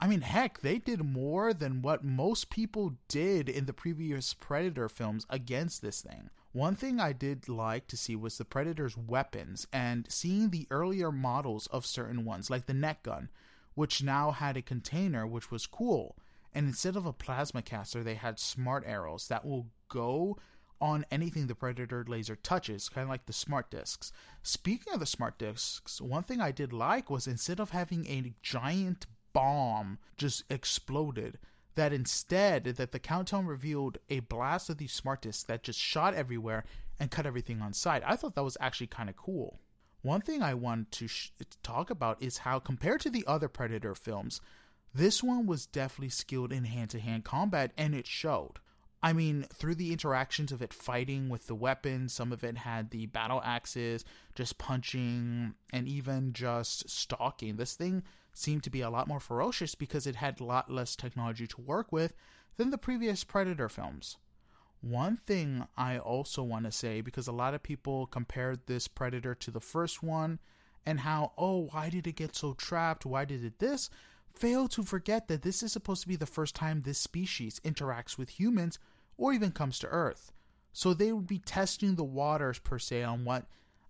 I 0.00 0.06
mean, 0.06 0.22
heck, 0.22 0.60
they 0.60 0.78
did 0.78 1.04
more 1.04 1.52
than 1.52 1.82
what 1.82 2.02
most 2.02 2.48
people 2.48 2.94
did 3.08 3.48
in 3.48 3.66
the 3.66 3.72
previous 3.72 4.32
Predator 4.32 4.88
films 4.88 5.26
against 5.28 5.82
this 5.82 6.00
thing. 6.00 6.30
One 6.52 6.74
thing 6.74 6.98
I 6.98 7.12
did 7.12 7.48
like 7.48 7.86
to 7.88 7.96
see 7.96 8.16
was 8.16 8.38
the 8.38 8.44
Predator's 8.44 8.96
weapons 8.96 9.66
and 9.72 10.06
seeing 10.10 10.50
the 10.50 10.66
earlier 10.70 11.12
models 11.12 11.66
of 11.68 11.84
certain 11.84 12.24
ones, 12.24 12.48
like 12.48 12.66
the 12.66 12.74
net 12.74 13.02
gun, 13.02 13.28
which 13.74 14.02
now 14.02 14.30
had 14.30 14.56
a 14.56 14.62
container, 14.62 15.26
which 15.26 15.50
was 15.50 15.66
cool 15.66 16.16
and 16.52 16.66
instead 16.66 16.96
of 16.96 17.06
a 17.06 17.12
plasma 17.12 17.62
caster, 17.62 18.02
they 18.02 18.14
had 18.14 18.38
smart 18.38 18.84
arrows 18.86 19.28
that 19.28 19.44
will 19.44 19.68
go 19.88 20.36
on 20.80 21.04
anything 21.10 21.46
the 21.46 21.54
Predator 21.54 22.04
laser 22.08 22.36
touches, 22.36 22.88
kind 22.88 23.04
of 23.04 23.10
like 23.10 23.26
the 23.26 23.32
smart 23.32 23.70
discs. 23.70 24.12
Speaking 24.42 24.92
of 24.92 25.00
the 25.00 25.06
smart 25.06 25.38
discs, 25.38 26.00
one 26.00 26.22
thing 26.22 26.40
I 26.40 26.50
did 26.50 26.72
like 26.72 27.10
was 27.10 27.26
instead 27.26 27.60
of 27.60 27.70
having 27.70 28.06
a 28.06 28.32
giant 28.42 29.06
bomb 29.32 29.98
just 30.16 30.44
exploded, 30.50 31.38
that 31.74 31.92
instead 31.92 32.64
that 32.64 32.92
the 32.92 32.98
countdown 32.98 33.46
revealed 33.46 33.98
a 34.08 34.20
blast 34.20 34.68
of 34.70 34.78
these 34.78 34.92
smart 34.92 35.22
discs 35.22 35.44
that 35.44 35.62
just 35.62 35.78
shot 35.78 36.14
everywhere 36.14 36.64
and 36.98 37.10
cut 37.10 37.26
everything 37.26 37.62
on 37.62 37.72
sight. 37.72 38.02
I 38.04 38.16
thought 38.16 38.34
that 38.34 38.44
was 38.44 38.58
actually 38.60 38.88
kind 38.88 39.08
of 39.08 39.16
cool. 39.16 39.60
One 40.02 40.20
thing 40.20 40.42
I 40.42 40.54
want 40.54 40.92
to, 40.92 41.08
sh- 41.08 41.32
to 41.38 41.46
talk 41.62 41.90
about 41.90 42.22
is 42.22 42.38
how 42.38 42.58
compared 42.58 43.00
to 43.02 43.10
the 43.10 43.24
other 43.26 43.48
Predator 43.48 43.94
films, 43.94 44.40
this 44.94 45.22
one 45.22 45.46
was 45.46 45.66
definitely 45.66 46.10
skilled 46.10 46.52
in 46.52 46.64
hand 46.64 46.90
to 46.90 47.00
hand 47.00 47.24
combat, 47.24 47.72
and 47.76 47.94
it 47.94 48.06
showed. 48.06 48.54
I 49.02 49.12
mean, 49.12 49.46
through 49.52 49.76
the 49.76 49.92
interactions 49.92 50.52
of 50.52 50.60
it 50.60 50.74
fighting 50.74 51.28
with 51.28 51.46
the 51.46 51.54
weapons, 51.54 52.12
some 52.12 52.32
of 52.32 52.44
it 52.44 52.58
had 52.58 52.90
the 52.90 53.06
battle 53.06 53.40
axes, 53.44 54.04
just 54.34 54.58
punching, 54.58 55.54
and 55.72 55.88
even 55.88 56.32
just 56.32 56.90
stalking. 56.90 57.56
This 57.56 57.74
thing 57.74 58.02
seemed 58.32 58.62
to 58.64 58.70
be 58.70 58.80
a 58.80 58.90
lot 58.90 59.08
more 59.08 59.20
ferocious 59.20 59.74
because 59.74 60.06
it 60.06 60.16
had 60.16 60.40
a 60.40 60.44
lot 60.44 60.70
less 60.70 60.96
technology 60.96 61.46
to 61.46 61.60
work 61.60 61.92
with 61.92 62.12
than 62.56 62.70
the 62.70 62.78
previous 62.78 63.24
Predator 63.24 63.68
films. 63.68 64.16
One 64.80 65.16
thing 65.16 65.66
I 65.76 65.98
also 65.98 66.42
want 66.42 66.64
to 66.64 66.72
say, 66.72 67.00
because 67.00 67.28
a 67.28 67.32
lot 67.32 67.54
of 67.54 67.62
people 67.62 68.06
compared 68.06 68.66
this 68.66 68.88
Predator 68.88 69.34
to 69.34 69.50
the 69.50 69.60
first 69.60 70.02
one, 70.02 70.38
and 70.86 71.00
how, 71.00 71.32
oh, 71.36 71.68
why 71.72 71.90
did 71.90 72.06
it 72.06 72.16
get 72.16 72.34
so 72.34 72.54
trapped? 72.54 73.04
Why 73.04 73.26
did 73.26 73.44
it 73.44 73.58
this? 73.58 73.90
fail 74.34 74.68
to 74.68 74.82
forget 74.82 75.28
that 75.28 75.42
this 75.42 75.62
is 75.62 75.72
supposed 75.72 76.02
to 76.02 76.08
be 76.08 76.16
the 76.16 76.26
first 76.26 76.54
time 76.54 76.82
this 76.82 76.98
species 76.98 77.60
interacts 77.64 78.16
with 78.16 78.40
humans 78.40 78.78
or 79.16 79.32
even 79.32 79.50
comes 79.52 79.78
to 79.78 79.88
Earth. 79.88 80.32
So 80.72 80.94
they 80.94 81.12
would 81.12 81.26
be 81.26 81.38
testing 81.38 81.94
the 81.96 82.04
waters 82.04 82.58
per 82.58 82.78
se 82.78 83.02
on 83.02 83.24
what 83.24 83.46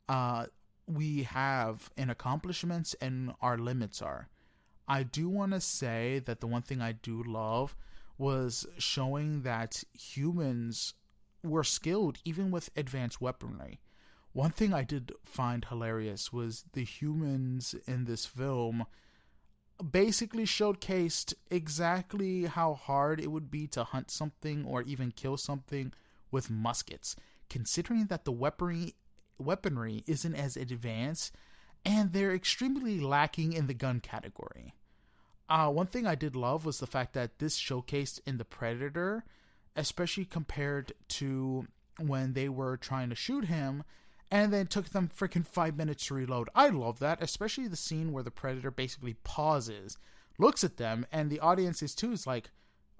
uh, 0.08 0.46
we 0.90 1.22
have 1.24 1.90
in 1.96 2.10
accomplishments 2.10 2.94
and 3.00 3.32
our 3.40 3.56
limits 3.56 4.02
are. 4.02 4.28
I 4.88 5.04
do 5.04 5.28
want 5.28 5.52
to 5.52 5.60
say 5.60 6.20
that 6.26 6.40
the 6.40 6.46
one 6.46 6.62
thing 6.62 6.80
I 6.80 6.92
do 6.92 7.22
love 7.22 7.76
was 8.18 8.66
showing 8.78 9.42
that 9.42 9.84
humans 9.92 10.94
were 11.42 11.64
skilled 11.64 12.18
even 12.24 12.50
with 12.50 12.70
advanced 12.76 13.20
weaponry. 13.20 13.80
One 14.32 14.50
thing 14.50 14.74
I 14.74 14.84
did 14.84 15.12
find 15.24 15.64
hilarious 15.64 16.32
was 16.32 16.64
the 16.72 16.84
humans 16.84 17.74
in 17.86 18.04
this 18.04 18.26
film 18.26 18.84
basically 19.90 20.44
showcased 20.44 21.34
exactly 21.50 22.44
how 22.44 22.74
hard 22.74 23.20
it 23.20 23.28
would 23.28 23.50
be 23.50 23.66
to 23.68 23.84
hunt 23.84 24.10
something 24.10 24.64
or 24.64 24.82
even 24.82 25.10
kill 25.10 25.36
something 25.36 25.92
with 26.30 26.50
muskets, 26.50 27.16
considering 27.48 28.06
that 28.06 28.24
the 28.24 28.32
weaponry 28.32 28.94
weaponry 29.40 30.04
isn't 30.06 30.34
as 30.34 30.56
advanced 30.56 31.34
and 31.84 32.12
they're 32.12 32.34
extremely 32.34 33.00
lacking 33.00 33.52
in 33.52 33.66
the 33.66 33.74
gun 33.74 34.00
category. 34.00 34.74
Uh, 35.48 35.68
one 35.68 35.86
thing 35.86 36.06
I 36.06 36.14
did 36.14 36.36
love 36.36 36.64
was 36.64 36.78
the 36.78 36.86
fact 36.86 37.14
that 37.14 37.38
this 37.38 37.58
showcased 37.58 38.20
in 38.26 38.38
the 38.38 38.44
Predator, 38.44 39.24
especially 39.74 40.24
compared 40.24 40.92
to 41.08 41.66
when 41.98 42.34
they 42.34 42.48
were 42.48 42.76
trying 42.76 43.08
to 43.08 43.14
shoot 43.14 43.46
him 43.46 43.82
and 44.30 44.52
then 44.52 44.66
took 44.66 44.90
them 44.90 45.08
freaking 45.14 45.46
five 45.46 45.76
minutes 45.76 46.06
to 46.06 46.14
reload. 46.14 46.48
I 46.54 46.68
love 46.68 46.98
that, 47.00 47.22
especially 47.22 47.66
the 47.66 47.76
scene 47.76 48.12
where 48.12 48.22
the 48.22 48.30
predator 48.30 48.70
basically 48.70 49.14
pauses, 49.24 49.98
looks 50.38 50.62
at 50.62 50.76
them, 50.76 51.04
and 51.10 51.30
the 51.30 51.40
audience 51.40 51.82
is 51.82 51.94
too 51.94 52.12
is 52.12 52.26
like, 52.26 52.50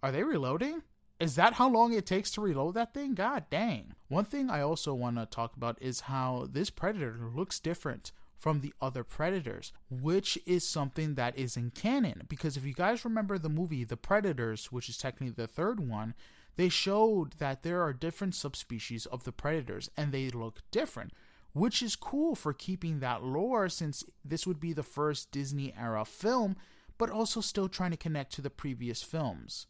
"Are 0.03 0.11
they 0.11 0.25
reloading? 0.25 0.83
Is 1.21 1.35
that 1.35 1.55
how 1.55 1.69
long 1.69 1.93
it 1.93 2.07
takes 2.07 2.31
to 2.33 2.41
reload 2.41 2.75
that 2.75 2.95
thing? 2.95 3.15
God 3.15 3.45
dang!" 3.51 3.95
One 4.09 4.25
thing 4.25 4.49
I 4.49 4.63
also 4.63 4.95
want 4.95 5.17
to 5.17 5.27
talk 5.27 5.55
about 5.55 5.81
is 5.81 6.01
how 6.01 6.49
this 6.51 6.71
predator 6.71 7.31
looks 7.33 7.61
different 7.61 8.11
from 8.39 8.61
the 8.61 8.73
other 8.81 9.05
predators, 9.05 9.75
which 9.91 10.39
is 10.47 10.67
something 10.67 11.15
that 11.17 11.39
is 11.39 11.59
in 11.59 11.71
canon. 11.71 12.23
Because 12.27 12.57
if 12.57 12.65
you 12.65 12.73
guys 12.73 13.05
remember 13.05 13.39
the 13.39 13.51
movie 13.51 13.85
The 13.85 13.99
Predators, 13.99 14.73
which 14.73 14.89
is 14.89 14.97
technically 14.97 15.35
the 15.35 15.47
third 15.47 15.79
one, 15.79 16.15
they 16.57 16.71
showed 16.71 17.35
that 17.35 17.63
there 17.63 17.83
are 17.83 17.93
different 17.93 18.35
subspecies 18.35 19.05
of 19.07 19.25
the 19.25 19.33
predators 19.33 19.91
and 19.97 20.11
they 20.11 20.31
look 20.31 20.63
different, 20.71 21.13
which 21.53 21.83
is 21.83 21.97
cool 21.97 22.35
for 22.35 22.55
keeping 22.55 23.01
that 23.01 23.23
lore 23.23 23.69
since 23.69 24.05
this 24.25 24.47
would 24.47 24.59
be 24.59 24.73
the 24.73 24.83
first 24.83 25.31
Disney 25.31 25.75
era 25.79 26.07
film, 26.07 26.57
but 26.97 27.11
also 27.11 27.43
still 27.43 27.69
trying 27.69 27.91
to 27.91 27.97
connect 27.97 28.33
to 28.33 28.43
the 28.43 28.51
previous 28.51 29.03
films. 29.03 29.67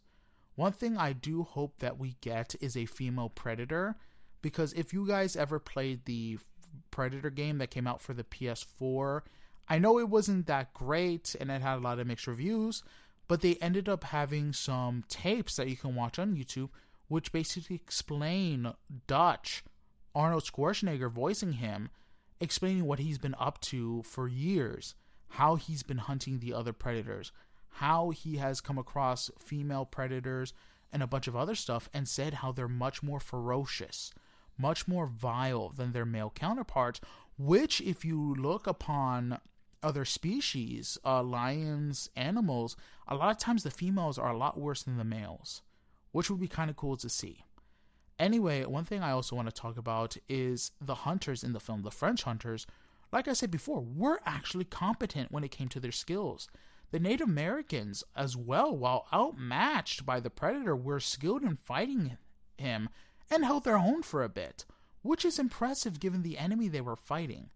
One 0.55 0.73
thing 0.73 0.97
I 0.97 1.13
do 1.13 1.43
hope 1.43 1.79
that 1.79 1.99
we 1.99 2.17
get 2.21 2.55
is 2.61 2.77
a 2.77 2.87
female 2.87 3.31
predator 3.31 3.97
because 4.43 4.73
if 4.73 4.93
you 4.93 5.07
guys 5.07 5.37
ever 5.37 5.59
played 5.59 6.05
the 6.05 6.39
Predator 6.91 7.31
game 7.31 7.59
that 7.59 7.71
came 7.71 7.87
out 7.87 8.01
for 8.01 8.15
the 8.15 8.25
PS4, 8.25 9.23
I 9.69 9.79
know 9.79 9.99
it 9.99 10.09
wasn't 10.09 10.47
that 10.47 10.75
great 10.75 11.35
and 11.39 11.51
it 11.51 11.63
had 11.63 11.77
a 11.77 11.81
lot 11.81 11.99
of 11.99 12.07
mixed 12.07 12.27
reviews, 12.27 12.83
but 13.29 13.41
they 13.41 13.57
ended 13.57 13.89
up 13.89 14.05
having 14.05 14.53
some 14.53 15.05
tapes 15.09 15.57
that 15.57 15.69
you 15.69 15.77
can 15.77 15.95
watch 15.95 16.19
on 16.19 16.37
YouTube, 16.37 16.71
which 17.09 17.33
basically 17.33 17.77
explain 17.77 18.73
Dutch, 19.07 19.63
Arnold 20.15 20.45
Schwarzenegger 20.45 21.11
voicing 21.11 21.55
him, 21.55 21.91
explaining 22.41 22.85
what 22.85 22.99
he's 22.99 23.19
been 23.19 23.37
up 23.39 23.61
to 23.63 24.03
for 24.03 24.27
years, 24.27 24.95
how 25.29 25.55
he's 25.55 25.83
been 25.83 25.99
hunting 25.99 26.39
the 26.39 26.53
other 26.53 26.73
predators, 26.73 27.31
how 27.71 28.11
he 28.11 28.37
has 28.37 28.61
come 28.61 28.79
across 28.79 29.31
female 29.39 29.85
predators 29.85 30.53
and 30.93 31.03
a 31.03 31.07
bunch 31.07 31.29
of 31.29 31.37
other 31.37 31.55
stuff, 31.55 31.89
and 31.95 32.09
said 32.09 32.35
how 32.35 32.51
they're 32.53 32.69
much 32.69 33.03
more 33.03 33.21
ferocious, 33.21 34.13
much 34.59 34.89
more 34.89 35.07
vile 35.07 35.69
than 35.71 35.93
their 35.93 36.05
male 36.05 36.33
counterparts. 36.35 37.01
Which, 37.39 37.81
if 37.81 38.05
you 38.05 38.35
look 38.35 38.67
upon 38.67 39.39
other 39.83 40.05
species, 40.05 40.99
uh, 41.05 41.23
lions, 41.23 42.11
animals, 42.17 42.77
a 43.09 43.15
lot 43.15 43.31
of 43.31 43.39
times 43.39 43.63
the 43.63 43.71
females 43.71 44.19
are 44.19 44.31
a 44.31 44.37
lot 44.37 44.59
worse 44.59 44.83
than 44.83 44.99
the 44.99 45.05
males, 45.05 45.63
which 46.13 46.29
would 46.29 46.41
be 46.41 46.49
kind 46.49 46.69
of 46.69 46.77
cool 46.77 46.97
to 46.99 47.09
see. 47.09 47.45
Anyway, 48.19 48.65
one 48.67 48.85
thing 48.85 49.03
I 49.03 49.13
also 49.13 49.35
want 49.35 49.49
to 49.49 49.55
talk 49.55 49.79
about 49.79 50.17
is 50.29 50.73
the 50.81 50.95
hunters 50.95 51.43
in 51.43 51.55
the 51.55 51.61
film, 51.61 51.83
the 51.83 51.91
French 51.91 52.25
hunters. 52.25 52.67
Like 53.11 53.27
I 53.27 53.33
said 53.33 53.51
before, 53.51 53.81
were 53.81 54.21
actually 54.27 54.67
competent 54.67 55.33
when 55.33 55.43
it 55.43 55.51
came 55.51 55.69
to 55.69 55.81
their 55.81 55.93
skills. 55.93 56.49
The 56.91 57.01
Native 57.01 57.29
Americans, 57.29 58.03
as 58.17 58.37
well, 58.37 58.77
while 58.77 59.07
outmatched 59.13 60.05
by 60.05 60.21
the 60.21 60.31
Predator, 60.31 60.75
were 60.75 61.01
skilled 61.01 61.43
in 61.43 61.57
fighting 61.57 62.19
him 62.57 62.89
and 63.31 63.45
held 63.45 63.65
their 63.65 63.79
own 63.79 64.03
for 64.03 64.23
a 64.25 64.29
bit, 64.29 64.65
which 65.03 65.25
is 65.25 65.39
impressive 65.39 66.01
given 66.01 66.23
the 66.23 66.39
enemy 66.39 66.69
they 66.69 66.81
were 66.81 66.97
fighting 66.97 67.51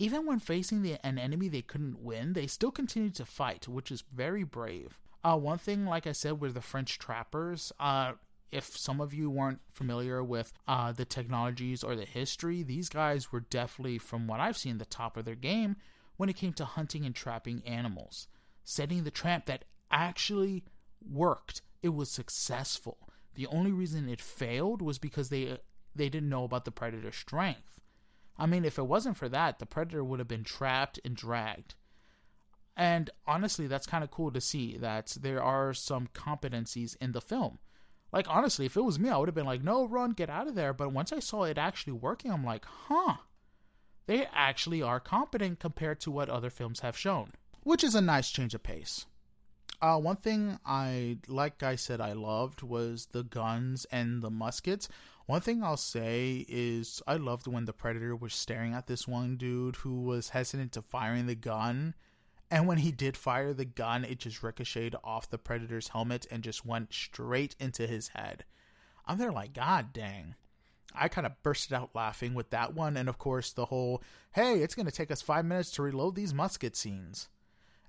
even 0.00 0.24
when 0.24 0.38
facing 0.38 0.80
the, 0.80 0.96
an 1.06 1.18
enemy 1.18 1.46
they 1.46 1.60
couldn't 1.60 2.02
win, 2.02 2.32
they 2.32 2.46
still 2.46 2.70
continued 2.70 3.14
to 3.14 3.26
fight, 3.26 3.68
which 3.68 3.92
is 3.92 4.00
very 4.00 4.42
brave. 4.42 4.98
Uh, 5.22 5.36
one 5.36 5.58
thing, 5.58 5.84
like 5.84 6.06
I 6.06 6.12
said, 6.12 6.40
were 6.40 6.50
the 6.50 6.62
French 6.62 6.98
trappers. 6.98 7.70
Uh, 7.78 8.12
if 8.50 8.64
some 8.64 9.02
of 9.02 9.12
you 9.12 9.28
weren't 9.28 9.60
familiar 9.74 10.24
with 10.24 10.54
uh, 10.66 10.90
the 10.92 11.04
technologies 11.04 11.84
or 11.84 11.94
the 11.96 12.06
history, 12.06 12.62
these 12.62 12.88
guys 12.88 13.30
were 13.30 13.40
definitely, 13.40 13.98
from 13.98 14.26
what 14.26 14.40
I've 14.40 14.56
seen, 14.56 14.78
the 14.78 14.86
top 14.86 15.18
of 15.18 15.26
their 15.26 15.34
game 15.34 15.76
when 16.16 16.30
it 16.30 16.36
came 16.36 16.54
to 16.54 16.64
hunting 16.64 17.04
and 17.04 17.14
trapping 17.14 17.62
animals. 17.66 18.26
Setting 18.70 19.02
the 19.02 19.10
trap 19.10 19.46
that 19.46 19.64
actually 19.90 20.62
worked. 21.04 21.60
It 21.82 21.88
was 21.88 22.08
successful. 22.08 22.98
The 23.34 23.48
only 23.48 23.72
reason 23.72 24.08
it 24.08 24.20
failed 24.20 24.80
was 24.80 24.96
because 24.96 25.28
they 25.28 25.50
uh, 25.50 25.56
they 25.92 26.08
didn't 26.08 26.28
know 26.28 26.44
about 26.44 26.64
the 26.64 26.70
predator's 26.70 27.16
strength. 27.16 27.80
I 28.38 28.46
mean, 28.46 28.64
if 28.64 28.78
it 28.78 28.86
wasn't 28.86 29.16
for 29.16 29.28
that, 29.28 29.58
the 29.58 29.66
predator 29.66 30.04
would 30.04 30.20
have 30.20 30.28
been 30.28 30.44
trapped 30.44 31.00
and 31.04 31.16
dragged. 31.16 31.74
And 32.76 33.10
honestly, 33.26 33.66
that's 33.66 33.88
kind 33.88 34.04
of 34.04 34.12
cool 34.12 34.30
to 34.30 34.40
see 34.40 34.76
that 34.76 35.16
there 35.20 35.42
are 35.42 35.74
some 35.74 36.06
competencies 36.14 36.96
in 37.00 37.10
the 37.10 37.20
film. 37.20 37.58
Like, 38.12 38.26
honestly, 38.28 38.66
if 38.66 38.76
it 38.76 38.84
was 38.84 39.00
me, 39.00 39.08
I 39.08 39.16
would 39.18 39.26
have 39.26 39.34
been 39.34 39.46
like, 39.46 39.64
no, 39.64 39.84
run, 39.84 40.12
get 40.12 40.30
out 40.30 40.46
of 40.46 40.54
there. 40.54 40.72
But 40.72 40.92
once 40.92 41.12
I 41.12 41.18
saw 41.18 41.42
it 41.42 41.58
actually 41.58 41.94
working, 41.94 42.30
I'm 42.30 42.44
like, 42.44 42.64
huh, 42.64 43.16
they 44.06 44.26
actually 44.32 44.80
are 44.80 45.00
competent 45.00 45.58
compared 45.58 45.98
to 46.02 46.12
what 46.12 46.28
other 46.28 46.50
films 46.50 46.80
have 46.80 46.96
shown, 46.96 47.32
which 47.62 47.84
is 47.84 47.94
a 47.94 48.00
nice 48.00 48.30
change 48.30 48.54
of 48.54 48.62
pace. 48.62 49.06
Uh, 49.82 49.98
one 49.98 50.16
thing 50.16 50.58
I, 50.64 51.18
like 51.26 51.62
I 51.62 51.76
said, 51.76 52.00
I 52.00 52.12
loved 52.12 52.62
was 52.62 53.06
the 53.12 53.24
guns 53.24 53.86
and 53.90 54.22
the 54.22 54.30
muskets. 54.30 54.88
One 55.26 55.40
thing 55.40 55.62
I'll 55.62 55.76
say 55.76 56.44
is 56.48 57.00
I 57.06 57.16
loved 57.16 57.46
when 57.46 57.64
the 57.64 57.72
Predator 57.72 58.14
was 58.14 58.34
staring 58.34 58.74
at 58.74 58.88
this 58.88 59.08
one 59.08 59.36
dude 59.36 59.76
who 59.76 60.02
was 60.02 60.30
hesitant 60.30 60.72
to 60.72 60.82
firing 60.82 61.26
the 61.26 61.34
gun 61.34 61.94
and 62.50 62.66
when 62.66 62.78
he 62.78 62.90
did 62.90 63.16
fire 63.16 63.54
the 63.54 63.64
gun, 63.64 64.04
it 64.04 64.18
just 64.18 64.42
ricocheted 64.42 64.96
off 65.04 65.30
the 65.30 65.38
Predator's 65.38 65.88
helmet 65.88 66.26
and 66.30 66.42
just 66.42 66.66
went 66.66 66.92
straight 66.92 67.54
into 67.60 67.86
his 67.86 68.08
head. 68.08 68.44
I'm 69.06 69.18
there 69.18 69.30
like, 69.30 69.52
God 69.52 69.92
dang. 69.92 70.34
I 70.92 71.06
kind 71.06 71.26
of 71.26 71.40
bursted 71.44 71.72
out 71.72 71.94
laughing 71.94 72.34
with 72.34 72.50
that 72.50 72.74
one, 72.74 72.96
and 72.96 73.08
of 73.08 73.18
course, 73.18 73.52
the 73.52 73.66
whole, 73.66 74.02
hey, 74.32 74.60
it's 74.60 74.74
going 74.74 74.86
to 74.86 74.92
take 74.92 75.12
us 75.12 75.22
five 75.22 75.44
minutes 75.44 75.70
to 75.72 75.82
reload 75.82 76.16
these 76.16 76.34
musket 76.34 76.74
scenes. 76.74 77.28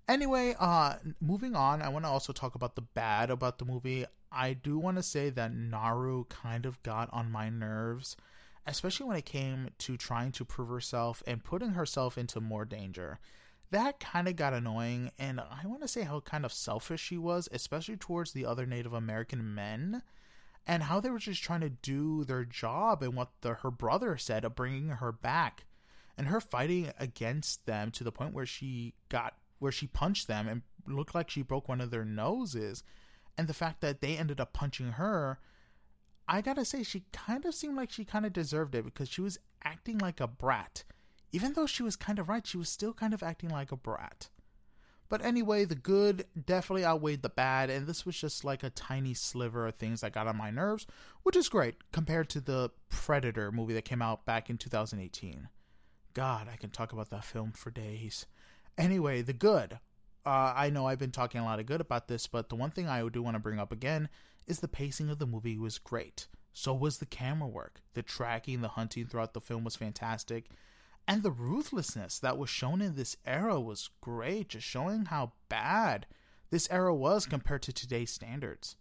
Anyway, 0.08 0.56
uh, 0.60 0.96
moving 1.22 1.56
on, 1.56 1.82
I 1.82 1.90
want 1.90 2.06
to 2.06 2.10
also 2.10 2.34
talk 2.34 2.56
about 2.56 2.76
the 2.76 2.82
bad 2.82 3.30
about 3.30 3.60
the 3.60 3.66
movie. 3.66 4.06
I 4.32 4.54
do 4.54 4.78
want 4.78 4.98
to 4.98 5.04
say 5.04 5.30
that 5.30 5.54
Naru 5.54 6.26
kind 6.26 6.66
of 6.66 6.82
got 6.84 7.10
on 7.14 7.32
my 7.32 7.50
nerves, 7.50 8.18
especially 8.66 9.08
when 9.08 9.18
it 9.18 9.26
came 9.26 9.70
to 9.80 9.98
trying 9.98 10.32
to 10.34 10.46
prove 10.46 10.70
herself 10.70 11.24
and 11.26 11.44
putting 11.44 11.72
herself 11.72 12.18
into 12.18 12.42
more 12.42 12.66
danger 12.66 13.20
that 13.72 14.00
kind 14.00 14.28
of 14.28 14.36
got 14.36 14.54
annoying, 14.54 15.12
and 15.18 15.40
I 15.40 15.66
want 15.66 15.82
to 15.82 15.88
say 15.88 16.02
how 16.02 16.20
kind 16.20 16.46
of 16.46 16.54
selfish 16.54 17.02
she 17.02 17.18
was, 17.18 17.50
especially 17.52 17.96
towards 17.96 18.34
the 18.34 18.46
other 18.46 18.66
Native 18.66 18.94
American 18.94 19.56
men, 19.56 20.04
and 20.68 20.84
how 20.84 21.00
they 21.00 21.10
were 21.10 21.20
just 21.20 21.42
trying 21.42 21.62
to 21.62 21.70
do 21.70 22.26
their 22.26 22.44
job 22.44 23.02
and 23.02 23.16
what 23.16 23.30
the, 23.42 23.56
her 23.56 23.72
brother 23.72 24.18
said 24.18 24.44
of 24.44 24.56
bringing 24.56 24.90
her 24.90 25.12
back, 25.12 25.66
and 26.18 26.28
her 26.28 26.42
fighting 26.42 26.92
against 27.00 27.66
them 27.66 27.92
to 27.92 28.04
the 28.04 28.12
point 28.12 28.34
where 28.34 28.46
she 28.46 28.94
got 29.08 29.36
where 29.62 29.72
she 29.72 29.88
punched 29.88 30.28
them 30.28 30.48
and 30.50 30.62
looked 30.88 31.16
like 31.16 31.30
she 31.30 31.42
broke 31.42 31.70
one 31.70 31.80
of 31.80 31.92
their 31.92 32.04
noses, 32.04 32.84
and 33.38 33.48
the 33.48 33.54
fact 33.54 33.80
that 33.82 34.02
they 34.02 34.18
ended 34.18 34.42
up 34.42 34.52
punching 34.52 34.94
her. 34.94 35.40
I 36.28 36.42
gotta 36.42 36.66
say, 36.66 36.84
she 36.84 37.06
kind 37.12 37.46
of 37.46 37.54
seemed 37.54 37.76
like 37.76 37.92
she 37.92 38.06
kind 38.06 38.26
of 38.26 38.34
deserved 38.34 38.76
it 38.76 38.86
because 38.86 39.10
she 39.10 39.22
was 39.22 39.40
acting 39.64 39.98
like 39.98 40.20
a 40.20 40.28
brat 40.28 40.84
even 41.32 41.54
though 41.54 41.66
she 41.66 41.84
was 41.84 41.96
kind 41.96 42.20
of 42.20 42.30
right, 42.30 42.46
she 42.46 42.58
was 42.58 42.70
still 42.70 42.94
kind 42.94 43.14
of 43.14 43.24
acting 43.24 43.50
like 43.50 43.72
a 43.72 43.78
brat. 43.78 44.30
But 45.10 45.24
anyway, 45.24 45.66
the 45.66 45.76
good 45.76 46.26
definitely 46.46 46.86
outweighed 46.86 47.22
the 47.22 47.30
bad, 47.30 47.70
and 47.70 47.86
this 47.86 48.06
was 48.06 48.16
just 48.18 48.46
like 48.46 48.64
a 48.64 48.70
tiny 48.70 49.14
sliver 49.14 49.68
of 49.68 49.76
things 49.76 50.02
that 50.02 50.14
got 50.14 50.28
on 50.28 50.38
my 50.38 50.52
nerves, 50.52 50.88
which 51.24 51.36
is 51.36 51.50
great 51.50 51.76
compared 51.92 52.30
to 52.30 52.40
the 52.40 52.72
Predator 52.90 53.52
movie 53.52 53.74
that 53.74 53.86
came 53.86 54.02
out 54.02 54.26
back 54.26 54.50
in 54.50 54.58
2018. 54.58 55.50
God, 56.14 56.48
I 56.52 56.56
can 56.56 56.70
talk 56.70 56.94
about 56.94 57.10
that 57.10 57.26
film 57.26 57.52
for 57.52 57.72
days. 57.72 58.26
Anyway, 58.78 59.22
the 59.22 59.34
good. 59.34 59.80
Uh, 60.26 60.54
I 60.56 60.70
know 60.70 60.86
I've 60.88 61.00
been 61.00 61.12
talking 61.12 61.42
a 61.42 61.46
lot 61.46 61.60
of 61.60 61.66
good 61.66 61.82
about 61.82 62.08
this, 62.08 62.28
but 62.28 62.50
the 62.50 62.56
one 62.56 62.72
thing 62.72 62.88
I 62.88 63.08
do 63.10 63.22
want 63.22 63.36
to 63.36 63.40
bring 63.40 63.60
up 63.60 63.72
again 63.72 64.10
is 64.48 64.60
the 64.60 64.68
pacing 64.68 65.10
of 65.10 65.20
the 65.20 65.26
movie 65.26 65.58
was 65.58 65.78
great. 65.78 66.28
So 66.54 66.74
was 66.74 66.98
the 66.98 67.06
camera 67.06 67.48
work. 67.48 67.82
The 67.94 68.04
tracking, 68.04 68.62
the 68.62 68.70
hunting 68.70 69.08
throughout 69.08 69.34
the 69.34 69.42
film 69.42 69.64
was 69.64 69.76
fantastic 69.76 70.50
and 71.08 71.24
the 71.24 71.32
ruthlessness 71.32 72.20
that 72.20 72.38
was 72.38 72.50
shown 72.50 72.82
in 72.82 72.96
this 72.96 73.18
era 73.26 73.60
was 73.60 73.90
great, 74.02 74.50
just 74.50 74.66
showing 74.66 75.06
how 75.06 75.34
bad 75.50 76.06
this 76.50 76.70
era 76.72 76.94
was 76.94 77.26
compared 77.26 77.62
to 77.64 77.74
today's 77.74 78.12
standards. 78.12 78.76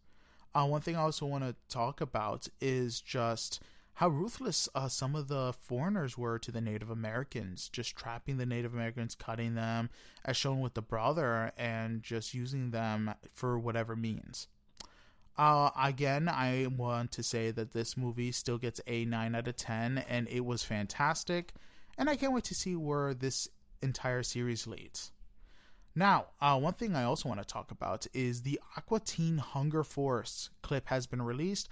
Uh, 0.55 0.67
one 0.67 0.81
thing 0.81 0.97
I 0.97 1.01
also 1.01 1.27
want 1.27 1.45
to 1.45 1.55
talk 1.69 2.01
about 2.01 2.49
is 2.61 3.01
just 3.01 3.61
how 4.01 4.09
ruthless 4.09 4.69
uh, 4.75 4.89
some 4.89 5.15
of 5.15 5.29
the 5.29 5.55
foreigners 5.61 6.19
were 6.19 6.39
to 6.41 6.51
the 6.51 6.61
Native 6.61 6.91
Americans, 6.91 7.69
just 7.69 7.95
trapping 7.95 8.37
the 8.37 8.47
Native 8.47 8.75
Americans, 8.75 9.15
cutting 9.15 9.55
them, 9.55 9.89
as 10.25 10.37
shown 10.37 10.61
with 10.61 10.75
the 10.75 10.83
brother, 10.83 11.53
and 11.57 12.03
just 12.03 12.35
using 12.35 12.73
them 12.73 13.15
for 13.33 13.59
whatever 13.59 13.95
means. 13.95 14.49
Uh, 15.39 15.71
again, 15.81 16.29
I 16.29 16.67
want 16.67 17.13
to 17.13 17.23
say 17.23 17.51
that 17.53 17.73
this 17.73 17.97
movie 17.97 18.33
still 18.33 18.59
gets 18.59 18.81
a 18.87 19.05
9 19.05 19.35
out 19.35 19.49
of 19.49 19.57
10, 19.57 19.99
and 20.09 20.29
it 20.29 20.45
was 20.45 20.63
fantastic 20.63 21.53
and 22.01 22.09
I 22.09 22.17
can't 22.17 22.33
wait 22.33 22.45
to 22.45 22.55
see 22.55 22.75
where 22.75 23.13
this 23.13 23.47
entire 23.83 24.23
series 24.23 24.67
leads. 24.67 25.13
Now, 25.95 26.29
uh, 26.41 26.59
one 26.59 26.73
thing 26.73 26.97
I 26.97 27.05
also 27.05 27.29
want 27.29 27.43
to 27.43 27.47
talk 27.47 27.71
about 27.71 28.07
is 28.15 28.41
the 28.41 28.59
Aqua 28.77 29.01
Teen 29.01 29.37
Hunger 29.37 29.85
Force 29.85 30.49
clip 30.63 30.87
has 30.87 31.07
been 31.07 31.21
released 31.21 31.69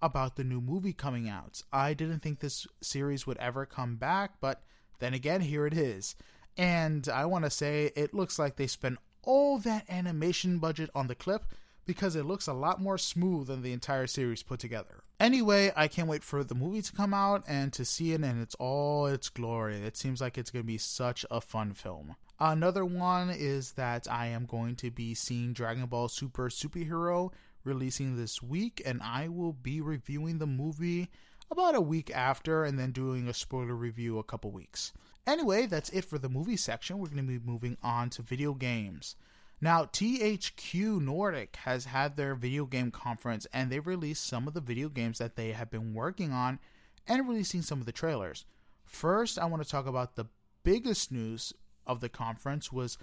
about 0.00 0.36
the 0.36 0.44
new 0.44 0.60
movie 0.60 0.92
coming 0.92 1.28
out. 1.28 1.62
I 1.72 1.94
didn't 1.94 2.20
think 2.20 2.40
this 2.40 2.66
series 2.80 3.26
would 3.26 3.38
ever 3.38 3.66
come 3.66 3.96
back, 3.96 4.32
but 4.40 4.62
then 4.98 5.14
again, 5.14 5.40
here 5.40 5.66
it 5.66 5.74
is. 5.74 6.14
And 6.56 7.08
I 7.08 7.24
want 7.26 7.44
to 7.44 7.50
say 7.50 7.92
it 7.94 8.14
looks 8.14 8.38
like 8.38 8.56
they 8.56 8.66
spent 8.66 8.98
all 9.22 9.58
that 9.58 9.88
animation 9.88 10.58
budget 10.58 10.90
on 10.94 11.06
the 11.06 11.14
clip 11.14 11.44
because 11.86 12.16
it 12.16 12.26
looks 12.26 12.46
a 12.46 12.52
lot 12.52 12.80
more 12.80 12.98
smooth 12.98 13.46
than 13.46 13.62
the 13.62 13.72
entire 13.72 14.06
series 14.06 14.42
put 14.42 14.60
together. 14.60 15.02
Anyway, 15.18 15.72
I 15.74 15.88
can't 15.88 16.08
wait 16.08 16.22
for 16.22 16.44
the 16.44 16.54
movie 16.54 16.82
to 16.82 16.92
come 16.92 17.14
out 17.14 17.44
and 17.48 17.72
to 17.72 17.84
see 17.84 18.12
it 18.12 18.22
in 18.22 18.40
its 18.40 18.54
all 18.56 19.06
its 19.06 19.28
glory. 19.28 19.76
It 19.76 19.96
seems 19.96 20.20
like 20.20 20.36
it's 20.36 20.50
going 20.50 20.64
to 20.64 20.66
be 20.66 20.78
such 20.78 21.24
a 21.30 21.40
fun 21.40 21.72
film. 21.72 22.14
Another 22.38 22.84
one 22.84 23.30
is 23.30 23.72
that 23.72 24.06
I 24.08 24.26
am 24.26 24.46
going 24.46 24.76
to 24.76 24.90
be 24.90 25.14
seeing 25.14 25.52
Dragon 25.52 25.86
Ball 25.86 26.08
Super 26.08 26.50
Superhero 26.50 27.32
releasing 27.68 28.16
this 28.16 28.42
week, 28.42 28.82
and 28.84 29.00
I 29.02 29.28
will 29.28 29.52
be 29.52 29.80
reviewing 29.80 30.38
the 30.38 30.46
movie 30.46 31.10
about 31.50 31.74
a 31.74 31.80
week 31.80 32.10
after 32.14 32.64
and 32.64 32.78
then 32.78 32.90
doing 32.90 33.28
a 33.28 33.34
spoiler 33.34 33.74
review 33.74 34.18
a 34.18 34.24
couple 34.24 34.50
weeks. 34.50 34.92
Anyway, 35.26 35.66
that's 35.66 35.90
it 35.90 36.04
for 36.04 36.18
the 36.18 36.28
movie 36.28 36.56
section. 36.56 36.98
We're 36.98 37.08
going 37.08 37.26
to 37.26 37.38
be 37.38 37.38
moving 37.38 37.76
on 37.82 38.10
to 38.10 38.22
video 38.22 38.54
games. 38.54 39.14
Now, 39.60 39.84
THQ 39.84 41.00
Nordic 41.02 41.56
has 41.56 41.86
had 41.86 42.16
their 42.16 42.34
video 42.34 42.64
game 42.64 42.90
conference 42.90 43.46
and 43.52 43.70
they've 43.70 43.86
released 43.86 44.26
some 44.26 44.46
of 44.46 44.54
the 44.54 44.60
video 44.60 44.88
games 44.88 45.18
that 45.18 45.36
they 45.36 45.52
have 45.52 45.70
been 45.70 45.94
working 45.94 46.32
on 46.32 46.60
and 47.06 47.28
releasing 47.28 47.62
some 47.62 47.80
of 47.80 47.86
the 47.86 47.92
trailers. 47.92 48.44
First, 48.84 49.38
I 49.38 49.46
want 49.46 49.62
to 49.62 49.68
talk 49.68 49.86
about 49.86 50.14
the 50.14 50.26
biggest 50.62 51.10
news 51.10 51.52
of 51.86 52.00
the 52.00 52.08
conference 52.08 52.72
was 52.72 52.98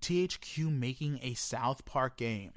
THQ 0.00 0.72
making 0.72 1.20
a 1.22 1.34
South 1.34 1.84
Park 1.84 2.16
game. 2.16 2.52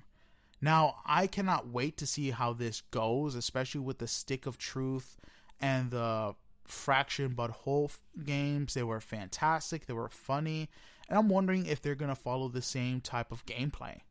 Now, 0.61 0.97
I 1.05 1.25
cannot 1.27 1.69
wait 1.69 1.97
to 1.97 2.05
see 2.05 2.29
how 2.29 2.53
this 2.53 2.81
goes, 2.91 3.35
especially 3.35 3.81
with 3.81 3.97
the 3.97 4.07
Stick 4.07 4.45
of 4.45 4.57
Truth 4.57 5.17
and 5.59 5.89
the 5.89 6.35
Fractured 6.65 7.35
but 7.35 7.49
Whole 7.51 7.91
games. 8.23 8.75
They 8.75 8.83
were 8.83 9.01
fantastic, 9.01 9.85
they 9.85 9.93
were 9.93 10.09
funny, 10.09 10.69
and 11.09 11.17
I'm 11.17 11.29
wondering 11.29 11.65
if 11.65 11.81
they're 11.81 11.95
going 11.95 12.09
to 12.09 12.15
follow 12.15 12.47
the 12.47 12.61
same 12.61 13.01
type 13.01 13.31
of 13.31 13.45
gameplay. 13.45 14.01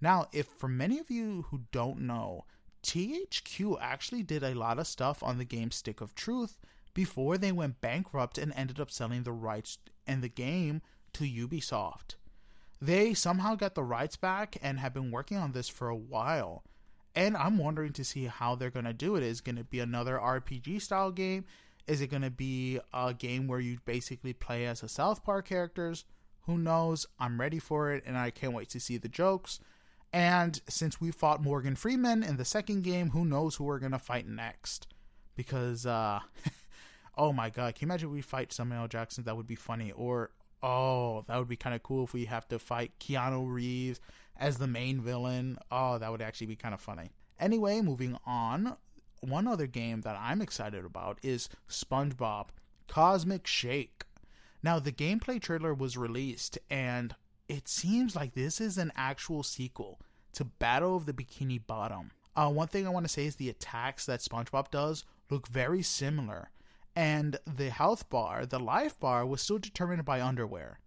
Now, 0.00 0.26
if 0.32 0.46
for 0.46 0.68
many 0.68 0.98
of 0.98 1.10
you 1.10 1.46
who 1.50 1.62
don't 1.72 2.00
know, 2.00 2.44
THQ 2.82 3.78
actually 3.80 4.22
did 4.22 4.44
a 4.44 4.54
lot 4.54 4.78
of 4.78 4.86
stuff 4.86 5.22
on 5.22 5.38
the 5.38 5.44
game 5.44 5.72
Stick 5.72 6.00
of 6.00 6.14
Truth 6.14 6.56
before 6.94 7.36
they 7.36 7.50
went 7.50 7.80
bankrupt 7.80 8.38
and 8.38 8.52
ended 8.54 8.78
up 8.78 8.90
selling 8.90 9.24
the 9.24 9.32
rights 9.32 9.78
and 10.06 10.22
the 10.22 10.28
game 10.28 10.82
to 11.14 11.24
Ubisoft. 11.24 12.14
They 12.80 13.14
somehow 13.14 13.54
got 13.54 13.74
the 13.74 13.82
rights 13.82 14.16
back 14.16 14.56
and 14.62 14.78
have 14.78 14.92
been 14.92 15.10
working 15.10 15.36
on 15.36 15.52
this 15.52 15.68
for 15.68 15.88
a 15.88 15.96
while. 15.96 16.62
And 17.14 17.36
I'm 17.36 17.56
wondering 17.56 17.92
to 17.94 18.04
see 18.04 18.24
how 18.24 18.54
they're 18.54 18.70
going 18.70 18.84
to 18.84 18.92
do 18.92 19.16
it. 19.16 19.22
Is 19.22 19.40
it 19.40 19.44
going 19.44 19.56
to 19.56 19.64
be 19.64 19.80
another 19.80 20.18
RPG 20.18 20.82
style 20.82 21.10
game? 21.10 21.46
Is 21.86 22.00
it 22.00 22.10
going 22.10 22.22
to 22.22 22.30
be 22.30 22.78
a 22.92 23.14
game 23.14 23.46
where 23.46 23.60
you 23.60 23.78
basically 23.84 24.32
play 24.32 24.66
as 24.66 24.82
a 24.82 24.88
South 24.88 25.24
Park 25.24 25.48
characters? 25.48 26.04
Who 26.42 26.58
knows? 26.58 27.06
I'm 27.18 27.40
ready 27.40 27.58
for 27.58 27.92
it 27.92 28.04
and 28.06 28.18
I 28.18 28.30
can't 28.30 28.52
wait 28.52 28.68
to 28.70 28.80
see 28.80 28.98
the 28.98 29.08
jokes. 29.08 29.60
And 30.12 30.60
since 30.68 31.00
we 31.00 31.10
fought 31.10 31.42
Morgan 31.42 31.76
Freeman 31.76 32.22
in 32.22 32.36
the 32.36 32.44
second 32.44 32.82
game, 32.82 33.10
who 33.10 33.24
knows 33.24 33.56
who 33.56 33.64
we're 33.64 33.78
going 33.78 33.92
to 33.92 33.98
fight 33.98 34.26
next? 34.26 34.86
Because 35.34 35.86
uh, 35.86 36.20
Oh 37.18 37.32
my 37.32 37.48
god, 37.48 37.74
can 37.74 37.86
you 37.86 37.92
imagine 37.92 38.12
we 38.12 38.20
fight 38.20 38.52
Samuel. 38.52 38.88
Jackson? 38.88 39.24
That 39.24 39.36
would 39.36 39.46
be 39.46 39.54
funny. 39.54 39.90
Or 39.92 40.30
oh, 40.66 41.24
that 41.28 41.38
would 41.38 41.48
be 41.48 41.56
kind 41.56 41.76
of 41.76 41.82
cool 41.82 42.04
if 42.04 42.12
we 42.12 42.24
have 42.24 42.48
to 42.48 42.58
fight 42.58 42.98
Keanu 42.98 43.48
Reeves 43.48 44.00
as 44.36 44.58
the 44.58 44.66
main 44.66 45.00
villain. 45.00 45.58
Oh, 45.70 45.98
that 45.98 46.10
would 46.10 46.20
actually 46.20 46.48
be 46.48 46.56
kind 46.56 46.74
of 46.74 46.80
funny. 46.80 47.12
Anyway, 47.38 47.80
moving 47.80 48.18
on. 48.26 48.76
One 49.20 49.46
other 49.46 49.68
game 49.68 50.00
that 50.00 50.18
I'm 50.20 50.42
excited 50.42 50.84
about 50.84 51.18
is 51.22 51.48
SpongeBob 51.70 52.48
Cosmic 52.88 53.46
Shake. 53.46 54.04
Now, 54.62 54.80
the 54.80 54.92
gameplay 54.92 55.40
trailer 55.40 55.72
was 55.72 55.96
released, 55.96 56.58
and 56.68 57.14
it 57.48 57.68
seems 57.68 58.16
like 58.16 58.34
this 58.34 58.60
is 58.60 58.76
an 58.76 58.92
actual 58.96 59.42
sequel 59.44 60.00
to 60.32 60.44
Battle 60.44 60.96
of 60.96 61.06
the 61.06 61.12
Bikini 61.12 61.64
Bottom. 61.64 62.10
Uh, 62.34 62.50
one 62.50 62.68
thing 62.68 62.86
I 62.86 62.90
want 62.90 63.06
to 63.06 63.12
say 63.12 63.24
is 63.24 63.36
the 63.36 63.48
attacks 63.48 64.04
that 64.06 64.20
SpongeBob 64.20 64.70
does 64.70 65.04
look 65.30 65.46
very 65.46 65.82
similar, 65.82 66.50
and 66.96 67.38
the 67.46 67.68
health 67.68 68.08
bar, 68.08 68.46
the 68.46 68.58
life 68.58 68.98
bar, 68.98 69.26
was 69.26 69.42
still 69.42 69.58
determined 69.58 70.04
by 70.06 70.22
underwear. 70.22 70.80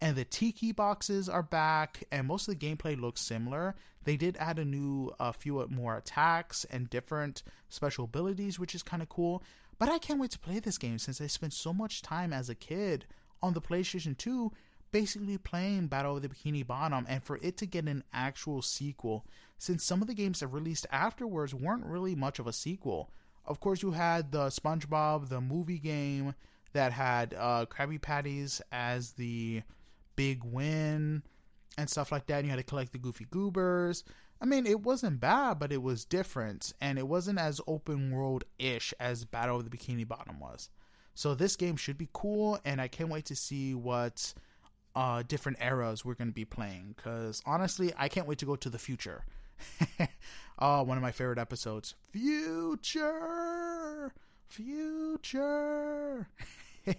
And 0.00 0.14
the 0.14 0.24
tiki 0.24 0.70
boxes 0.70 1.28
are 1.28 1.42
back, 1.42 2.04
and 2.12 2.28
most 2.28 2.46
of 2.46 2.56
the 2.56 2.66
gameplay 2.66 2.98
looks 2.98 3.20
similar. 3.20 3.74
They 4.04 4.16
did 4.16 4.36
add 4.38 4.60
a 4.60 4.64
new, 4.64 5.12
a 5.18 5.32
few 5.32 5.66
more 5.68 5.96
attacks 5.96 6.64
and 6.70 6.88
different 6.88 7.42
special 7.68 8.04
abilities, 8.04 8.60
which 8.60 8.76
is 8.76 8.84
kind 8.84 9.02
of 9.02 9.08
cool. 9.08 9.42
But 9.78 9.88
I 9.88 9.98
can't 9.98 10.20
wait 10.20 10.30
to 10.30 10.38
play 10.38 10.60
this 10.60 10.78
game 10.78 10.98
since 10.98 11.20
I 11.20 11.26
spent 11.26 11.52
so 11.52 11.72
much 11.72 12.02
time 12.02 12.32
as 12.32 12.48
a 12.48 12.54
kid 12.54 13.06
on 13.42 13.54
the 13.54 13.60
PlayStation 13.60 14.16
2 14.16 14.52
basically 14.90 15.38
playing 15.38 15.88
Battle 15.88 16.16
of 16.16 16.22
the 16.22 16.28
Bikini 16.28 16.66
Bottom 16.66 17.04
and 17.08 17.22
for 17.22 17.38
it 17.42 17.56
to 17.58 17.66
get 17.66 17.86
an 17.86 18.04
actual 18.12 18.62
sequel, 18.62 19.26
since 19.58 19.84
some 19.84 20.00
of 20.00 20.08
the 20.08 20.14
games 20.14 20.40
that 20.40 20.46
released 20.48 20.86
afterwards 20.90 21.54
weren't 21.54 21.84
really 21.84 22.14
much 22.14 22.38
of 22.38 22.46
a 22.46 22.52
sequel. 22.52 23.10
Of 23.48 23.60
course, 23.60 23.82
you 23.82 23.90
had 23.92 24.30
the 24.30 24.48
SpongeBob, 24.48 25.30
the 25.30 25.40
movie 25.40 25.78
game 25.78 26.34
that 26.74 26.92
had 26.92 27.34
uh, 27.34 27.64
Krabby 27.68 28.00
Patties 28.00 28.60
as 28.70 29.12
the 29.12 29.62
big 30.16 30.44
win 30.44 31.22
and 31.78 31.88
stuff 31.88 32.12
like 32.12 32.26
that. 32.26 32.40
And 32.40 32.44
you 32.44 32.50
had 32.50 32.58
to 32.58 32.62
collect 32.62 32.92
the 32.92 32.98
Goofy 32.98 33.26
Goobers. 33.30 34.04
I 34.40 34.44
mean, 34.44 34.66
it 34.66 34.82
wasn't 34.82 35.18
bad, 35.18 35.58
but 35.58 35.72
it 35.72 35.82
was 35.82 36.04
different, 36.04 36.72
and 36.80 36.98
it 36.98 37.08
wasn't 37.08 37.40
as 37.40 37.60
open 37.66 38.12
world 38.12 38.44
ish 38.58 38.94
as 39.00 39.24
Battle 39.24 39.56
of 39.56 39.68
the 39.68 39.76
Bikini 39.76 40.06
Bottom 40.06 40.38
was. 40.38 40.68
So 41.14 41.34
this 41.34 41.56
game 41.56 41.76
should 41.76 41.98
be 41.98 42.08
cool, 42.12 42.60
and 42.64 42.80
I 42.80 42.86
can't 42.86 43.08
wait 43.08 43.24
to 43.24 43.34
see 43.34 43.74
what 43.74 44.34
uh, 44.94 45.24
different 45.26 45.58
eras 45.60 46.04
we're 46.04 46.14
going 46.14 46.28
to 46.28 46.34
be 46.34 46.44
playing. 46.44 46.94
Because 46.96 47.42
honestly, 47.46 47.92
I 47.98 48.08
can't 48.08 48.28
wait 48.28 48.38
to 48.38 48.46
go 48.46 48.54
to 48.56 48.70
the 48.70 48.78
future. 48.78 49.24
oh, 50.58 50.82
one 50.82 50.96
of 50.96 51.02
my 51.02 51.12
favorite 51.12 51.38
episodes. 51.38 51.94
Future! 52.10 54.12
Future! 54.46 56.28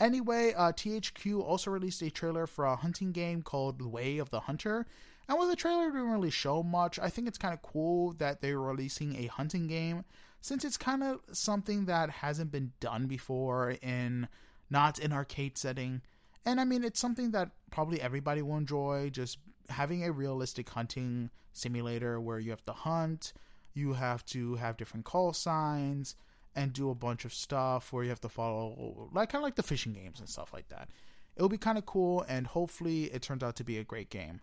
anyway, 0.00 0.52
uh, 0.56 0.72
THQ 0.72 1.42
also 1.42 1.70
released 1.70 2.02
a 2.02 2.10
trailer 2.10 2.46
for 2.46 2.64
a 2.64 2.76
hunting 2.76 3.12
game 3.12 3.42
called 3.42 3.82
Way 3.82 4.18
of 4.18 4.30
the 4.30 4.40
Hunter. 4.40 4.86
And 5.28 5.38
while 5.38 5.48
the 5.48 5.56
trailer 5.56 5.90
didn't 5.90 6.10
really 6.10 6.30
show 6.30 6.62
much, 6.62 6.98
I 6.98 7.10
think 7.10 7.28
it's 7.28 7.38
kind 7.38 7.52
of 7.52 7.62
cool 7.62 8.14
that 8.14 8.40
they're 8.40 8.60
releasing 8.60 9.16
a 9.16 9.26
hunting 9.26 9.66
game 9.66 10.04
since 10.40 10.64
it's 10.64 10.76
kind 10.76 11.02
of 11.02 11.20
something 11.32 11.86
that 11.86 12.10
hasn't 12.10 12.50
been 12.50 12.72
done 12.80 13.06
before 13.06 13.72
in 13.82 14.28
not 14.70 14.98
an 14.98 15.12
arcade 15.12 15.58
setting. 15.58 16.02
And 16.44 16.60
I 16.60 16.64
mean, 16.64 16.84
it's 16.84 17.00
something 17.00 17.32
that 17.32 17.50
probably 17.70 18.00
everybody 18.00 18.42
will 18.42 18.56
enjoy. 18.56 19.10
Just 19.10 19.38
having 19.68 20.04
a 20.04 20.12
realistic 20.12 20.68
hunting 20.68 21.30
simulator 21.52 22.20
where 22.20 22.38
you 22.38 22.50
have 22.50 22.64
to 22.64 22.72
hunt, 22.72 23.32
you 23.74 23.94
have 23.94 24.24
to 24.26 24.56
have 24.56 24.76
different 24.76 25.04
call 25.04 25.32
signs, 25.32 26.14
and 26.54 26.72
do 26.72 26.90
a 26.90 26.94
bunch 26.94 27.24
of 27.24 27.32
stuff 27.32 27.92
where 27.92 28.02
you 28.02 28.10
have 28.10 28.20
to 28.20 28.28
follow, 28.28 29.08
like 29.12 29.30
kind 29.30 29.42
of 29.42 29.44
like 29.44 29.54
the 29.54 29.62
fishing 29.62 29.92
games 29.92 30.18
and 30.18 30.28
stuff 30.28 30.52
like 30.52 30.68
that. 30.68 30.88
It'll 31.36 31.48
be 31.48 31.58
kind 31.58 31.78
of 31.78 31.86
cool, 31.86 32.24
and 32.28 32.48
hopefully, 32.48 33.04
it 33.04 33.22
turns 33.22 33.44
out 33.44 33.54
to 33.56 33.64
be 33.64 33.78
a 33.78 33.84
great 33.84 34.10
game. 34.10 34.40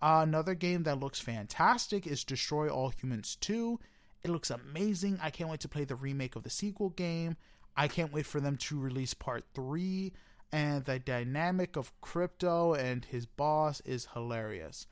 Uh, 0.00 0.20
another 0.24 0.54
game 0.54 0.82
that 0.82 0.98
looks 0.98 1.20
fantastic 1.20 2.04
is 2.04 2.24
Destroy 2.24 2.68
All 2.68 2.88
Humans 2.88 3.36
2. 3.40 3.78
It 4.24 4.30
looks 4.30 4.50
amazing. 4.50 5.20
I 5.22 5.30
can't 5.30 5.48
wait 5.48 5.60
to 5.60 5.68
play 5.68 5.84
the 5.84 5.94
remake 5.94 6.34
of 6.34 6.42
the 6.42 6.50
sequel 6.50 6.90
game. 6.90 7.36
I 7.76 7.86
can't 7.86 8.12
wait 8.12 8.26
for 8.26 8.40
them 8.40 8.56
to 8.56 8.78
release 8.78 9.14
part 9.14 9.44
3 9.54 10.12
and 10.52 10.84
the 10.84 10.98
dynamic 10.98 11.76
of 11.76 11.98
Crypto 12.00 12.74
and 12.74 13.04
his 13.04 13.26
boss 13.26 13.80
is 13.80 14.08
hilarious. 14.12 14.86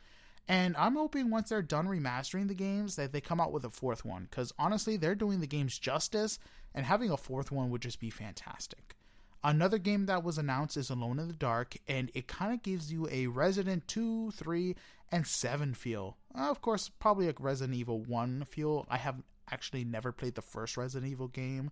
And 0.48 0.74
I'm 0.76 0.96
hoping 0.96 1.30
once 1.30 1.50
they're 1.50 1.62
done 1.62 1.86
remastering 1.86 2.48
the 2.48 2.54
games 2.54 2.96
that 2.96 3.12
they 3.12 3.20
come 3.20 3.40
out 3.40 3.52
with 3.52 3.64
a 3.64 3.70
fourth 3.70 4.04
one 4.04 4.26
because 4.28 4.52
honestly, 4.58 4.96
they're 4.96 5.14
doing 5.14 5.40
the 5.40 5.46
games 5.46 5.78
justice, 5.78 6.38
and 6.74 6.86
having 6.86 7.11
a 7.11 7.16
fourth 7.16 7.52
one 7.52 7.70
would 7.70 7.82
just 7.82 8.00
be 8.00 8.11
fantastic. 8.11 8.96
Another 9.42 9.78
game 9.78 10.06
that 10.06 10.24
was 10.24 10.38
announced 10.38 10.76
is 10.76 10.90
Alone 10.90 11.18
in 11.18 11.28
the 11.28 11.34
Dark, 11.34 11.76
and 11.88 12.11
it 12.14 12.26
kind 12.28 12.52
of 12.52 12.62
gives 12.62 12.92
you 12.92 13.08
a 13.11 13.26
Resident 13.28 13.88
2, 13.88 14.32
3, 14.32 14.76
and 15.11 15.26
7 15.26 15.74
feel. 15.74 16.16
of 16.34 16.61
course, 16.61 16.90
probably 16.98 17.28
a 17.28 17.34
Resident 17.38 17.78
Evil 17.78 18.00
1 18.00 18.44
feel. 18.44 18.86
I 18.90 18.98
have 18.98 19.22
actually 19.50 19.84
never 19.84 20.12
played 20.12 20.34
the 20.34 20.42
first 20.42 20.76
Resident 20.76 21.11
Evil 21.11 21.28
game 21.28 21.70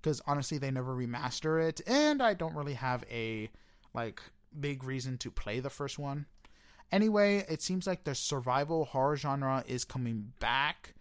because 0.00 0.20
honestly 0.26 0.58
they 0.58 0.70
never 0.70 0.94
remaster 0.94 1.62
it 1.66 1.80
and 1.86 2.22
I 2.22 2.34
don't 2.34 2.54
really 2.54 2.74
have 2.74 3.04
a 3.10 3.50
like 3.94 4.20
big 4.58 4.84
reason 4.84 5.18
to 5.18 5.30
play 5.30 5.60
the 5.60 5.70
first 5.70 5.98
one. 5.98 6.26
Anyway, 6.90 7.44
it 7.48 7.60
seems 7.60 7.86
like 7.86 8.04
the 8.04 8.14
survival 8.14 8.86
horror 8.86 9.16
genre 9.16 9.62
is 9.66 9.84
coming 9.84 10.32
back 10.40 10.94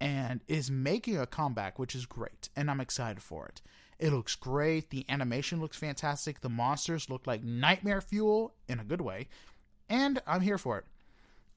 and 0.00 0.40
is 0.48 0.70
making 0.70 1.18
a 1.18 1.26
comeback, 1.26 1.78
which 1.78 1.94
is 1.94 2.06
great, 2.06 2.48
and 2.56 2.70
I'm 2.70 2.80
excited 2.80 3.22
for 3.22 3.46
it. 3.46 3.60
It 3.98 4.12
looks 4.12 4.34
great, 4.34 4.90
the 4.90 5.04
animation 5.08 5.60
looks 5.60 5.76
fantastic, 5.76 6.40
the 6.40 6.48
monsters 6.48 7.10
look 7.10 7.26
like 7.26 7.44
nightmare 7.44 8.00
fuel 8.00 8.54
in 8.68 8.80
a 8.80 8.84
good 8.84 9.00
way, 9.00 9.28
and 9.88 10.20
I'm 10.26 10.40
here 10.40 10.58
for 10.58 10.78
it. 10.78 10.84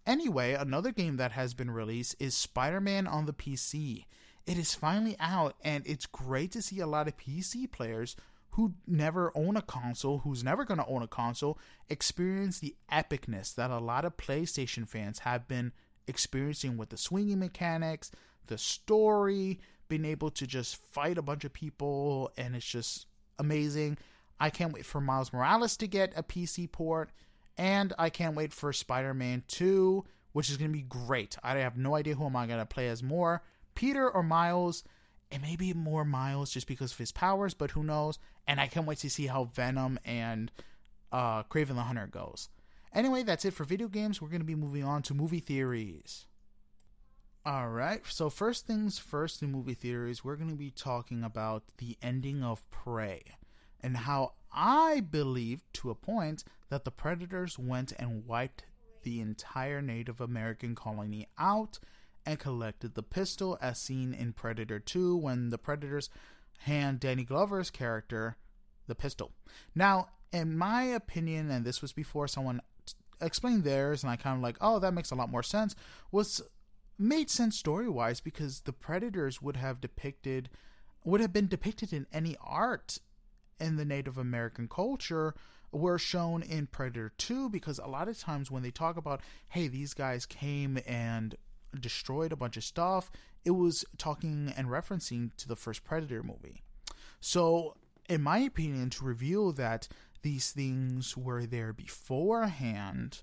Anyway, 0.06 0.54
another 0.54 0.92
game 0.92 1.18
that 1.18 1.34
has 1.34 1.54
been 1.54 1.72
released 1.72 2.16
is 2.20 2.36
Spider 2.36 2.80
Man 2.80 3.08
on 3.08 3.26
the 3.26 3.34
PC 3.34 4.06
it 4.48 4.58
is 4.58 4.74
finally 4.74 5.18
out, 5.20 5.56
and 5.62 5.86
it's 5.86 6.06
great 6.06 6.52
to 6.54 6.62
see 6.62 6.80
a 6.80 6.88
lot 6.88 7.08
of 7.08 7.18
PC 7.18 7.70
players 7.72 8.16
who 8.52 8.74
never 8.88 9.32
own 9.36 9.56
a 9.56 9.62
console, 9.62 10.20
who's 10.20 10.44
never 10.44 10.66
going 10.66 10.80
to 10.80 10.88
own 10.88 11.04
a 11.04 11.08
console, 11.08 11.60
experience 11.90 12.58
the 12.58 12.76
epicness 12.92 13.54
that 13.54 13.70
a 13.70 13.78
lot 13.78 14.06
of 14.06 14.18
PlayStation 14.18 14.88
fans 14.88 15.20
have 15.20 15.48
been 15.48 15.74
experiencing 16.08 16.78
with 16.78 16.90
the 16.90 16.98
swinging 16.98 17.40
mechanics, 17.40 18.10
the 18.48 18.58
story, 18.58 19.60
being 19.90 20.06
able 20.06 20.32
to 20.32 20.48
just 20.48 20.78
fight 20.78 21.18
a 21.18 21.22
bunch 21.22 21.44
of 21.44 21.54
people, 21.54 22.32
and 22.38 22.56
it's 22.56 22.66
just 22.66 23.06
amazing. 23.38 23.98
I 24.40 24.50
can't 24.50 24.74
wait 24.74 24.86
for 24.86 25.02
Miles 25.02 25.34
Morales 25.34 25.78
to 25.78 25.88
get 25.88 26.14
a 26.16 26.24
PC 26.24 26.72
port, 26.72 27.12
and 27.58 27.94
I 28.00 28.10
can't 28.10 28.36
wait 28.36 28.54
for 28.54 28.72
Spider 28.72 29.14
Man 29.14 29.44
2, 29.50 30.06
which 30.32 30.50
is 30.50 30.58
going 30.58 30.72
to 30.72 30.78
be 30.78 30.84
great. 30.84 31.38
I 31.44 31.58
have 31.58 31.78
no 31.78 31.96
idea 31.96 32.16
who 32.16 32.26
am 32.26 32.36
I 32.36 32.48
going 32.48 32.60
to 32.60 32.66
play 32.66 32.88
as 32.88 33.04
more. 33.04 33.44
Peter 33.78 34.10
or 34.10 34.24
Miles. 34.24 34.84
and 35.32 35.42
maybe 35.42 35.74
more 35.74 36.06
Miles 36.06 36.52
just 36.52 36.68
because 36.68 36.92
of 36.94 36.98
his 36.98 37.12
powers, 37.12 37.54
but 37.54 37.72
who 37.72 37.84
knows? 37.84 38.20
And 38.48 38.60
I 38.60 38.68
can't 38.68 38.88
wait 38.88 39.00
to 39.00 39.10
see 39.10 39.28
how 39.28 39.46
Venom 39.46 40.00
and 40.06 40.52
uh, 41.12 41.44
Kraven 41.44 41.76
the 41.76 41.84
Hunter 41.84 42.08
goes. 42.08 42.50
Anyway, 42.94 43.24
that's 43.24 43.46
it 43.46 43.54
for 43.54 43.66
video 43.66 43.88
games. 43.88 44.22
We're 44.22 44.30
going 44.30 44.42
to 44.42 44.46
be 44.46 44.56
moving 44.56 44.84
on 44.84 45.02
to 45.04 45.14
movie 45.14 45.40
theories. 45.42 46.26
All 47.46 47.70
right, 47.70 48.02
so 48.08 48.30
first 48.30 48.68
things 48.68 49.00
first 49.00 49.42
in 49.42 49.52
movie 49.52 49.74
theories, 49.74 50.24
we're 50.24 50.36
going 50.36 50.50
to 50.50 50.56
be 50.56 50.72
talking 50.72 51.24
about 51.24 51.64
the 51.78 51.98
ending 52.02 52.44
of 52.44 52.70
Prey 52.72 53.24
and 53.82 53.96
how 53.96 54.34
I 54.52 55.00
believe, 55.00 55.62
to 55.74 55.90
a 55.90 55.96
point, 55.96 56.44
that 56.70 56.84
the 56.84 56.92
Predators 56.92 57.58
went 57.58 57.94
and 57.98 58.26
wiped 58.26 58.64
the 59.04 59.22
entire 59.22 59.82
Native 59.82 60.20
American 60.20 60.76
colony 60.76 61.28
out 61.38 61.80
and 62.28 62.38
collected 62.38 62.94
the 62.94 63.04
pistol 63.04 63.58
as 63.62 63.80
seen 63.80 64.14
in 64.14 64.34
Predator 64.34 64.80
2 64.80 65.16
when 65.16 65.50
the 65.50 65.58
Predators 65.58 66.10
hand 66.60 67.00
Danny 67.00 67.24
Glover's 67.24 67.70
character 67.70 68.36
the 68.86 68.96
pistol. 68.96 69.32
Now, 69.74 70.10
in 70.34 70.58
my 70.58 70.84
opinion, 70.84 71.50
and 71.50 71.66
this 71.66 71.82
was 71.82 71.94
before 71.94 72.28
someone 72.28 72.62
explained 73.22 73.64
theirs, 73.64 74.04
and 74.04 74.12
I 74.12 74.18
kind 74.18 74.36
of 74.36 74.44
like, 74.44 74.58
oh, 74.60 74.78
that 74.80 74.94
makes 74.94 75.10
a 75.10 75.16
lot 75.16 75.32
more 75.32 75.42
sense, 75.42 75.74
was 76.12 76.42
made 77.00 77.30
sense 77.30 77.58
story 77.58 77.88
wise 77.88 78.20
because 78.20 78.62
the 78.62 78.74
Predators 78.74 79.42
would 79.42 79.56
have 79.56 79.80
depicted, 79.80 80.50
would 81.06 81.22
have 81.22 81.32
been 81.32 81.48
depicted 81.48 81.94
in 81.94 82.08
any 82.12 82.36
art 82.42 83.00
in 83.58 83.78
the 83.78 83.86
Native 83.86 84.18
American 84.18 84.68
culture 84.68 85.34
were 85.72 85.98
shown 85.98 86.42
in 86.42 86.68
Predator 86.68 87.14
2 87.18 87.50
because 87.50 87.80
a 87.80 87.88
lot 87.88 88.10
of 88.10 88.20
times 88.20 88.52
when 88.52 88.64
they 88.64 88.72
talk 88.72 88.98
about, 88.98 89.22
hey, 89.50 89.68
these 89.70 89.94
guys 89.94 90.26
came 90.26 90.78
and 90.86 91.36
destroyed 91.78 92.32
a 92.32 92.38
bunch 92.38 92.58
of 92.58 92.64
stuff, 92.64 93.10
it 93.46 93.52
was 93.52 93.86
talking 93.98 94.54
and 94.56 94.68
referencing 94.68 95.36
to 95.38 95.48
the 95.48 95.56
first 95.56 95.84
Predator 95.84 96.24
movie. 96.24 96.62
So, 97.20 97.76
in 98.10 98.22
my 98.22 98.40
opinion, 98.40 98.90
to 98.92 99.06
reveal 99.06 99.52
that 99.54 99.88
these 100.22 100.52
things 100.52 101.16
were 101.16 101.46
there 101.46 101.74
beforehand 101.74 103.22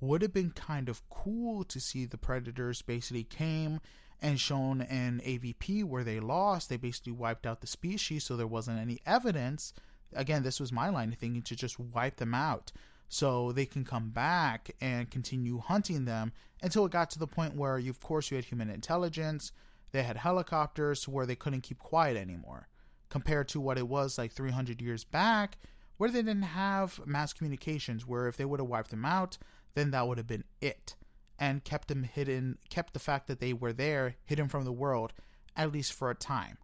would 0.00 0.22
have 0.22 0.32
been 0.32 0.50
kind 0.50 0.88
of 0.88 1.08
cool 1.08 1.64
to 1.64 1.80
see 1.80 2.04
the 2.04 2.18
Predators 2.18 2.82
basically 2.82 3.24
came 3.24 3.80
and 4.20 4.40
shown 4.40 4.80
in 4.80 5.20
AVP 5.24 5.84
where 5.84 6.04
they 6.04 6.20
lost, 6.20 6.68
they 6.68 6.76
basically 6.76 7.12
wiped 7.12 7.46
out 7.46 7.60
the 7.60 7.66
species, 7.66 8.24
so 8.24 8.36
there 8.36 8.46
wasn't 8.46 8.78
any 8.78 9.00
evidence. 9.06 9.72
Again, 10.14 10.42
this 10.42 10.60
was 10.60 10.72
my 10.72 10.88
line 10.88 11.12
of 11.12 11.18
thinking 11.18 11.42
to 11.42 11.56
just 11.56 11.78
wipe 11.78 12.16
them 12.16 12.34
out 12.34 12.72
so 13.14 13.52
they 13.52 13.64
can 13.64 13.84
come 13.84 14.10
back 14.10 14.72
and 14.80 15.08
continue 15.08 15.58
hunting 15.58 16.04
them 16.04 16.32
until 16.62 16.84
it 16.84 16.90
got 16.90 17.10
to 17.10 17.18
the 17.20 17.28
point 17.28 17.54
where, 17.54 17.78
you, 17.78 17.88
of 17.88 18.00
course, 18.00 18.28
you 18.28 18.34
had 18.34 18.44
human 18.44 18.68
intelligence, 18.68 19.52
they 19.92 20.02
had 20.02 20.16
helicopters 20.16 21.06
where 21.06 21.24
they 21.24 21.36
couldn't 21.36 21.60
keep 21.60 21.78
quiet 21.78 22.16
anymore, 22.16 22.66
compared 23.10 23.46
to 23.46 23.60
what 23.60 23.78
it 23.78 23.86
was 23.86 24.18
like 24.18 24.32
300 24.32 24.82
years 24.82 25.04
back, 25.04 25.58
where 25.96 26.10
they 26.10 26.22
didn't 26.22 26.42
have 26.42 27.06
mass 27.06 27.32
communications, 27.32 28.04
where 28.04 28.26
if 28.26 28.36
they 28.36 28.44
would 28.44 28.58
have 28.58 28.68
wiped 28.68 28.90
them 28.90 29.04
out, 29.04 29.38
then 29.74 29.92
that 29.92 30.08
would 30.08 30.18
have 30.18 30.26
been 30.26 30.42
it. 30.60 30.96
And 31.38 31.62
kept 31.62 31.86
them 31.86 32.02
hidden, 32.02 32.58
kept 32.68 32.94
the 32.94 32.98
fact 32.98 33.28
that 33.28 33.38
they 33.38 33.52
were 33.52 33.72
there 33.72 34.16
hidden 34.24 34.48
from 34.48 34.64
the 34.64 34.72
world, 34.72 35.12
at 35.54 35.70
least 35.70 35.92
for 35.92 36.10
a 36.10 36.16
time. 36.16 36.58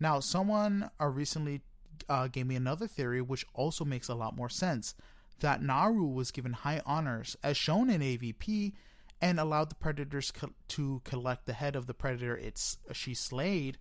Now, 0.00 0.18
someone 0.18 0.90
uh, 1.00 1.06
recently 1.06 1.60
uh, 2.08 2.26
gave 2.26 2.48
me 2.48 2.56
another 2.56 2.88
theory, 2.88 3.22
which 3.22 3.46
also 3.54 3.84
makes 3.84 4.08
a 4.08 4.16
lot 4.16 4.34
more 4.34 4.48
sense 4.48 4.96
that 5.40 5.62
Naru 5.62 6.06
was 6.06 6.30
given 6.30 6.52
high 6.52 6.80
honors, 6.86 7.36
as 7.42 7.56
shown 7.56 7.90
in 7.90 8.00
AVP, 8.00 8.72
and 9.20 9.40
allowed 9.40 9.70
the 9.70 9.74
predators 9.74 10.30
co- 10.30 10.52
to 10.68 11.00
collect 11.04 11.46
the 11.46 11.52
head 11.52 11.76
of 11.76 11.86
the 11.86 11.94
predator 11.94 12.36
it's 12.36 12.78
she 12.92 13.14
slayed 13.14 13.78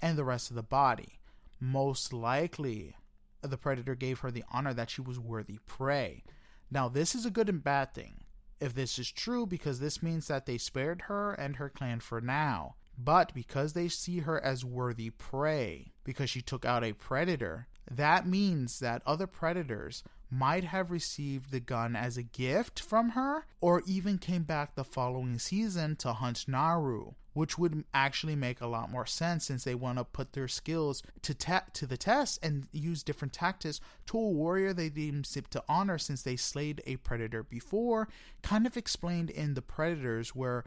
and 0.00 0.16
the 0.16 0.24
rest 0.24 0.50
of 0.50 0.56
the 0.56 0.62
body. 0.62 1.18
Most 1.60 2.12
likely, 2.12 2.96
the 3.42 3.56
predator 3.56 3.94
gave 3.94 4.20
her 4.20 4.30
the 4.30 4.44
honor 4.50 4.74
that 4.74 4.90
she 4.90 5.00
was 5.00 5.18
worthy 5.18 5.58
prey. 5.66 6.24
Now, 6.70 6.88
this 6.88 7.14
is 7.14 7.26
a 7.26 7.30
good 7.30 7.48
and 7.48 7.62
bad 7.62 7.94
thing 7.94 8.24
if 8.60 8.74
this 8.74 8.98
is 8.98 9.10
true 9.10 9.46
because 9.46 9.80
this 9.80 10.02
means 10.02 10.28
that 10.28 10.46
they 10.46 10.58
spared 10.58 11.02
her 11.02 11.32
and 11.34 11.56
her 11.56 11.68
clan 11.68 12.00
for 12.00 12.20
now. 12.20 12.76
But 12.96 13.34
because 13.34 13.72
they 13.72 13.88
see 13.88 14.20
her 14.20 14.42
as 14.42 14.64
worthy 14.64 15.10
prey, 15.10 15.92
because 16.04 16.30
she 16.30 16.40
took 16.40 16.64
out 16.64 16.84
a 16.84 16.92
predator, 16.92 17.66
that 17.90 18.26
means 18.26 18.78
that 18.78 19.02
other 19.04 19.26
predators 19.26 20.04
might 20.30 20.64
have 20.64 20.90
received 20.90 21.50
the 21.50 21.60
gun 21.60 21.94
as 21.94 22.16
a 22.16 22.22
gift 22.22 22.80
from 22.80 23.10
her, 23.10 23.46
or 23.60 23.82
even 23.86 24.18
came 24.18 24.42
back 24.42 24.74
the 24.74 24.84
following 24.84 25.38
season 25.38 25.96
to 25.96 26.12
hunt 26.12 26.46
Naru, 26.48 27.12
which 27.32 27.58
would 27.58 27.84
actually 27.92 28.34
make 28.36 28.60
a 28.60 28.66
lot 28.66 28.90
more 28.90 29.06
sense 29.06 29.44
since 29.46 29.64
they 29.64 29.74
want 29.74 29.98
to 29.98 30.04
put 30.04 30.32
their 30.32 30.48
skills 30.48 31.02
to 31.22 31.34
ta- 31.34 31.64
to 31.72 31.86
the 31.86 31.96
test 31.96 32.38
and 32.42 32.66
use 32.72 33.02
different 33.02 33.32
tactics 33.32 33.80
to 34.06 34.18
a 34.18 34.30
warrior 34.30 34.72
they 34.72 34.88
deem 34.88 35.22
to 35.22 35.64
honor 35.68 35.98
since 35.98 36.22
they 36.22 36.36
slayed 36.36 36.82
a 36.86 36.96
predator 36.96 37.42
before. 37.42 38.08
Kind 38.42 38.66
of 38.66 38.76
explained 38.76 39.30
in 39.30 39.54
the 39.54 39.62
Predators 39.62 40.34
where. 40.34 40.64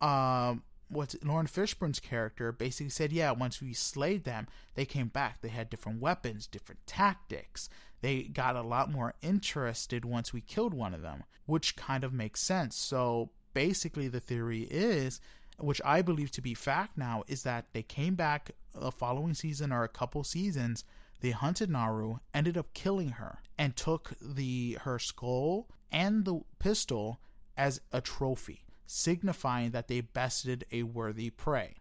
Um, 0.00 0.62
what 0.88 1.14
Laurence 1.24 1.50
Fishburne's 1.50 1.98
character 1.98 2.52
basically 2.52 2.90
said, 2.90 3.12
yeah, 3.12 3.30
once 3.32 3.60
we 3.60 3.72
slayed 3.72 4.24
them, 4.24 4.46
they 4.74 4.84
came 4.84 5.08
back. 5.08 5.40
They 5.40 5.48
had 5.48 5.70
different 5.70 6.00
weapons, 6.00 6.46
different 6.46 6.86
tactics. 6.86 7.68
They 8.04 8.24
got 8.24 8.54
a 8.54 8.60
lot 8.60 8.92
more 8.92 9.14
interested 9.22 10.04
once 10.04 10.30
we 10.30 10.42
killed 10.42 10.74
one 10.74 10.92
of 10.92 11.00
them, 11.00 11.24
which 11.46 11.74
kind 11.74 12.04
of 12.04 12.12
makes 12.12 12.42
sense. 12.42 12.76
So 12.76 13.30
basically, 13.54 14.08
the 14.08 14.20
theory 14.20 14.68
is, 14.70 15.22
which 15.58 15.80
I 15.86 16.02
believe 16.02 16.30
to 16.32 16.42
be 16.42 16.52
fact 16.52 16.98
now, 16.98 17.24
is 17.28 17.44
that 17.44 17.64
they 17.72 17.82
came 17.82 18.14
back 18.14 18.50
the 18.74 18.92
following 18.92 19.32
season 19.32 19.72
or 19.72 19.84
a 19.84 19.88
couple 19.88 20.22
seasons. 20.22 20.84
They 21.22 21.30
hunted 21.30 21.70
Naru, 21.70 22.18
ended 22.34 22.58
up 22.58 22.74
killing 22.74 23.08
her, 23.08 23.38
and 23.56 23.74
took 23.74 24.12
the 24.20 24.76
her 24.82 24.98
skull 24.98 25.70
and 25.90 26.26
the 26.26 26.42
pistol 26.58 27.20
as 27.56 27.80
a 27.90 28.02
trophy 28.02 28.66
signifying 28.86 29.70
that 29.70 29.88
they 29.88 30.02
bested 30.02 30.66
a 30.70 30.82
worthy 30.82 31.30
prey. 31.30 31.76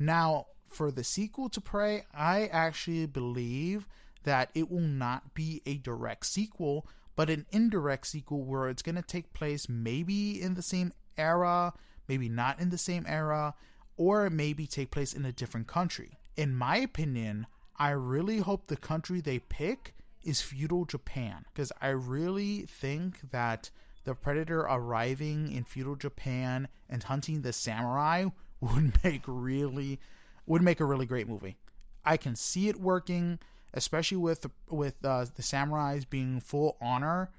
Now, 0.00 0.46
for 0.66 0.90
the 0.90 1.04
sequel 1.04 1.48
to 1.50 1.60
Prey, 1.60 2.06
I 2.12 2.48
actually 2.48 3.06
believe 3.06 3.86
that 4.28 4.50
it 4.54 4.70
will 4.70 4.80
not 4.80 5.32
be 5.32 5.62
a 5.64 5.78
direct 5.78 6.26
sequel, 6.26 6.86
but 7.16 7.30
an 7.30 7.46
indirect 7.50 8.06
sequel 8.06 8.44
where 8.44 8.68
it's 8.68 8.82
going 8.82 8.94
to 8.94 9.00
take 9.00 9.32
place 9.32 9.70
maybe 9.70 10.40
in 10.40 10.52
the 10.52 10.60
same 10.60 10.92
era, 11.16 11.72
maybe 12.08 12.28
not 12.28 12.60
in 12.60 12.68
the 12.68 12.76
same 12.76 13.06
era, 13.08 13.54
or 13.96 14.28
maybe 14.28 14.66
take 14.66 14.90
place 14.90 15.14
in 15.14 15.24
a 15.24 15.32
different 15.32 15.66
country. 15.66 16.18
In 16.36 16.54
my 16.54 16.76
opinion, 16.76 17.46
I 17.78 17.92
really 17.92 18.40
hope 18.40 18.66
the 18.66 18.76
country 18.76 19.22
they 19.22 19.38
pick 19.38 19.94
is 20.22 20.42
feudal 20.42 20.84
Japan 20.84 21.46
because 21.50 21.72
I 21.80 21.88
really 21.88 22.66
think 22.66 23.30
that 23.30 23.70
the 24.04 24.14
predator 24.14 24.60
arriving 24.60 25.50
in 25.50 25.64
feudal 25.64 25.96
Japan 25.96 26.68
and 26.90 27.02
hunting 27.02 27.40
the 27.40 27.54
samurai 27.54 28.26
would 28.60 28.92
make 29.02 29.22
really 29.26 30.00
would 30.44 30.60
make 30.60 30.80
a 30.80 30.84
really 30.84 31.06
great 31.06 31.28
movie. 31.28 31.56
I 32.04 32.18
can 32.18 32.36
see 32.36 32.68
it 32.68 32.78
working, 32.78 33.38
especially 33.74 34.18
with 34.18 34.46
with 34.68 35.04
uh, 35.04 35.26
the 35.36 35.42
samurais 35.42 36.08
being 36.08 36.40
full 36.40 36.76
honor 36.80 37.30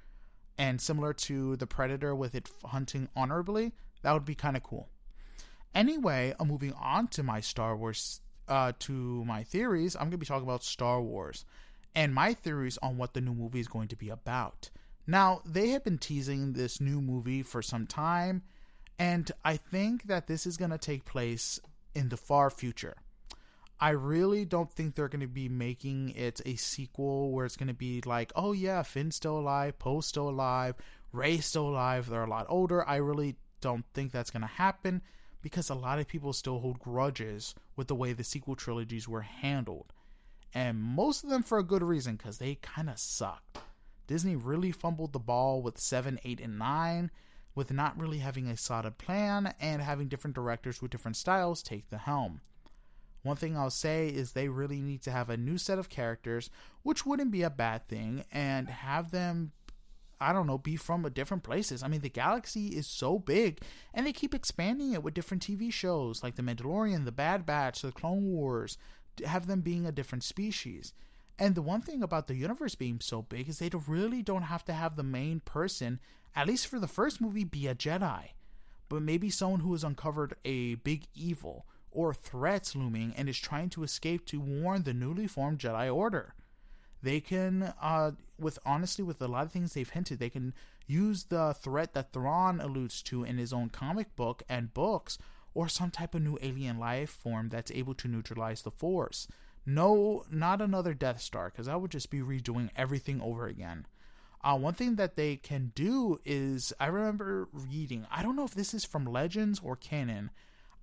and 0.58 0.82
similar 0.82 1.14
to 1.14 1.56
the 1.56 1.68
predator 1.68 2.14
with 2.16 2.36
it 2.36 2.50
hunting 2.66 3.08
honorably. 3.16 3.74
That 4.02 4.14
would 4.14 4.26
be 4.26 4.36
kind 4.36 4.58
of 4.58 4.64
cool. 4.64 4.90
Anyway, 5.74 6.34
uh, 6.40 6.46
moving 6.46 6.74
on 6.74 7.08
to 7.10 7.24
my 7.24 7.40
Star 7.40 7.76
Wars 7.76 8.22
uh, 8.48 8.74
to 8.80 9.24
my 9.26 9.44
theories. 9.44 9.96
I'm 9.96 10.04
going 10.04 10.12
to 10.12 10.18
be 10.18 10.26
talking 10.26 10.48
about 10.48 10.64
Star 10.64 11.02
Wars 11.02 11.46
and 11.96 12.14
my 12.14 12.34
theories 12.34 12.78
on 12.82 12.98
what 12.98 13.14
the 13.14 13.22
new 13.22 13.34
movie 13.34 13.60
is 13.60 13.68
going 13.68 13.88
to 13.90 13.96
be 13.96 14.10
about. 14.10 14.70
Now, 15.08 15.42
they 15.46 15.70
have 15.70 15.84
been 15.84 15.98
teasing 15.98 16.54
this 16.54 16.80
new 16.80 17.02
movie 17.02 17.42
for 17.42 17.62
some 17.62 17.88
time, 17.88 18.44
and 19.00 19.32
I 19.44 19.58
think 19.58 20.04
that 20.04 20.28
this 20.28 20.46
is 20.46 20.58
going 20.58 20.72
to 20.72 20.78
take 20.78 21.06
place 21.06 21.60
in 21.96 22.10
the 22.10 22.18
far 22.18 22.50
future. 22.50 22.96
I 23.82 23.92
really 23.92 24.44
don't 24.44 24.70
think 24.70 24.96
they're 24.96 25.08
going 25.08 25.22
to 25.22 25.28
be 25.28 25.48
making 25.48 26.10
it 26.10 26.42
a 26.46 26.56
sequel 26.58 27.32
where 27.32 27.46
it's 27.46 27.56
going 27.56 27.70
to 27.70 27.74
be 27.74 28.02
like, 28.06 28.32
oh 28.36 28.52
yeah, 28.52 28.84
Finn's 28.84 29.16
still 29.16 29.40
alive, 29.40 29.80
Poe's 29.80 30.06
still 30.06 30.28
alive, 30.28 30.76
Rey's 31.14 31.46
still 31.46 31.70
alive, 31.70 32.10
they're 32.10 32.24
a 32.24 32.30
lot 32.30 32.46
older. 32.50 32.88
I 32.88 32.98
really 32.98 33.38
don't 33.62 33.86
think 33.94 34.12
that's 34.12 34.32
going 34.32 34.42
to 34.42 34.48
happen 34.48 35.02
because 35.42 35.70
a 35.70 35.76
lot 35.76 36.00
of 36.00 36.08
people 36.08 36.34
still 36.34 36.60
hold 36.60 36.80
grudges 36.80 37.56
with 37.78 37.88
the 37.88 37.96
way 37.96 38.12
the 38.12 38.24
sequel 38.24 38.56
trilogies 38.56 39.08
were 39.08 39.22
handled. 39.22 39.94
And 40.54 40.78
most 40.78 41.24
of 41.24 41.30
them 41.30 41.44
for 41.44 41.58
a 41.58 41.64
good 41.64 41.84
reason 41.84 42.16
because 42.16 42.38
they 42.38 42.56
kind 42.56 42.90
of 42.90 43.00
sucked. 43.00 43.60
Disney 44.08 44.36
really 44.36 44.72
fumbled 44.72 45.14
the 45.14 45.20
ball 45.20 45.62
with 45.62 45.78
7, 45.78 46.20
8, 46.26 46.42
and 46.42 46.58
9, 46.58 47.12
with 47.56 47.72
not 47.72 47.98
really 48.00 48.18
having 48.18 48.48
a 48.48 48.58
solid 48.58 48.98
plan 48.98 49.54
and 49.60 49.82
having 49.82 50.08
different 50.08 50.36
directors 50.36 50.82
with 50.82 50.92
different 50.92 51.16
styles 51.16 51.62
take 51.62 51.90
the 51.90 52.00
helm. 52.00 52.42
One 53.22 53.36
thing 53.36 53.58
I'll 53.58 53.70
say 53.70 54.08
is 54.08 54.32
they 54.32 54.48
really 54.48 54.82
need 54.82 55.02
to 55.04 55.12
have 55.12 55.30
a 55.30 55.38
new 55.38 55.58
set 55.58 55.80
of 55.80 55.90
characters, 55.90 56.50
which 56.84 57.06
wouldn't 57.06 57.32
be 57.32 57.42
a 57.44 57.50
bad 57.50 57.88
thing, 57.88 58.24
and 58.32 58.70
have 58.70 59.12
them, 59.12 59.52
I 60.22 60.32
don't 60.32 60.48
know, 60.48 60.58
be 60.58 60.78
from 60.78 61.04
a 61.04 61.10
different 61.10 61.44
places. 61.44 61.84
I 61.84 61.90
mean, 61.90 62.02
the 62.02 62.10
galaxy 62.10 62.68
is 62.68 62.88
so 62.88 63.20
big, 63.20 63.62
and 63.94 64.08
they 64.08 64.14
keep 64.14 64.34
expanding 64.34 64.94
it 64.94 65.04
with 65.04 65.14
different 65.14 65.44
TV 65.44 65.72
shows 65.72 66.24
like 66.24 66.36
The 66.36 66.42
Mandalorian, 66.42 67.06
The 67.06 67.12
Bad 67.12 67.46
Batch, 67.46 67.82
The 67.82 67.92
Clone 67.92 68.32
Wars, 68.32 68.78
have 69.26 69.48
them 69.48 69.62
being 69.62 69.86
a 69.86 69.92
different 69.92 70.24
species. 70.24 70.94
And 71.38 71.56
the 71.56 71.62
one 71.62 71.82
thing 71.82 72.04
about 72.04 72.28
the 72.28 72.36
universe 72.36 72.76
being 72.76 73.00
so 73.02 73.22
big 73.22 73.50
is 73.50 73.60
they 73.60 73.70
really 73.88 74.22
don't 74.22 74.44
have 74.44 74.64
to 74.66 74.74
have 74.74 74.96
the 74.96 75.04
main 75.04 75.42
person, 75.42 76.00
at 76.36 76.48
least 76.48 76.68
for 76.68 76.80
the 76.80 76.88
first 76.88 77.20
movie, 77.22 77.46
be 77.46 77.68
a 77.68 77.76
Jedi. 77.76 78.30
But 78.88 79.02
maybe 79.02 79.30
someone 79.30 79.60
who 79.60 79.74
has 79.74 79.84
uncovered 79.84 80.36
a 80.44 80.76
big 80.76 81.08
evil 81.14 81.66
or 81.92 82.14
threats 82.14 82.76
looming 82.76 83.14
and 83.18 83.28
is 83.28 83.38
trying 83.40 83.70
to 83.70 83.84
escape 83.84 84.26
to 84.28 84.40
warn 84.40 84.84
the 84.84 84.94
newly 84.94 85.28
formed 85.28 85.60
Jedi 85.60 85.94
Order. 85.94 86.34
They 87.02 87.20
can, 87.20 87.74
uh, 87.82 88.12
with 88.38 88.60
honestly, 88.66 89.04
with 89.04 89.22
a 89.22 89.28
lot 89.28 89.46
of 89.46 89.52
things 89.52 89.74
they've 89.74 89.90
hinted, 89.90 90.20
they 90.20 90.30
can 90.30 90.54
use 90.86 91.26
the 91.26 91.54
threat 91.54 91.94
that 91.94 92.12
Thrawn 92.12 92.60
alludes 92.60 93.02
to 93.04 93.24
in 93.24 93.38
his 93.38 93.54
own 93.54 93.70
comic 93.70 94.16
book 94.16 94.44
and 94.50 94.74
books, 94.74 95.18
or 95.54 95.68
some 95.68 95.92
type 95.92 96.14
of 96.14 96.22
new 96.22 96.38
alien 96.42 96.78
life 96.78 97.10
form 97.10 97.50
that's 97.50 97.72
able 97.72 97.94
to 97.96 98.08
neutralize 98.08 98.62
the 98.62 98.72
Force. 98.72 99.28
No, 99.66 100.26
not 100.32 100.62
another 100.62 100.94
Death 100.94 101.22
Star, 101.22 101.50
because 101.50 101.68
that 101.68 101.80
would 101.80 101.92
just 101.92 102.10
be 102.10 102.20
redoing 102.20 102.70
everything 102.76 103.22
over 103.22 103.48
again. 103.48 103.86
Uh, 104.44 104.58
one 104.58 104.74
thing 104.74 104.96
that 104.96 105.16
they 105.16 105.36
can 105.36 105.72
do 105.76 106.20
is, 106.26 106.74
I 106.80 106.88
remember 106.88 107.50
reading, 107.52 108.08
I 108.12 108.24
don't 108.24 108.36
know 108.36 108.46
if 108.46 108.56
this 108.56 108.74
is 108.74 108.86
from 108.86 109.06
Legends 109.06 109.60
or 109.64 109.76
canon. 109.76 110.32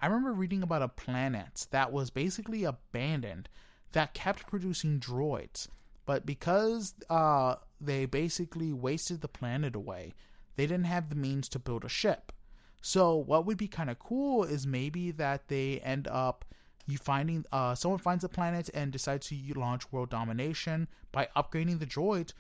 I 0.00 0.06
remember 0.06 0.32
reading 0.32 0.62
about 0.62 0.82
a 0.82 0.88
planet 0.88 1.66
that 1.70 1.92
was 1.92 2.10
basically 2.10 2.64
abandoned 2.64 3.48
that 3.92 4.14
kept 4.14 4.46
producing 4.46 5.00
droids. 5.00 5.68
But 6.04 6.26
because 6.26 6.94
uh, 7.10 7.56
they 7.80 8.06
basically 8.06 8.72
wasted 8.72 9.20
the 9.20 9.28
planet 9.28 9.74
away, 9.74 10.14
they 10.56 10.66
didn't 10.66 10.84
have 10.84 11.08
the 11.08 11.16
means 11.16 11.48
to 11.50 11.58
build 11.58 11.84
a 11.84 11.88
ship. 11.88 12.32
So, 12.80 13.16
what 13.16 13.46
would 13.46 13.56
be 13.56 13.68
kind 13.68 13.90
of 13.90 13.98
cool 13.98 14.44
is 14.44 14.66
maybe 14.66 15.10
that 15.12 15.48
they 15.48 15.80
end 15.80 16.06
up 16.06 16.44
you 16.86 16.98
finding 16.98 17.44
uh, 17.50 17.74
someone 17.74 17.98
finds 17.98 18.22
a 18.22 18.28
planet 18.28 18.70
and 18.72 18.92
decides 18.92 19.26
to 19.28 19.54
launch 19.56 19.90
world 19.90 20.08
domination 20.08 20.86
by 21.10 21.28
upgrading 21.36 21.80
the 21.80 21.86
droids, 21.86 22.32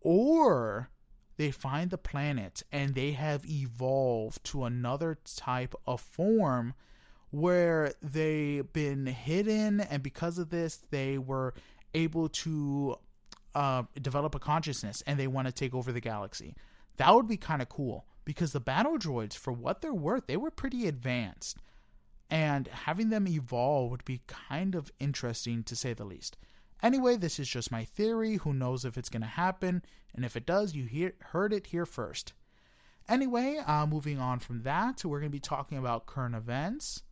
or 0.00 0.90
they 1.36 1.50
find 1.50 1.90
the 1.90 1.98
planet 1.98 2.62
and 2.70 2.94
they 2.94 3.12
have 3.12 3.44
evolved 3.46 4.44
to 4.44 4.64
another 4.64 5.18
type 5.24 5.74
of 5.86 6.00
form 6.00 6.74
where 7.30 7.92
they've 8.02 8.72
been 8.72 9.06
hidden, 9.06 9.80
and 9.80 10.02
because 10.02 10.38
of 10.38 10.50
this, 10.50 10.76
they 10.90 11.18
were 11.18 11.54
able 11.94 12.28
to 12.28 12.96
uh, 13.54 13.82
develop 14.00 14.34
a 14.34 14.38
consciousness 14.38 15.02
and 15.06 15.18
they 15.18 15.26
want 15.26 15.46
to 15.46 15.52
take 15.52 15.74
over 15.74 15.92
the 15.92 16.00
galaxy. 16.00 16.54
That 16.96 17.14
would 17.14 17.28
be 17.28 17.36
kind 17.36 17.62
of 17.62 17.68
cool 17.68 18.06
because 18.24 18.52
the 18.52 18.60
battle 18.60 18.98
droids, 18.98 19.34
for 19.34 19.52
what 19.52 19.80
they're 19.80 19.94
worth, 19.94 20.26
they 20.26 20.36
were 20.36 20.50
pretty 20.50 20.86
advanced. 20.86 21.56
And 22.30 22.68
having 22.68 23.10
them 23.10 23.26
evolve 23.26 23.90
would 23.90 24.04
be 24.04 24.22
kind 24.26 24.74
of 24.76 24.92
interesting 25.00 25.64
to 25.64 25.74
say 25.74 25.94
the 25.94 26.04
least. 26.04 26.36
Anyway, 26.82 27.16
this 27.16 27.38
is 27.38 27.48
just 27.48 27.72
my 27.72 27.84
theory. 27.84 28.36
Who 28.36 28.54
knows 28.54 28.84
if 28.84 28.96
it's 28.96 29.08
going 29.08 29.22
to 29.22 29.28
happen? 29.28 29.82
And 30.14 30.24
if 30.24 30.36
it 30.36 30.46
does, 30.46 30.74
you 30.74 30.84
hear, 30.84 31.14
heard 31.20 31.52
it 31.52 31.66
here 31.68 31.86
first. 31.86 32.32
Anyway, 33.08 33.60
uh, 33.66 33.86
moving 33.86 34.20
on 34.20 34.38
from 34.38 34.62
that, 34.62 35.04
we're 35.04 35.18
going 35.18 35.30
to 35.30 35.36
be 35.36 35.40
talking 35.40 35.78
about 35.78 36.06
current 36.06 36.36
events. 36.36 37.02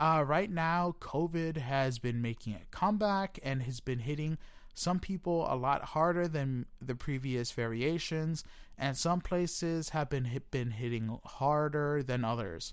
Uh, 0.00 0.22
right 0.26 0.50
now, 0.50 0.94
COVID 1.00 1.56
has 1.56 1.98
been 1.98 2.22
making 2.22 2.54
a 2.54 2.60
comeback 2.70 3.38
and 3.42 3.62
has 3.62 3.80
been 3.80 3.98
hitting 3.98 4.38
some 4.74 5.00
people 5.00 5.52
a 5.52 5.56
lot 5.56 5.82
harder 5.82 6.28
than 6.28 6.66
the 6.80 6.94
previous 6.94 7.50
variations, 7.50 8.44
and 8.78 8.96
some 8.96 9.20
places 9.20 9.88
have 9.88 10.08
been 10.08 10.24
hit, 10.24 10.48
been 10.52 10.70
hitting 10.70 11.18
harder 11.24 12.04
than 12.04 12.24
others. 12.24 12.72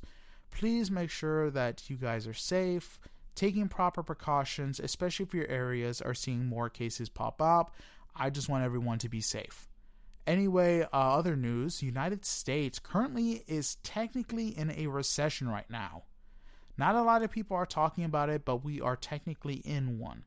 Please 0.51 0.91
make 0.91 1.09
sure 1.09 1.49
that 1.49 1.89
you 1.89 1.95
guys 1.95 2.28
are 2.28 2.34
safe, 2.34 2.99
taking 3.34 3.67
proper 3.67 4.03
precautions, 4.03 4.80
especially 4.80 5.26
if 5.26 5.34
your 5.34 5.47
areas 5.47 6.01
are 6.01 6.13
seeing 6.13 6.45
more 6.45 6.69
cases 6.69 7.09
pop 7.09 7.41
up. 7.41 7.73
I 8.15 8.30
just 8.30 8.49
want 8.49 8.63
everyone 8.63 8.99
to 8.99 9.09
be 9.09 9.21
safe. 9.21 9.67
Anyway, 10.28 10.82
uh, 10.84 10.88
other 10.91 11.36
news 11.36 11.82
United 11.82 12.23
States 12.23 12.78
currently 12.78 13.43
is 13.47 13.76
technically 13.84 14.49
in 14.49 14.71
a 14.78 14.86
recession 14.86 15.49
right 15.49 15.69
now. 15.71 16.03
Not 16.78 16.95
a 16.95 17.01
lot 17.01 17.23
of 17.23 17.32
people 17.32 17.55
are 17.55 17.65
talking 17.65 18.03
about 18.03 18.30
it, 18.30 18.45
but 18.45 18.63
we 18.63 18.82
are 18.82 18.95
technically 18.95 19.55
in 19.65 19.99
one. 19.99 20.23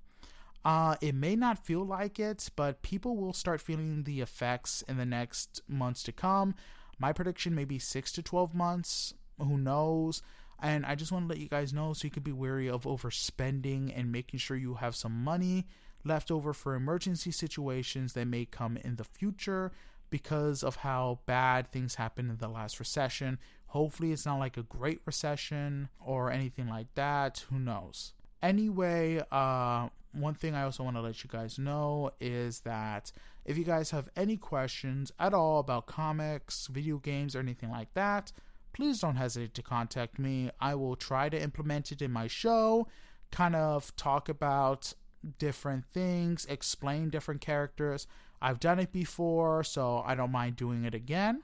Uh, 0.65 0.97
it 1.01 1.15
may 1.15 1.37
not 1.37 1.65
feel 1.65 1.85
like 1.85 2.19
it, 2.19 2.51
but 2.57 2.83
people 2.83 3.17
will 3.17 3.33
start 3.33 3.61
feeling 3.61 4.05
the 4.05 4.21
effects 4.21 4.83
in 4.89 4.97
the 4.97 5.07
next 5.07 5.63
months 5.69 6.03
to 6.03 6.13
come. 6.13 6.55
My 6.99 7.13
prediction 7.13 7.55
may 7.55 7.65
be 7.65 7.79
six 7.79 8.13
to 8.13 8.23
12 8.23 8.55
months. 8.55 9.15
Who 9.39 9.57
knows? 9.57 10.23
And 10.61 10.85
I 10.85 10.95
just 10.97 11.13
want 11.13 11.25
to 11.25 11.29
let 11.29 11.39
you 11.39 11.49
guys 11.49 11.73
know 11.73 11.93
so 11.93 12.05
you 12.05 12.11
can 12.11 12.25
be 12.25 12.33
wary 12.33 12.69
of 12.69 12.83
overspending 12.83 13.93
and 13.97 14.11
making 14.11 14.41
sure 14.41 14.57
you 14.57 14.75
have 14.75 14.97
some 14.97 15.23
money 15.23 15.67
left 16.05 16.31
over 16.31 16.53
for 16.53 16.75
emergency 16.75 17.31
situations 17.31 18.15
that 18.15 18.27
may 18.27 18.45
come 18.45 18.77
in 18.79 18.97
the 18.97 19.05
future 19.05 19.73
because 20.11 20.65
of 20.65 20.77
how 20.77 21.21
bad 21.27 21.71
things 21.71 21.97
happened 21.97 22.31
in 22.31 22.39
the 22.39 22.49
last 22.49 22.81
recession. 22.81 23.39
Hopefully, 23.69 24.13
it's 24.13 24.27
not 24.27 24.39
like 24.39 24.57
a 24.57 24.63
great 24.63 25.01
recession 25.05 25.89
or 26.05 26.31
anything 26.31 26.69
like 26.69 26.95
that. 26.95 27.45
Who 27.51 27.59
knows? 27.59 28.15
Anyway, 28.43 29.23
uh, 29.31 29.89
one 30.13 30.35
thing 30.35 30.55
I 30.55 30.63
also 30.63 30.85
want 30.85 30.97
to 30.97 31.03
let 31.03 31.23
you 31.23 31.31
guys 31.31 31.59
know 31.59 32.13
is 32.21 32.61
that 32.61 33.13
if 33.45 33.59
you 33.59 33.65
guys 33.65 33.91
have 33.91 34.09
any 34.17 34.37
questions 34.37 35.13
at 35.19 35.35
all 35.35 35.59
about 35.59 35.87
comics, 35.87 36.67
video 36.67 36.99
games, 36.99 37.37
or 37.37 37.41
anything 37.41 37.71
like 37.71 37.93
that, 37.95 38.33
please 38.73 39.01
don't 39.01 39.17
hesitate 39.17 39.55
to 39.55 39.63
contact 39.63 40.19
me. 40.19 40.51
I 40.61 40.75
will 40.75 40.97
try 40.97 41.29
to 41.29 41.41
implement 41.41 41.93
it 41.93 42.01
in 42.01 42.11
my 42.11 42.27
show, 42.27 42.89
kind 43.31 43.57
of 43.57 43.95
talk 43.97 44.29
about 44.29 44.93
different 45.39 45.85
things, 45.93 46.47
explain 46.49 47.11
different 47.11 47.41
characters. 47.41 48.07
I've 48.41 48.61
done 48.61 48.79
it 48.79 48.93
before, 48.93 49.65
so 49.65 50.03
I 50.07 50.15
don't 50.15 50.31
mind 50.31 50.57
doing 50.57 50.85
it 50.85 50.95
again. 50.95 51.43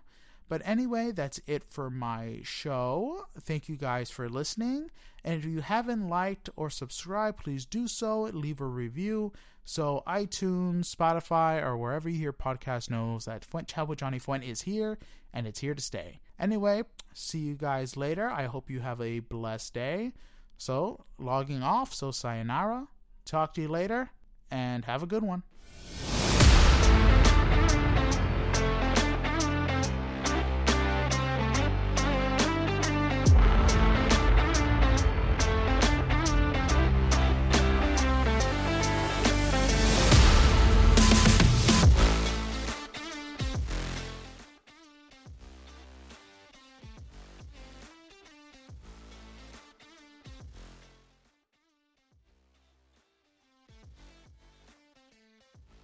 But 0.48 0.62
anyway, 0.64 1.10
that's 1.12 1.40
it 1.46 1.64
for 1.64 1.90
my 1.90 2.40
show. 2.42 3.26
Thank 3.40 3.68
you 3.68 3.76
guys 3.76 4.10
for 4.10 4.28
listening. 4.28 4.90
And 5.24 5.34
if 5.34 5.44
you 5.44 5.60
haven't 5.60 6.08
liked 6.08 6.50
or 6.54 6.68
subscribed, 6.68 7.38
please 7.38 7.64
do 7.64 7.88
so. 7.88 8.22
Leave 8.22 8.60
a 8.60 8.66
review. 8.66 9.32
So 9.64 10.02
iTunes, 10.06 10.94
Spotify, 10.94 11.62
or 11.62 11.78
wherever 11.78 12.08
you 12.08 12.18
hear 12.18 12.32
podcasts 12.32 12.90
knows 12.90 13.24
that 13.24 13.46
Fuent 13.50 13.66
Chat 13.66 13.88
with 13.88 13.98
Johnny 13.98 14.20
Fuent 14.20 14.46
is 14.46 14.62
here 14.62 14.98
and 15.32 15.46
it's 15.46 15.60
here 15.60 15.74
to 15.74 15.80
stay. 15.80 16.20
Anyway, 16.38 16.82
see 17.14 17.38
you 17.38 17.54
guys 17.54 17.96
later. 17.96 18.28
I 18.28 18.44
hope 18.44 18.70
you 18.70 18.80
have 18.80 19.00
a 19.00 19.20
blessed 19.20 19.72
day. 19.72 20.12
So 20.58 21.06
logging 21.18 21.62
off. 21.62 21.94
So 21.94 22.10
sayonara. 22.10 22.86
Talk 23.24 23.54
to 23.54 23.62
you 23.62 23.68
later 23.68 24.10
and 24.50 24.84
have 24.84 25.02
a 25.02 25.06
good 25.06 25.22
one. 25.22 25.42